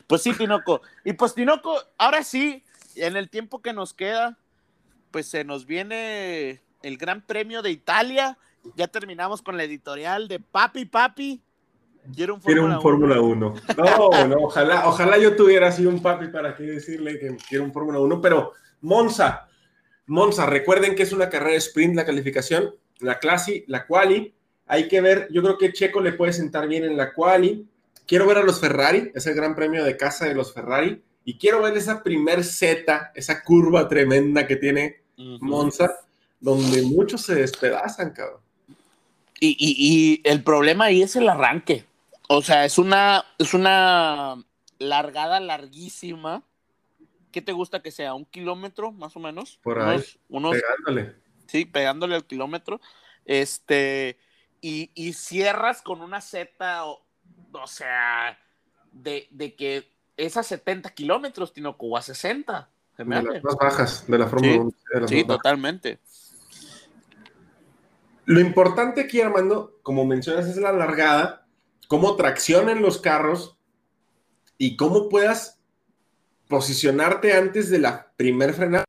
Pues 0.07 0.23
sí, 0.23 0.33
Tinoco. 0.33 0.81
Y 1.05 1.13
pues 1.13 1.35
Tinoco, 1.35 1.77
ahora 1.99 2.25
sí, 2.25 2.65
en 2.97 3.17
el 3.17 3.29
tiempo 3.29 3.61
que 3.61 3.73
nos 3.75 3.93
queda, 3.93 4.39
pues 5.11 5.29
se 5.29 5.45
nos 5.45 5.67
viene 5.67 6.63
el 6.83 6.97
Gran 6.97 7.21
Premio 7.21 7.61
de 7.63 7.71
Italia. 7.71 8.39
Ya 8.75 8.89
terminamos 8.89 9.43
con 9.43 9.57
la 9.57 9.65
editorial 9.65 10.29
de 10.29 10.41
Papi 10.41 10.85
Papi. 10.85 11.43
Quiero 12.15 12.35
un 12.35 12.41
Quiero 12.41 12.63
Fórmula 12.63 12.77
un 12.77 12.83
Fórmula 12.83 13.21
1. 13.21 13.55
No, 13.77 14.27
no, 14.29 14.37
ojalá, 14.45 14.89
ojalá 14.89 15.19
yo 15.19 15.37
tuviera 15.37 15.69
así 15.69 15.87
un 15.87 16.01
papi 16.03 16.29
para 16.29 16.57
que 16.57 16.65
decirle 16.65 17.19
que 17.19 17.37
quiero 17.49 17.65
un 17.65 17.73
Fórmula 17.73 18.01
1, 18.01 18.21
pero 18.21 18.53
Monza, 18.81 19.49
Monza, 20.07 20.47
recuerden 20.47 20.95
que 20.95 21.03
es 21.03 21.13
una 21.13 21.29
carrera 21.29 21.57
sprint 21.57 21.95
la 21.95 22.07
calificación, 22.07 22.75
la 23.01 23.19
clase, 23.19 23.65
la 23.69 23.87
quali. 23.87 24.35
Hay 24.67 24.89
que 24.89 25.01
ver, 25.01 25.29
yo 25.31 25.43
creo 25.43 25.59
que 25.59 25.73
Checo 25.73 26.01
le 26.01 26.13
puede 26.13 26.33
sentar 26.33 26.69
bien 26.69 26.85
en 26.85 26.97
la 26.97 27.13
quali. 27.13 27.69
Quiero 28.07 28.27
ver 28.27 28.39
a 28.39 28.43
los 28.43 28.61
Ferrari, 28.61 29.11
es 29.15 29.27
el 29.27 29.35
gran 29.35 29.55
premio 29.55 29.85
de 29.85 29.97
casa 29.97 30.27
de 30.27 30.35
los 30.35 30.53
Ferrari. 30.53 31.03
Y 31.25 31.39
quiero 31.39 31.63
ver 31.63 31.77
esa 31.77 32.03
primer 32.03 32.45
Z, 32.45 33.13
esa 33.15 33.43
curva 33.43 33.89
tremenda 33.89 34.47
que 34.47 34.57
tiene. 34.57 35.03
Monza, 35.41 35.91
donde 36.41 36.83
muchos 36.83 37.21
se 37.21 37.35
despedazan, 37.35 38.11
cabrón. 38.11 38.41
Y, 39.41 39.57
y- 39.59 40.21
y 40.21 40.21
el 40.25 40.45
problema 40.45 40.85
ahí 40.87 41.03
es 41.03 41.17
el 41.17 41.29
arranque. 41.29 41.85
O 42.29 42.43
sea, 42.43 42.65
es 42.65 42.79
una, 42.79 43.25
es 43.39 43.55
una 43.55 44.37
largada 44.79 45.41
larguísima. 45.41 46.45
¿Qué 47.33 47.41
te 47.43 47.53
gusta 47.53 47.81
que 47.83 47.91
sea? 47.91 48.15
¿Un 48.15 48.25
kilómetro 48.27 48.93
más 48.93 49.17
o 49.17 49.21
menos? 49.21 49.59
Por 49.63 49.81
ahí, 49.81 49.95
Unos, 49.97 50.19
unos 50.29 50.57
Pegándole. 50.57 51.17
sí, 51.47 51.65
pegándole 51.65 52.15
al 52.17 52.25
kilómetro. 52.27 52.81
Este, 53.25 54.19
y, 54.61 54.91
y 54.95 55.13
cierras 55.15 55.81
con 55.83 56.03
una 56.03 56.21
Z, 56.21 56.85
o, 56.85 57.03
o 57.53 57.67
sea, 57.67 58.39
de, 58.93 59.27
de 59.31 59.55
que 59.55 59.89
es 60.17 60.37
a 60.37 60.43
70 60.43 60.91
kilómetros, 60.91 61.53
Tinoco, 61.53 61.87
o 61.87 61.97
a 61.97 62.03
60. 62.03 62.69
Se 62.97 63.05
me 63.05 63.15
De 63.15 63.21
hace. 63.23 63.33
las 63.35 63.45
más 63.45 63.57
bajas 63.57 64.05
de 64.07 64.19
la 64.19 64.27
Fórmula 64.27 64.53
Sí, 64.53 64.59
1. 64.59 64.73
de 64.95 65.01
las 65.01 65.11
Sí, 65.11 65.17
más 65.25 65.27
bajas. 65.39 65.43
Lo 68.31 68.39
importante 68.39 69.01
aquí, 69.01 69.21
Armando, 69.21 69.81
como 69.83 70.05
mencionas, 70.05 70.47
es 70.47 70.57
la 70.57 70.71
largada, 70.71 71.49
cómo 71.89 72.15
traccionen 72.15 72.81
los 72.81 73.01
carros 73.01 73.59
y 74.57 74.77
cómo 74.77 75.09
puedas 75.09 75.59
posicionarte 76.47 77.33
antes 77.33 77.71
de 77.71 77.81
la 77.81 78.13
primer 78.17 78.55
frenada. 78.55 78.85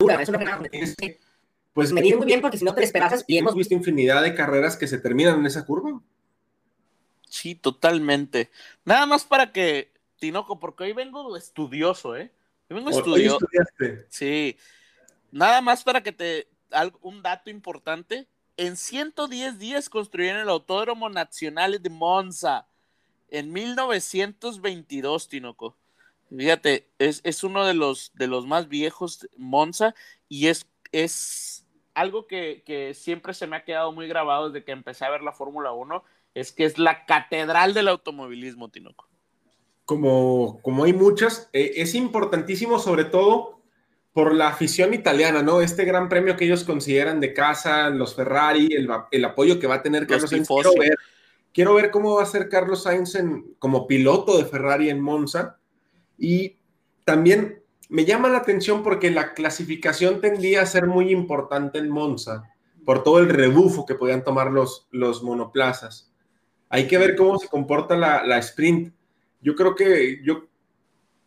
Es 0.00 0.28
una 0.28 0.38
frenada 0.40 0.68
que 0.68 1.20
Pues 1.72 1.92
medir 1.92 2.16
muy 2.16 2.26
bien 2.26 2.40
porque 2.40 2.58
si 2.58 2.64
no 2.64 2.74
te 2.74 2.80
despedazas 2.80 3.24
y 3.28 3.38
hemos 3.38 3.52
hemos 3.52 3.58
visto 3.58 3.74
infinidad 3.74 4.22
de 4.22 4.34
carreras 4.34 4.76
que 4.76 4.88
se 4.88 4.98
terminan 4.98 5.38
en 5.38 5.46
esa 5.46 5.64
curva. 5.64 6.02
Sí, 7.28 7.54
totalmente. 7.54 8.50
Nada 8.84 9.06
más 9.06 9.24
para 9.24 9.52
que, 9.52 9.92
Tinoco, 10.18 10.58
porque 10.58 10.82
hoy 10.82 10.94
vengo 10.94 11.36
estudioso, 11.36 12.16
¿eh? 12.16 12.32
Hoy 12.68 12.76
vengo 12.76 12.90
estudioso. 12.90 13.38
Sí. 14.08 14.56
Nada 15.34 15.60
más 15.60 15.82
para 15.82 16.00
que 16.00 16.12
te. 16.12 16.46
Un 17.02 17.20
dato 17.20 17.50
importante. 17.50 18.28
En 18.56 18.76
110 18.76 19.58
días 19.58 19.90
construyeron 19.90 20.40
el 20.40 20.48
Autódromo 20.48 21.10
Nacional 21.10 21.82
de 21.82 21.90
Monza. 21.90 22.68
En 23.28 23.52
1922, 23.52 25.28
Tinoco. 25.28 25.76
Fíjate, 26.30 26.88
es, 27.00 27.42
uno 27.42 27.64
de 27.64 27.74
los, 27.74 28.12
de 28.14 28.28
los 28.28 28.46
más 28.46 28.68
viejos 28.68 29.28
Monza 29.36 29.96
y 30.28 30.46
es, 30.46 30.68
es 30.92 31.66
algo 31.94 32.28
que, 32.28 32.62
que, 32.64 32.94
siempre 32.94 33.34
se 33.34 33.48
me 33.48 33.56
ha 33.56 33.64
quedado 33.64 33.90
muy 33.90 34.06
grabado 34.06 34.50
desde 34.50 34.64
que 34.64 34.70
empecé 34.70 35.04
a 35.04 35.10
ver 35.10 35.22
la 35.22 35.32
Fórmula 35.32 35.72
1 35.72 36.04
es 36.34 36.52
que 36.52 36.64
es 36.64 36.78
la 36.78 37.06
catedral 37.06 37.74
del 37.74 37.88
automovilismo, 37.88 38.68
Tinoco. 38.68 39.08
Como, 39.84 40.60
como 40.62 40.84
hay 40.84 40.92
muchas, 40.92 41.50
eh, 41.52 41.72
es 41.76 41.96
importantísimo 41.96 42.78
sobre 42.78 43.04
todo 43.04 43.63
por 44.14 44.32
la 44.32 44.48
afición 44.48 44.94
italiana, 44.94 45.42
¿no? 45.42 45.60
Este 45.60 45.84
gran 45.84 46.08
premio 46.08 46.36
que 46.36 46.44
ellos 46.44 46.62
consideran 46.62 47.20
de 47.20 47.34
casa, 47.34 47.90
los 47.90 48.14
Ferrari, 48.14 48.68
el, 49.10 49.24
apoyo 49.24 49.58
que 49.58 49.66
va 49.66 49.74
a 49.74 49.82
tener 49.82 50.06
Carlos 50.06 50.30
Sainz. 50.30 50.46
Quiero 50.46 50.72
ver, 50.78 50.96
quiero 51.52 51.74
ver, 51.74 51.90
cómo 51.90 52.14
va 52.14 52.22
a 52.22 52.26
ser 52.26 52.48
Carlos 52.48 52.84
Sainz 52.84 53.18
como 53.58 53.88
piloto 53.88 54.38
de 54.38 54.44
Ferrari 54.44 54.88
en 54.88 55.00
Monza. 55.00 55.58
Y 56.16 56.58
también 57.04 57.64
me 57.88 58.04
llama 58.04 58.28
la 58.28 58.38
atención 58.38 58.84
porque 58.84 59.10
la 59.10 59.34
clasificación 59.34 60.20
tendría 60.20 60.62
a 60.62 60.66
ser 60.66 60.86
muy 60.86 61.10
importante 61.10 61.78
en 61.78 61.90
Monza 61.90 62.44
por 62.84 63.02
todo 63.02 63.18
el 63.18 63.28
rebufo 63.28 63.84
que 63.84 63.96
podían 63.96 64.22
tomar 64.22 64.52
los, 64.52 64.86
los 64.92 65.24
monoplazas. 65.24 66.12
Hay 66.68 66.86
que 66.86 66.98
ver 66.98 67.16
cómo 67.16 67.36
se 67.38 67.48
comporta 67.48 67.96
la, 67.96 68.38
sprint. 68.38 68.94
Yo 69.40 69.56
creo 69.56 69.74
que, 69.74 70.20
yo, 70.22 70.46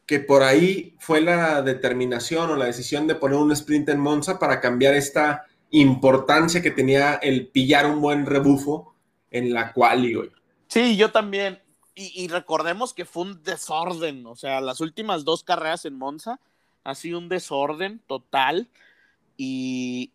que 0.08 0.22
por 0.22 0.41
ahí 0.41 0.95
fue 0.99 1.20
la 1.22 1.62
determinación 1.62 2.49
o 2.49 2.55
la 2.55 2.66
decisión 2.66 3.05
de 3.08 3.16
poner 3.16 3.38
un 3.38 3.51
sprint 3.51 3.89
en 3.89 3.99
Monza 3.99 4.39
para 4.39 4.62
cambiar 4.62 4.95
esta 4.95 5.45
importancia 5.70 6.62
que 6.62 6.72
tenía 6.72 7.16
el 7.16 7.49
pillar 7.49 7.86
un 7.86 8.01
buen 8.01 8.26
rebufo 8.26 8.95
en 9.30 9.53
la 9.53 9.74
quali 9.74 10.16
hoy. 10.16 10.32
Sí, 10.70 10.95
yo 10.95 11.12
también. 11.12 11.62
Y, 11.93 12.28
recordemos 12.28 12.93
que 12.93 13.05
fue 13.05 13.24
un 13.24 13.43
desorden, 13.43 14.24
o 14.28 14.36
sea, 14.36 14.62
las 14.62 14.82
últimas 14.82 15.26
dos 15.26 15.43
carreras 15.43 15.84
en 15.84 15.97
Monza 15.97 16.39
ha 16.84 16.93
sido 16.93 17.18
un 17.18 17.28
desorden 17.28 17.99
total. 18.08 18.70
Y, 19.36 20.12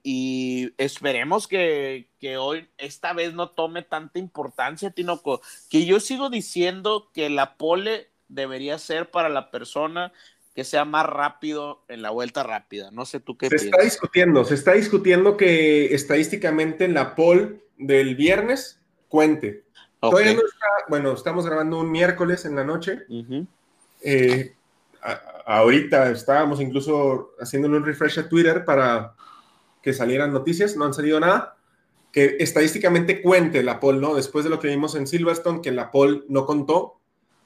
esperemos 0.79 1.49
que, 1.49 2.07
hoy, 2.39 2.69
esta 2.79 3.13
vez 3.13 3.35
no 3.35 3.51
tome 3.51 3.83
tanta 3.83 4.21
importancia, 4.21 4.91
Tinoco, 4.91 5.43
que 5.69 5.85
yo 5.85 5.99
sigo 5.99 6.31
diciendo 6.31 7.11
que 7.13 7.29
la 7.31 7.57
pole 7.57 8.12
debería 8.35 8.79
ser 8.79 9.11
para 9.11 9.29
la 9.29 9.51
persona 9.51 10.13
que 10.55 10.65
sea 10.65 10.85
más 10.85 11.07
rápido 11.07 11.83
en 11.89 12.03
la 12.03 12.11
vuelta 12.11 12.43
rápida. 12.43 12.91
No 12.91 13.07
sé 13.07 13.21
tú 13.21 13.39
qué 13.39 13.49
Se 13.49 13.57
está 13.57 13.83
discutiendo, 13.83 14.45
se 14.45 14.55
está 14.55 14.73
discutiendo 14.73 15.37
que 15.37 15.95
estadísticamente 15.95 16.89
la 16.89 17.15
pole 17.15 17.63
del 17.79 18.17
viernes 18.17 18.81
cuente. 19.09 19.65
Todavía 20.01 20.35
no 20.35 20.41
está, 20.41 20.67
bueno, 20.89 21.13
estamos 21.13 21.47
grabando 21.47 21.79
un 21.79 21.91
miércoles 21.91 22.45
en 22.45 22.57
la 22.57 22.65
noche 22.65 23.07
ahorita 25.47 26.11
estábamos 26.11 26.61
incluso 26.61 27.35
haciéndole 27.41 27.77
un 27.77 27.85
refresh 27.85 28.21
a 28.21 28.29
Twitter 28.29 28.65
para 28.65 29.15
que 29.83 29.93
salieran 29.93 30.33
noticias, 30.33 30.77
no 30.77 30.85
han 30.85 30.95
salido 30.95 31.19
nada, 31.19 31.57
que 32.13 32.37
estadísticamente 32.39 33.21
cuente 33.23 33.63
la 33.63 33.81
poll, 33.81 34.01
¿no? 34.01 34.15
Después 34.15 34.45
de 34.45 34.51
lo 34.51 34.61
que 34.61 34.69
vimos 34.69 34.95
en 34.95 35.07
Silverstone, 35.07 35.61
que 35.61 35.73
la 35.73 35.91
poll 35.91 36.25
no 36.29 36.47
contó, 36.47 37.01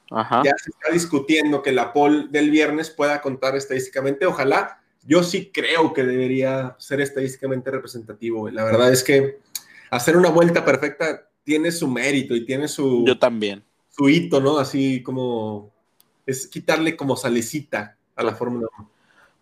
ya 0.09 0.53
se 0.57 0.71
está 0.71 0.91
discutiendo 0.91 1.61
que 1.61 1.71
la 1.71 1.93
poll 1.93 2.31
del 2.31 2.49
viernes 2.49 2.89
pueda 2.89 3.21
contar 3.21 3.55
estadísticamente, 3.55 4.25
ojalá, 4.25 4.81
yo 5.03 5.23
sí 5.23 5.51
creo 5.53 5.93
que 5.93 6.03
debería 6.03 6.75
ser 6.79 7.01
estadísticamente 7.01 7.71
representativo, 7.71 8.49
la 8.49 8.63
verdad 8.63 8.91
es 8.91 9.03
que 9.03 9.39
hacer 9.89 10.17
una 10.17 10.29
vuelta 10.29 10.65
perfecta 10.65 11.29
tiene 11.43 11.71
su 11.71 11.87
mérito 11.87 12.35
y 12.35 12.45
tiene 12.45 12.67
su... 12.67 13.05
Yo 13.05 13.17
también. 13.17 13.63
Su 13.89 14.09
hito, 14.09 14.41
¿no? 14.41 14.57
Así 14.57 15.01
como 15.01 15.71
es 16.25 16.45
quitarle 16.47 16.97
como 16.97 17.15
salecita 17.15 17.97
a 18.15 18.23
la 18.23 18.35
Fórmula 18.35 18.67
1. 18.77 18.91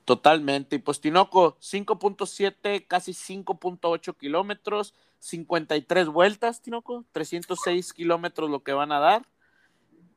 Totalmente. 0.05 0.75
Y 0.75 0.79
pues 0.79 1.01
Tinoco, 1.01 1.57
5.7, 1.59 2.85
casi 2.87 3.11
5.8 3.11 4.15
kilómetros, 4.15 4.93
53 5.19 6.07
vueltas, 6.09 6.61
Tinoco, 6.61 7.03
306 7.11 7.91
kilómetros 7.91 8.51
lo 8.51 8.61
que 8.63 8.73
van 8.73 8.91
a 8.91 8.99
dar. 8.99 9.25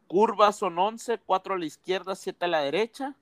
Curvas 0.08 0.56
son 0.56 0.78
11, 0.78 1.18
4 1.18 1.54
a 1.54 1.58
la 1.58 1.66
izquierda, 1.66 2.16
7 2.16 2.46
a 2.46 2.48
la 2.48 2.60
derecha. 2.60 3.14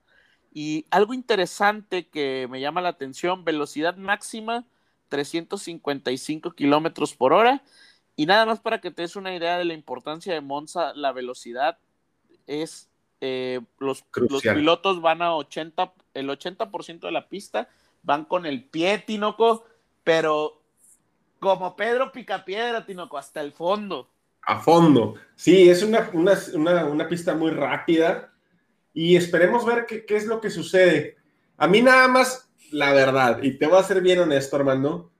Y 0.53 0.87
algo 0.89 1.13
interesante 1.13 2.07
que 2.07 2.47
me 2.49 2.59
llama 2.59 2.81
la 2.81 2.89
atención, 2.89 3.45
velocidad 3.45 3.95
máxima, 3.97 4.65
355 5.09 6.51
kilómetros 6.53 7.13
por 7.13 7.33
hora. 7.33 7.61
Y 8.15 8.25
nada 8.25 8.47
más 8.47 8.59
para 8.59 8.81
que 8.81 8.89
te 8.89 9.03
des 9.03 9.15
una 9.15 9.35
idea 9.35 9.59
de 9.59 9.65
la 9.65 9.75
importancia 9.75 10.33
de 10.33 10.41
Monza, 10.41 10.93
la 10.95 11.11
velocidad 11.11 11.77
es 12.47 12.89
eh, 13.21 13.61
los, 13.77 14.03
pilotos 14.41 15.01
van 15.01 15.21
a 15.21 15.35
80, 15.35 15.93
el 16.13 16.29
80% 16.29 16.99
de 17.01 17.11
la 17.11 17.27
pista 17.27 17.69
van 18.03 18.25
con 18.25 18.45
el 18.45 18.63
pie, 18.63 18.99
Tinoco, 18.99 19.65
pero 20.03 20.61
como 21.39 21.75
Pedro 21.75 22.11
Picapiedra, 22.11 22.85
Tinoco, 22.85 23.17
hasta 23.17 23.41
el 23.41 23.51
fondo. 23.51 24.09
A 24.47 24.59
fondo. 24.59 25.15
Sí, 25.35 25.69
es 25.69 25.83
una, 25.83 26.09
una, 26.13 27.07
pista 27.09 27.35
muy 27.35 27.51
rápida 27.51 28.33
y 28.93 29.17
esperemos 29.17 29.65
ver 29.65 29.85
qué, 29.85 30.05
qué, 30.05 30.15
es 30.15 30.25
lo 30.25 30.39
que 30.39 30.49
sucede. 30.49 31.17
A 31.57 31.67
mí 31.67 31.81
nada 31.81 32.07
más, 32.07 32.49
la 32.71 32.93
verdad, 32.93 33.43
y 33.43 33.57
te 33.57 33.67
voy 33.67 33.77
a 33.77 33.83
ser 33.83 34.01
bien 34.01 34.19
honesto, 34.19 34.55
Armando, 34.55 35.11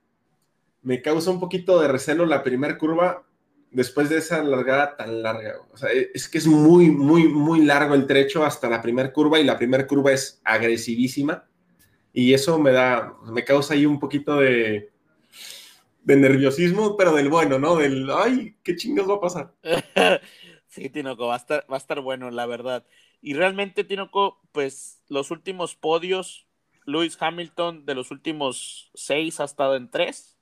me 0.80 1.02
causa 1.02 1.30
un 1.30 1.40
poquito 1.40 1.78
de 1.78 1.88
recelo 1.88 2.24
la 2.24 2.42
primera 2.42 2.78
curva 2.78 3.26
después 3.70 4.08
de 4.08 4.16
esa 4.16 4.42
largada 4.42 4.96
tan 4.96 5.22
larga. 5.22 5.56
O 5.72 5.76
sea, 5.76 5.90
es 5.92 6.26
que 6.26 6.38
es 6.38 6.46
muy, 6.46 6.90
muy, 6.90 7.28
muy 7.28 7.66
largo 7.66 7.94
el 7.94 8.06
trecho 8.06 8.46
hasta 8.46 8.70
la 8.70 8.80
primera 8.80 9.12
curva 9.12 9.38
y 9.38 9.44
la 9.44 9.58
primera 9.58 9.86
curva 9.86 10.12
es 10.12 10.40
agresivísima. 10.42 11.46
Y 12.14 12.32
eso 12.32 12.58
me 12.58 12.72
da, 12.72 13.14
me 13.30 13.44
causa 13.44 13.74
ahí 13.74 13.84
un 13.84 14.00
poquito 14.00 14.36
de, 14.36 14.90
de 16.08 16.16
nerviosismo, 16.16 16.96
pero 16.96 17.12
del 17.12 17.28
bueno, 17.28 17.58
¿no? 17.58 17.76
Del, 17.76 18.10
ay, 18.10 18.56
qué 18.64 18.74
chingados 18.76 19.10
va 19.10 19.16
a 19.16 19.20
pasar. 19.20 19.54
sí, 20.66 20.88
Tinoco, 20.88 21.26
va 21.26 21.34
a, 21.34 21.36
estar, 21.36 21.66
va 21.70 21.76
a 21.76 21.78
estar 21.78 22.00
bueno, 22.00 22.30
la 22.30 22.46
verdad. 22.46 22.86
Y 23.20 23.34
realmente, 23.34 23.84
Tinoco, 23.84 24.40
pues 24.52 25.02
los 25.08 25.30
últimos 25.30 25.76
podios, 25.76 26.46
Lewis 26.86 27.18
Hamilton 27.20 27.84
de 27.84 27.94
los 27.94 28.10
últimos 28.10 28.90
seis 28.94 29.38
ha 29.38 29.44
estado 29.44 29.76
en 29.76 29.90
tres 29.90 30.38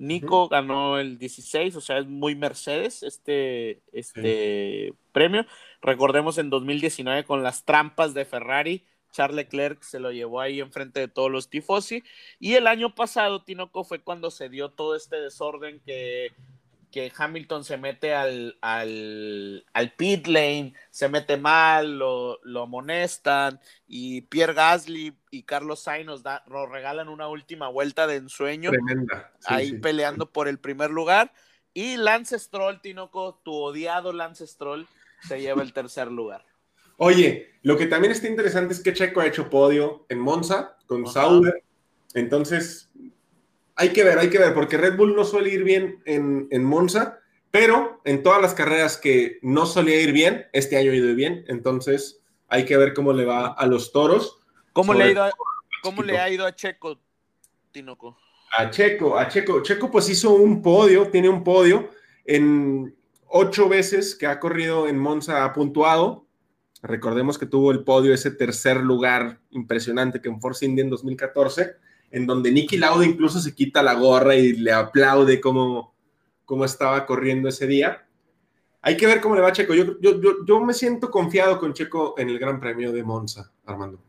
Nico 0.00 0.48
ganó 0.48 0.98
el 0.98 1.18
16, 1.18 1.76
o 1.76 1.80
sea, 1.82 1.98
es 1.98 2.06
muy 2.06 2.34
Mercedes 2.34 3.02
este, 3.02 3.82
este 3.92 4.94
premio. 5.12 5.44
Recordemos 5.82 6.38
en 6.38 6.48
2019 6.48 7.24
con 7.24 7.42
las 7.42 7.66
trampas 7.66 8.14
de 8.14 8.24
Ferrari, 8.24 8.86
Charles 9.12 9.36
Leclerc 9.36 9.82
se 9.82 10.00
lo 10.00 10.12
llevó 10.12 10.40
ahí 10.40 10.60
enfrente 10.60 11.00
de 11.00 11.08
todos 11.08 11.30
los 11.30 11.48
tifosi. 11.48 12.02
Y 12.38 12.54
el 12.54 12.66
año 12.66 12.94
pasado, 12.94 13.42
Tinoco, 13.42 13.84
fue 13.84 14.00
cuando 14.00 14.30
se 14.30 14.48
dio 14.48 14.70
todo 14.70 14.94
este 14.96 15.20
desorden 15.20 15.80
que 15.80 16.32
que 16.90 17.12
Hamilton 17.16 17.64
se 17.64 17.76
mete 17.76 18.14
al, 18.14 18.58
al, 18.60 19.92
pit 19.96 20.26
lane, 20.26 20.74
se 20.90 21.08
mete 21.08 21.36
mal, 21.36 21.98
lo, 21.98 22.40
lo, 22.42 22.62
amonestan, 22.62 23.60
y 23.86 24.22
Pierre 24.22 24.54
Gasly 24.54 25.16
y 25.30 25.44
Carlos 25.44 25.80
Sainz 25.80 26.06
nos, 26.06 26.22
da, 26.22 26.44
regalan 26.70 27.08
una 27.08 27.28
última 27.28 27.68
vuelta 27.68 28.06
de 28.06 28.16
ensueño. 28.16 28.70
Tremenda. 28.70 29.32
ahí 29.46 29.74
peleando 29.74 30.30
por 30.30 30.48
el 30.48 30.58
primer 30.58 30.90
lugar. 30.90 31.32
Y 31.72 31.96
Lance 31.96 32.38
Stroll, 32.38 32.80
Tinoco, 32.80 33.40
tu 33.44 33.54
odiado 33.54 34.12
Lance 34.12 34.46
Stroll, 34.46 34.88
se 35.22 35.40
lleva 35.40 35.62
el 35.62 35.72
tercer 35.72 36.08
lugar. 36.08 36.44
Oye, 37.02 37.54
lo 37.62 37.78
que 37.78 37.86
también 37.86 38.12
está 38.12 38.28
interesante 38.28 38.74
es 38.74 38.80
que 38.80 38.92
Checo 38.92 39.20
ha 39.20 39.26
hecho 39.26 39.48
podio 39.48 40.04
en 40.10 40.18
Monza 40.18 40.76
con 40.86 41.06
Sauber. 41.06 41.64
Entonces, 42.12 42.90
hay 43.74 43.88
que 43.88 44.04
ver, 44.04 44.18
hay 44.18 44.28
que 44.28 44.38
ver, 44.38 44.52
porque 44.52 44.76
Red 44.76 44.98
Bull 44.98 45.16
no 45.16 45.24
suele 45.24 45.48
ir 45.48 45.64
bien 45.64 46.02
en, 46.04 46.62
Monza, 46.62 47.18
pero 47.50 48.02
en 48.04 48.22
todas 48.22 48.42
las 48.42 48.52
carreras 48.52 48.98
que 48.98 49.38
no 49.40 49.64
solía 49.64 49.98
ir 49.98 50.12
bien, 50.12 50.46
este 50.52 50.76
año 50.76 50.92
ha 50.92 50.94
ido 50.94 51.14
bien, 51.14 51.46
entonces 51.48 52.20
hay 52.48 52.66
que 52.66 52.76
ver 52.76 52.92
cómo 52.92 53.14
le 53.14 53.24
va 53.24 53.46
a 53.46 53.66
los 53.66 53.92
toros. 53.92 54.38
¿Cómo, 54.74 54.92
le 54.92 55.04
ha, 55.04 55.10
ido 55.10 55.24
a, 55.24 55.30
¿cómo 55.82 56.02
le 56.02 56.18
ha 56.18 56.28
ido 56.28 56.44
a 56.44 56.54
Checo, 56.54 57.00
Tinoco? 57.72 58.18
A 58.58 58.68
Checo, 58.68 59.18
a 59.18 59.26
Checo. 59.26 59.62
Checo 59.62 59.90
pues 59.90 60.10
hizo 60.10 60.34
un 60.34 60.60
podio, 60.60 61.08
tiene 61.08 61.30
un 61.30 61.42
podio 61.42 61.88
en 62.26 62.94
ocho 63.26 63.70
veces 63.70 64.14
que 64.14 64.26
ha 64.26 64.38
corrido 64.38 64.86
en 64.86 64.98
Monza 64.98 65.44
ha 65.44 65.52
puntuado. 65.54 66.26
Recordemos 66.82 67.38
que 67.38 67.46
tuvo 67.46 67.70
el 67.72 67.84
podio, 67.84 68.14
ese 68.14 68.30
tercer 68.30 68.78
lugar 68.78 69.38
impresionante 69.50 70.20
que 70.20 70.28
en 70.28 70.40
Force 70.40 70.64
India 70.64 70.82
en 70.82 70.90
2014 70.90 71.76
en 72.12 72.26
donde 72.26 72.50
Nicky 72.50 72.76
Lauda 72.76 73.04
incluso 73.06 73.38
se 73.38 73.54
quita 73.54 73.82
la 73.82 73.94
gorra 73.94 74.34
y 74.34 74.54
le 74.54 74.72
aplaude 74.72 75.40
cómo, 75.40 75.94
cómo 76.44 76.64
estaba 76.64 77.06
corriendo 77.06 77.48
ese 77.48 77.66
día. 77.68 78.04
Hay 78.82 78.96
que 78.96 79.06
ver 79.06 79.20
cómo 79.20 79.36
le 79.36 79.42
va 79.42 79.48
a 79.48 79.52
Checo. 79.52 79.74
Yo, 79.74 80.00
yo, 80.00 80.20
yo, 80.20 80.44
yo 80.44 80.60
me 80.60 80.72
siento 80.74 81.10
confiado 81.10 81.58
con 81.60 81.72
Checo 81.72 82.14
en 82.18 82.28
el 82.30 82.38
Gran 82.38 82.58
Premio 82.58 82.90
de 82.92 83.04
Monza, 83.04 83.52
Armando. 83.64 84.00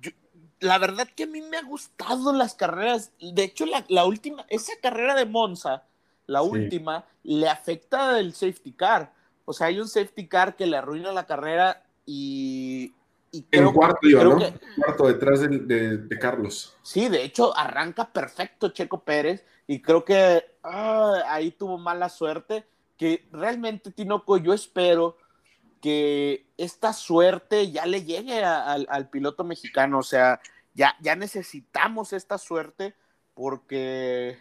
Yo- 0.00 0.12
la 0.60 0.78
verdad 0.78 1.06
que 1.14 1.24
a 1.24 1.26
mí 1.26 1.42
me 1.42 1.56
ha 1.58 1.62
gustado 1.64 2.32
las 2.32 2.54
carreras. 2.54 3.10
De 3.20 3.42
hecho, 3.44 3.66
la, 3.66 3.84
la 3.88 4.06
última, 4.06 4.46
esa 4.48 4.72
carrera 4.80 5.14
de 5.16 5.26
Monza, 5.26 5.84
la 6.26 6.40
Sí. 6.42 6.48
última, 6.48 7.04
le 7.24 7.48
afecta 7.48 8.18
el 8.20 8.32
safety 8.32 8.72
car. 8.72 9.12
O 9.44 9.52
sea, 9.52 9.68
hay 9.68 9.80
un 9.80 9.88
safety 9.88 10.26
car 10.28 10.56
que 10.56 10.66
le 10.66 10.76
arruina 10.76 11.12
la 11.12 11.26
carrera 11.26 11.82
y. 12.06 12.94
y 13.30 13.38
En 13.38 13.44
creo- 13.62 13.72
cuarto 13.72 14.08
iba, 14.08 14.20
creo 14.20 14.32
¿no? 14.34 14.38
que- 14.38 14.54
Cuarto 14.76 15.06
detrás 15.08 15.40
de, 15.40 15.48
de- 15.58 15.96
de 15.98 16.18
Carlos. 16.18 16.76
Sí, 16.82 17.08
de 17.08 17.24
hecho, 17.24 17.56
arranca 17.56 18.12
perfecto 18.12 18.68
Checo 18.70 19.00
Pérez 19.04 19.44
y 19.66 19.80
creo 19.80 20.04
que 20.04 20.44
ah, 20.62 21.22
ahí 21.28 21.50
tuvo 21.50 21.78
mala 21.78 22.08
suerte. 22.08 22.64
Que 22.96 23.26
realmente, 23.32 23.90
Tinoco, 23.90 24.36
yo 24.36 24.52
espero 24.52 25.16
que 25.80 26.46
esta 26.56 26.92
suerte 26.92 27.72
ya 27.72 27.84
le 27.86 28.04
llegue 28.04 28.44
a- 28.44 28.72
al 28.72 29.08
piloto 29.10 29.42
mexicano. 29.42 29.98
O 29.98 30.02
sea, 30.04 30.40
ya, 30.74 30.94
ya 31.00 31.16
necesitamos 31.16 32.12
esta 32.12 32.38
suerte 32.38 32.94
porque 33.34 34.38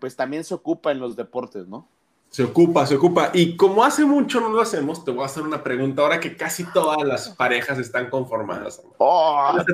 pues 0.00 0.16
también 0.16 0.42
se 0.44 0.54
ocupa 0.54 0.90
en 0.90 0.98
los 0.98 1.14
deportes, 1.14 1.66
¿no? 1.68 1.88
Se 2.34 2.42
ocupa, 2.42 2.84
se 2.84 2.96
ocupa. 2.96 3.30
Y 3.32 3.56
como 3.56 3.84
hace 3.84 4.04
mucho 4.04 4.40
no 4.40 4.48
lo 4.48 4.60
hacemos, 4.60 5.04
te 5.04 5.12
voy 5.12 5.22
a 5.22 5.26
hacer 5.26 5.44
una 5.44 5.62
pregunta 5.62 6.02
ahora 6.02 6.18
que 6.18 6.36
casi 6.36 6.64
todas 6.64 7.00
las 7.06 7.28
parejas 7.28 7.78
están 7.78 8.10
conformadas. 8.10 8.82
Oh, 8.98 9.52
a 9.56 9.64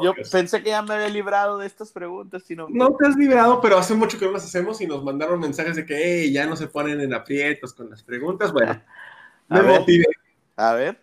yo 0.00 0.14
pensé 0.30 0.62
que 0.62 0.68
ya 0.68 0.82
me 0.82 0.94
había 0.94 1.08
librado 1.08 1.58
de 1.58 1.66
estas 1.66 1.90
preguntas, 1.90 2.44
Tinoco. 2.44 2.70
No 2.72 2.94
te 2.94 3.08
has 3.08 3.16
liberado, 3.16 3.60
pero 3.60 3.76
hace 3.76 3.94
mucho 3.94 4.20
que 4.20 4.24
no 4.24 4.30
las 4.30 4.44
hacemos 4.44 4.80
y 4.80 4.86
nos 4.86 5.02
mandaron 5.02 5.40
mensajes 5.40 5.74
de 5.74 5.84
que 5.84 5.96
"Ey, 5.96 6.32
ya 6.32 6.46
no 6.46 6.54
se 6.54 6.68
ponen 6.68 7.00
en 7.00 7.12
aprietos 7.12 7.74
con 7.74 7.90
las 7.90 8.04
preguntas. 8.04 8.52
Bueno, 8.52 8.80
A 9.48 9.54
me 9.56 9.62
ver. 9.62 9.80
motivé. 9.80 10.06
A 10.54 10.74
ver. 10.74 11.02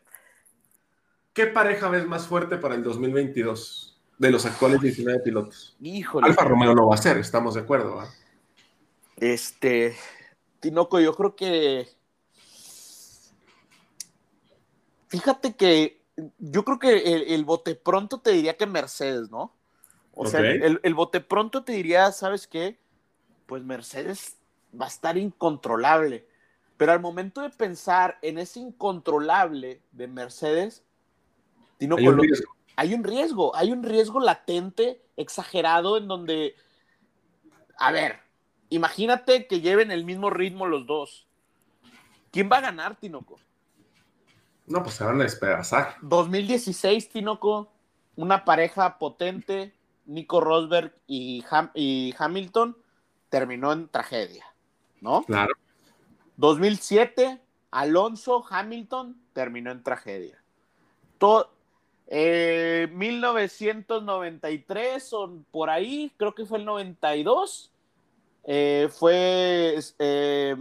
¿Qué 1.34 1.47
pareja 1.47 1.89
ves 1.89 2.06
más 2.06 2.28
fuerte 2.28 2.56
para 2.56 2.76
el 2.76 2.84
2022 2.84 4.01
de 4.20 4.32
los 4.32 4.45
actuales 4.45 4.80
19 4.80 5.20
pilotos? 5.20 5.76
Híjole. 5.82 6.28
Alfa 6.28 6.45
Romeo 6.45 6.74
no 6.74 6.88
va 6.88 6.95
a 6.95 6.97
ser, 6.97 7.18
estamos 7.18 7.56
de 7.56 7.60
acuerdo. 7.60 8.01
Este, 9.18 9.97
Tinoco, 10.64 10.97
yo 11.01 11.14
creo 11.14 11.36
que. 11.36 11.89
Fíjate 15.09 15.55
que 15.57 16.01
yo 16.38 16.64
creo 16.64 16.80
que 16.80 17.14
el, 17.14 17.24
el 17.24 17.43
bote 17.43 17.76
pronto 17.76 18.22
te 18.22 18.32
diría 18.32 18.55
que 18.55 18.66
Mercedes, 18.66 19.30
¿no? 19.30 19.53
O 20.14 20.26
sea, 20.26 20.39
el, 20.39 20.80
el 20.82 20.93
bote 20.93 21.20
pronto 21.20 21.66
te 21.66 21.74
diría, 21.74 22.11
¿sabes 22.14 22.47
qué? 22.47 22.80
Pues 23.45 23.61
Mercedes 23.64 24.38
va 24.80 24.86
a 24.86 24.88
estar 24.88 25.18
incontrolable. 25.18 26.26
Pero 26.78 26.93
al 26.93 27.01
momento 27.01 27.41
de 27.41 27.49
pensar 27.49 28.20
en 28.22 28.38
ese 28.38 28.61
incontrolable 28.61 29.82
de 29.91 30.07
Mercedes, 30.07 30.84
Tinoco, 31.78 31.99
Hay 31.99 32.07
un 32.07 32.16
lo- 32.16 32.24
riesgo. 32.24 32.55
hay 32.78 32.93
un 32.93 33.03
riesgo, 33.03 33.55
hay 33.55 33.72
un 33.74 33.84
riesgo 33.84 34.20
latente, 34.22 35.01
exagerado, 35.18 35.97
en 35.97 36.07
donde, 36.07 36.55
a 37.78 37.91
ver, 37.91 38.22
imagínate 38.76 39.47
que 39.47 39.61
lleven 39.61 39.91
el 39.91 40.05
mismo 40.05 40.30
ritmo 40.30 40.65
los 40.65 40.86
dos. 40.86 41.28
¿Quién 42.32 42.49
va 42.51 42.57
a 42.57 42.61
ganar, 42.61 42.95
Tinoco? 42.95 43.39
No, 44.65 44.82
pues 44.82 44.95
se 44.95 45.03
van 45.03 45.19
a 45.19 45.24
despedazar. 45.24 45.95
2016, 46.01 47.09
Tinoco, 47.09 47.71
una 48.15 48.45
pareja 48.45 48.97
potente, 48.97 49.74
Nico 50.05 50.39
Rosberg 50.41 50.93
y, 51.07 51.43
Ham- 51.49 51.71
y 51.74 52.13
Hamilton, 52.17 52.78
terminó 53.30 53.74
en 53.74 53.88
tragedia, 53.89 54.45
¿no? 55.01 55.24
Claro. 55.24 55.53
2007, 56.38 57.41
Alonso 57.71 58.45
Hamilton 58.49 59.17
terminó 59.34 59.71
en 59.71 59.84
tragedia. 59.84 60.41
To- 61.17 61.49
eh, 62.07 62.88
1993 62.91 65.13
o 65.13 65.39
por 65.51 65.69
ahí, 65.69 66.11
creo 66.17 66.34
que 66.36 66.45
fue 66.45 66.59
el 66.59 66.65
92, 66.65 67.72
eh, 68.44 68.89
fue 68.91 69.80
eh, 70.00 70.56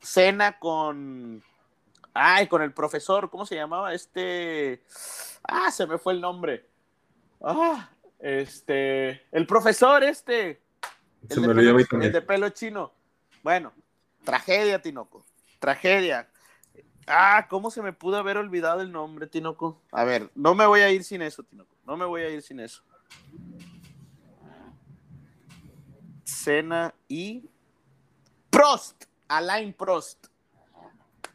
Cena 0.00 0.58
con, 0.58 1.42
ay, 2.14 2.46
con 2.48 2.62
el 2.62 2.72
profesor, 2.72 3.30
¿cómo 3.30 3.46
se 3.46 3.54
llamaba? 3.54 3.94
Este, 3.94 4.82
ah, 5.44 5.70
se 5.70 5.86
me 5.86 5.98
fue 5.98 6.14
el 6.14 6.20
nombre. 6.20 6.66
Ah, 7.42 7.90
este, 8.18 9.22
el 9.32 9.46
profesor 9.46 10.02
este, 10.04 10.60
Se 11.28 11.34
el 11.34 11.40
me 11.40 11.48
de, 11.48 11.84
pelo, 11.84 12.02
el 12.02 12.12
de 12.12 12.22
pelo 12.22 12.48
chino. 12.50 12.92
Bueno, 13.42 13.72
tragedia, 14.24 14.82
Tinoco. 14.82 15.24
Tragedia. 15.58 16.28
Ah, 17.06 17.46
¿cómo 17.48 17.70
se 17.70 17.82
me 17.82 17.92
pudo 17.92 18.16
haber 18.16 18.36
olvidado 18.36 18.80
el 18.80 18.92
nombre, 18.92 19.26
Tinoco? 19.26 19.80
A 19.92 20.04
ver, 20.04 20.30
no 20.34 20.54
me 20.54 20.66
voy 20.66 20.80
a 20.80 20.90
ir 20.90 21.04
sin 21.04 21.22
eso, 21.22 21.42
Tinoco. 21.42 21.74
No 21.86 21.96
me 21.96 22.04
voy 22.04 22.22
a 22.22 22.30
ir 22.30 22.42
sin 22.42 22.60
eso. 22.60 22.82
Cena 26.24 26.94
y 27.08 27.48
Prost. 28.50 29.04
Alain 29.28 29.72
Prost. 29.72 30.26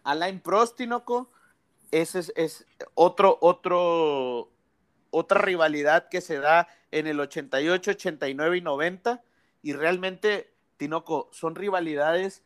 Alain 0.03 0.39
Prost, 0.39 0.77
Tinoco. 0.77 1.31
Ese 1.91 2.19
es, 2.19 2.33
es 2.35 2.65
otro, 2.93 3.37
otro, 3.41 4.51
otra 5.11 5.41
rivalidad 5.41 6.09
que 6.09 6.21
se 6.21 6.39
da 6.39 6.67
en 6.91 7.07
el 7.07 7.19
88, 7.19 7.91
89 7.91 8.57
y 8.57 8.61
90. 8.61 9.23
Y 9.61 9.73
realmente, 9.73 10.53
Tinoco, 10.77 11.29
son 11.31 11.55
rivalidades 11.55 12.43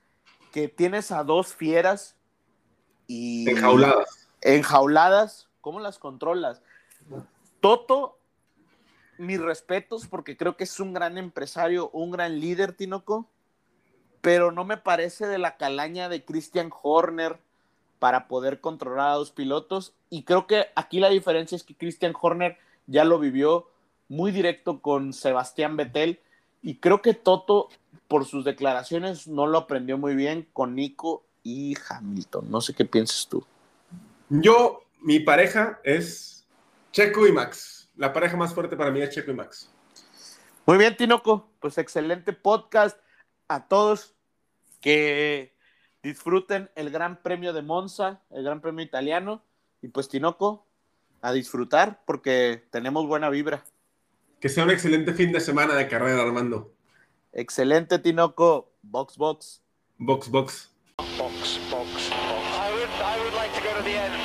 que 0.51 0.67
tienes 0.67 1.11
a 1.11 1.23
dos 1.23 1.55
fieras 1.55 2.15
y 3.07 3.49
Enjauladas. 3.49 4.29
enjauladas, 4.41 5.49
¿cómo 5.61 5.79
las 5.79 5.97
controlas? 5.97 6.61
Toto, 7.59 8.18
mis 9.19 9.39
respetos, 9.39 10.07
porque 10.07 10.37
creo 10.37 10.57
que 10.57 10.63
es 10.63 10.79
un 10.79 10.93
gran 10.93 11.17
empresario, 11.17 11.89
un 11.91 12.11
gran 12.11 12.39
líder, 12.39 12.73
Tinoco, 12.73 13.27
pero 14.21 14.51
no 14.51 14.65
me 14.65 14.77
parece 14.77 15.27
de 15.27 15.37
la 15.37 15.57
calaña 15.57 16.09
de 16.09 16.23
Christian 16.23 16.71
Horner 16.81 17.37
para 17.99 18.27
poder 18.27 18.61
controlar 18.61 19.09
a 19.09 19.15
dos 19.15 19.31
pilotos. 19.31 19.93
Y 20.09 20.23
creo 20.23 20.47
que 20.47 20.67
aquí 20.75 20.99
la 20.99 21.09
diferencia 21.09 21.55
es 21.55 21.63
que 21.63 21.75
Christian 21.75 22.13
Horner 22.19 22.57
ya 22.87 23.03
lo 23.03 23.19
vivió 23.19 23.69
muy 24.07 24.31
directo 24.31 24.81
con 24.81 25.13
Sebastián 25.13 25.77
Vettel. 25.77 26.19
Y 26.61 26.75
creo 26.75 27.01
que 27.01 27.13
Toto, 27.13 27.69
por 28.07 28.25
sus 28.25 28.43
declaraciones, 28.43 29.27
no 29.27 29.47
lo 29.47 29.59
aprendió 29.59 29.97
muy 29.97 30.15
bien 30.15 30.47
con 30.51 30.75
Nico 30.75 31.23
y 31.43 31.75
Hamilton. 31.89 32.49
No 32.49 32.61
sé 32.61 32.73
qué 32.73 32.85
piensas 32.85 33.27
tú. 33.27 33.45
Yo, 34.29 34.83
mi 35.01 35.19
pareja 35.19 35.79
es 35.83 36.45
Checo 36.91 37.27
y 37.27 37.31
Max. 37.31 37.78
La 37.99 38.13
pareja 38.13 38.37
más 38.37 38.53
fuerte 38.53 38.77
para 38.77 38.91
mí 38.91 39.01
es 39.01 39.09
Checo 39.09 39.31
y 39.31 39.33
Max. 39.33 39.69
Muy 40.65 40.77
bien, 40.77 40.95
Tinoco. 40.95 41.49
Pues 41.59 41.77
excelente 41.77 42.31
podcast. 42.31 42.97
A 43.49 43.67
todos 43.67 44.15
que 44.79 45.53
disfruten 46.01 46.71
el 46.75 46.91
Gran 46.91 47.21
Premio 47.21 47.51
de 47.51 47.61
Monza, 47.61 48.21
el 48.29 48.45
Gran 48.45 48.61
Premio 48.61 48.85
italiano. 48.85 49.43
Y 49.81 49.89
pues, 49.89 50.07
Tinoco, 50.07 50.65
a 51.21 51.33
disfrutar 51.33 52.01
porque 52.05 52.63
tenemos 52.71 53.05
buena 53.05 53.29
vibra. 53.29 53.65
Que 54.39 54.47
sea 54.47 54.63
un 54.63 54.69
excelente 54.69 55.13
fin 55.13 55.33
de 55.33 55.41
semana 55.41 55.75
de 55.75 55.89
carrera, 55.89 56.21
Armando. 56.21 56.73
Excelente, 57.33 57.99
Tinoco. 57.99 58.71
Box, 58.81 59.17
box. 59.17 59.61
Box, 59.97 60.29
box. 60.29 60.71
Box, 60.95 61.17
box, 61.17 61.59
box. 61.69 62.11
I 62.13 62.71
would, 62.71 62.89
I 63.03 63.19
would 63.21 63.33
like 63.33 63.53
to 63.55 63.61
go 63.61 63.75
to 63.75 63.83
the 63.83 63.97
end. 63.97 64.18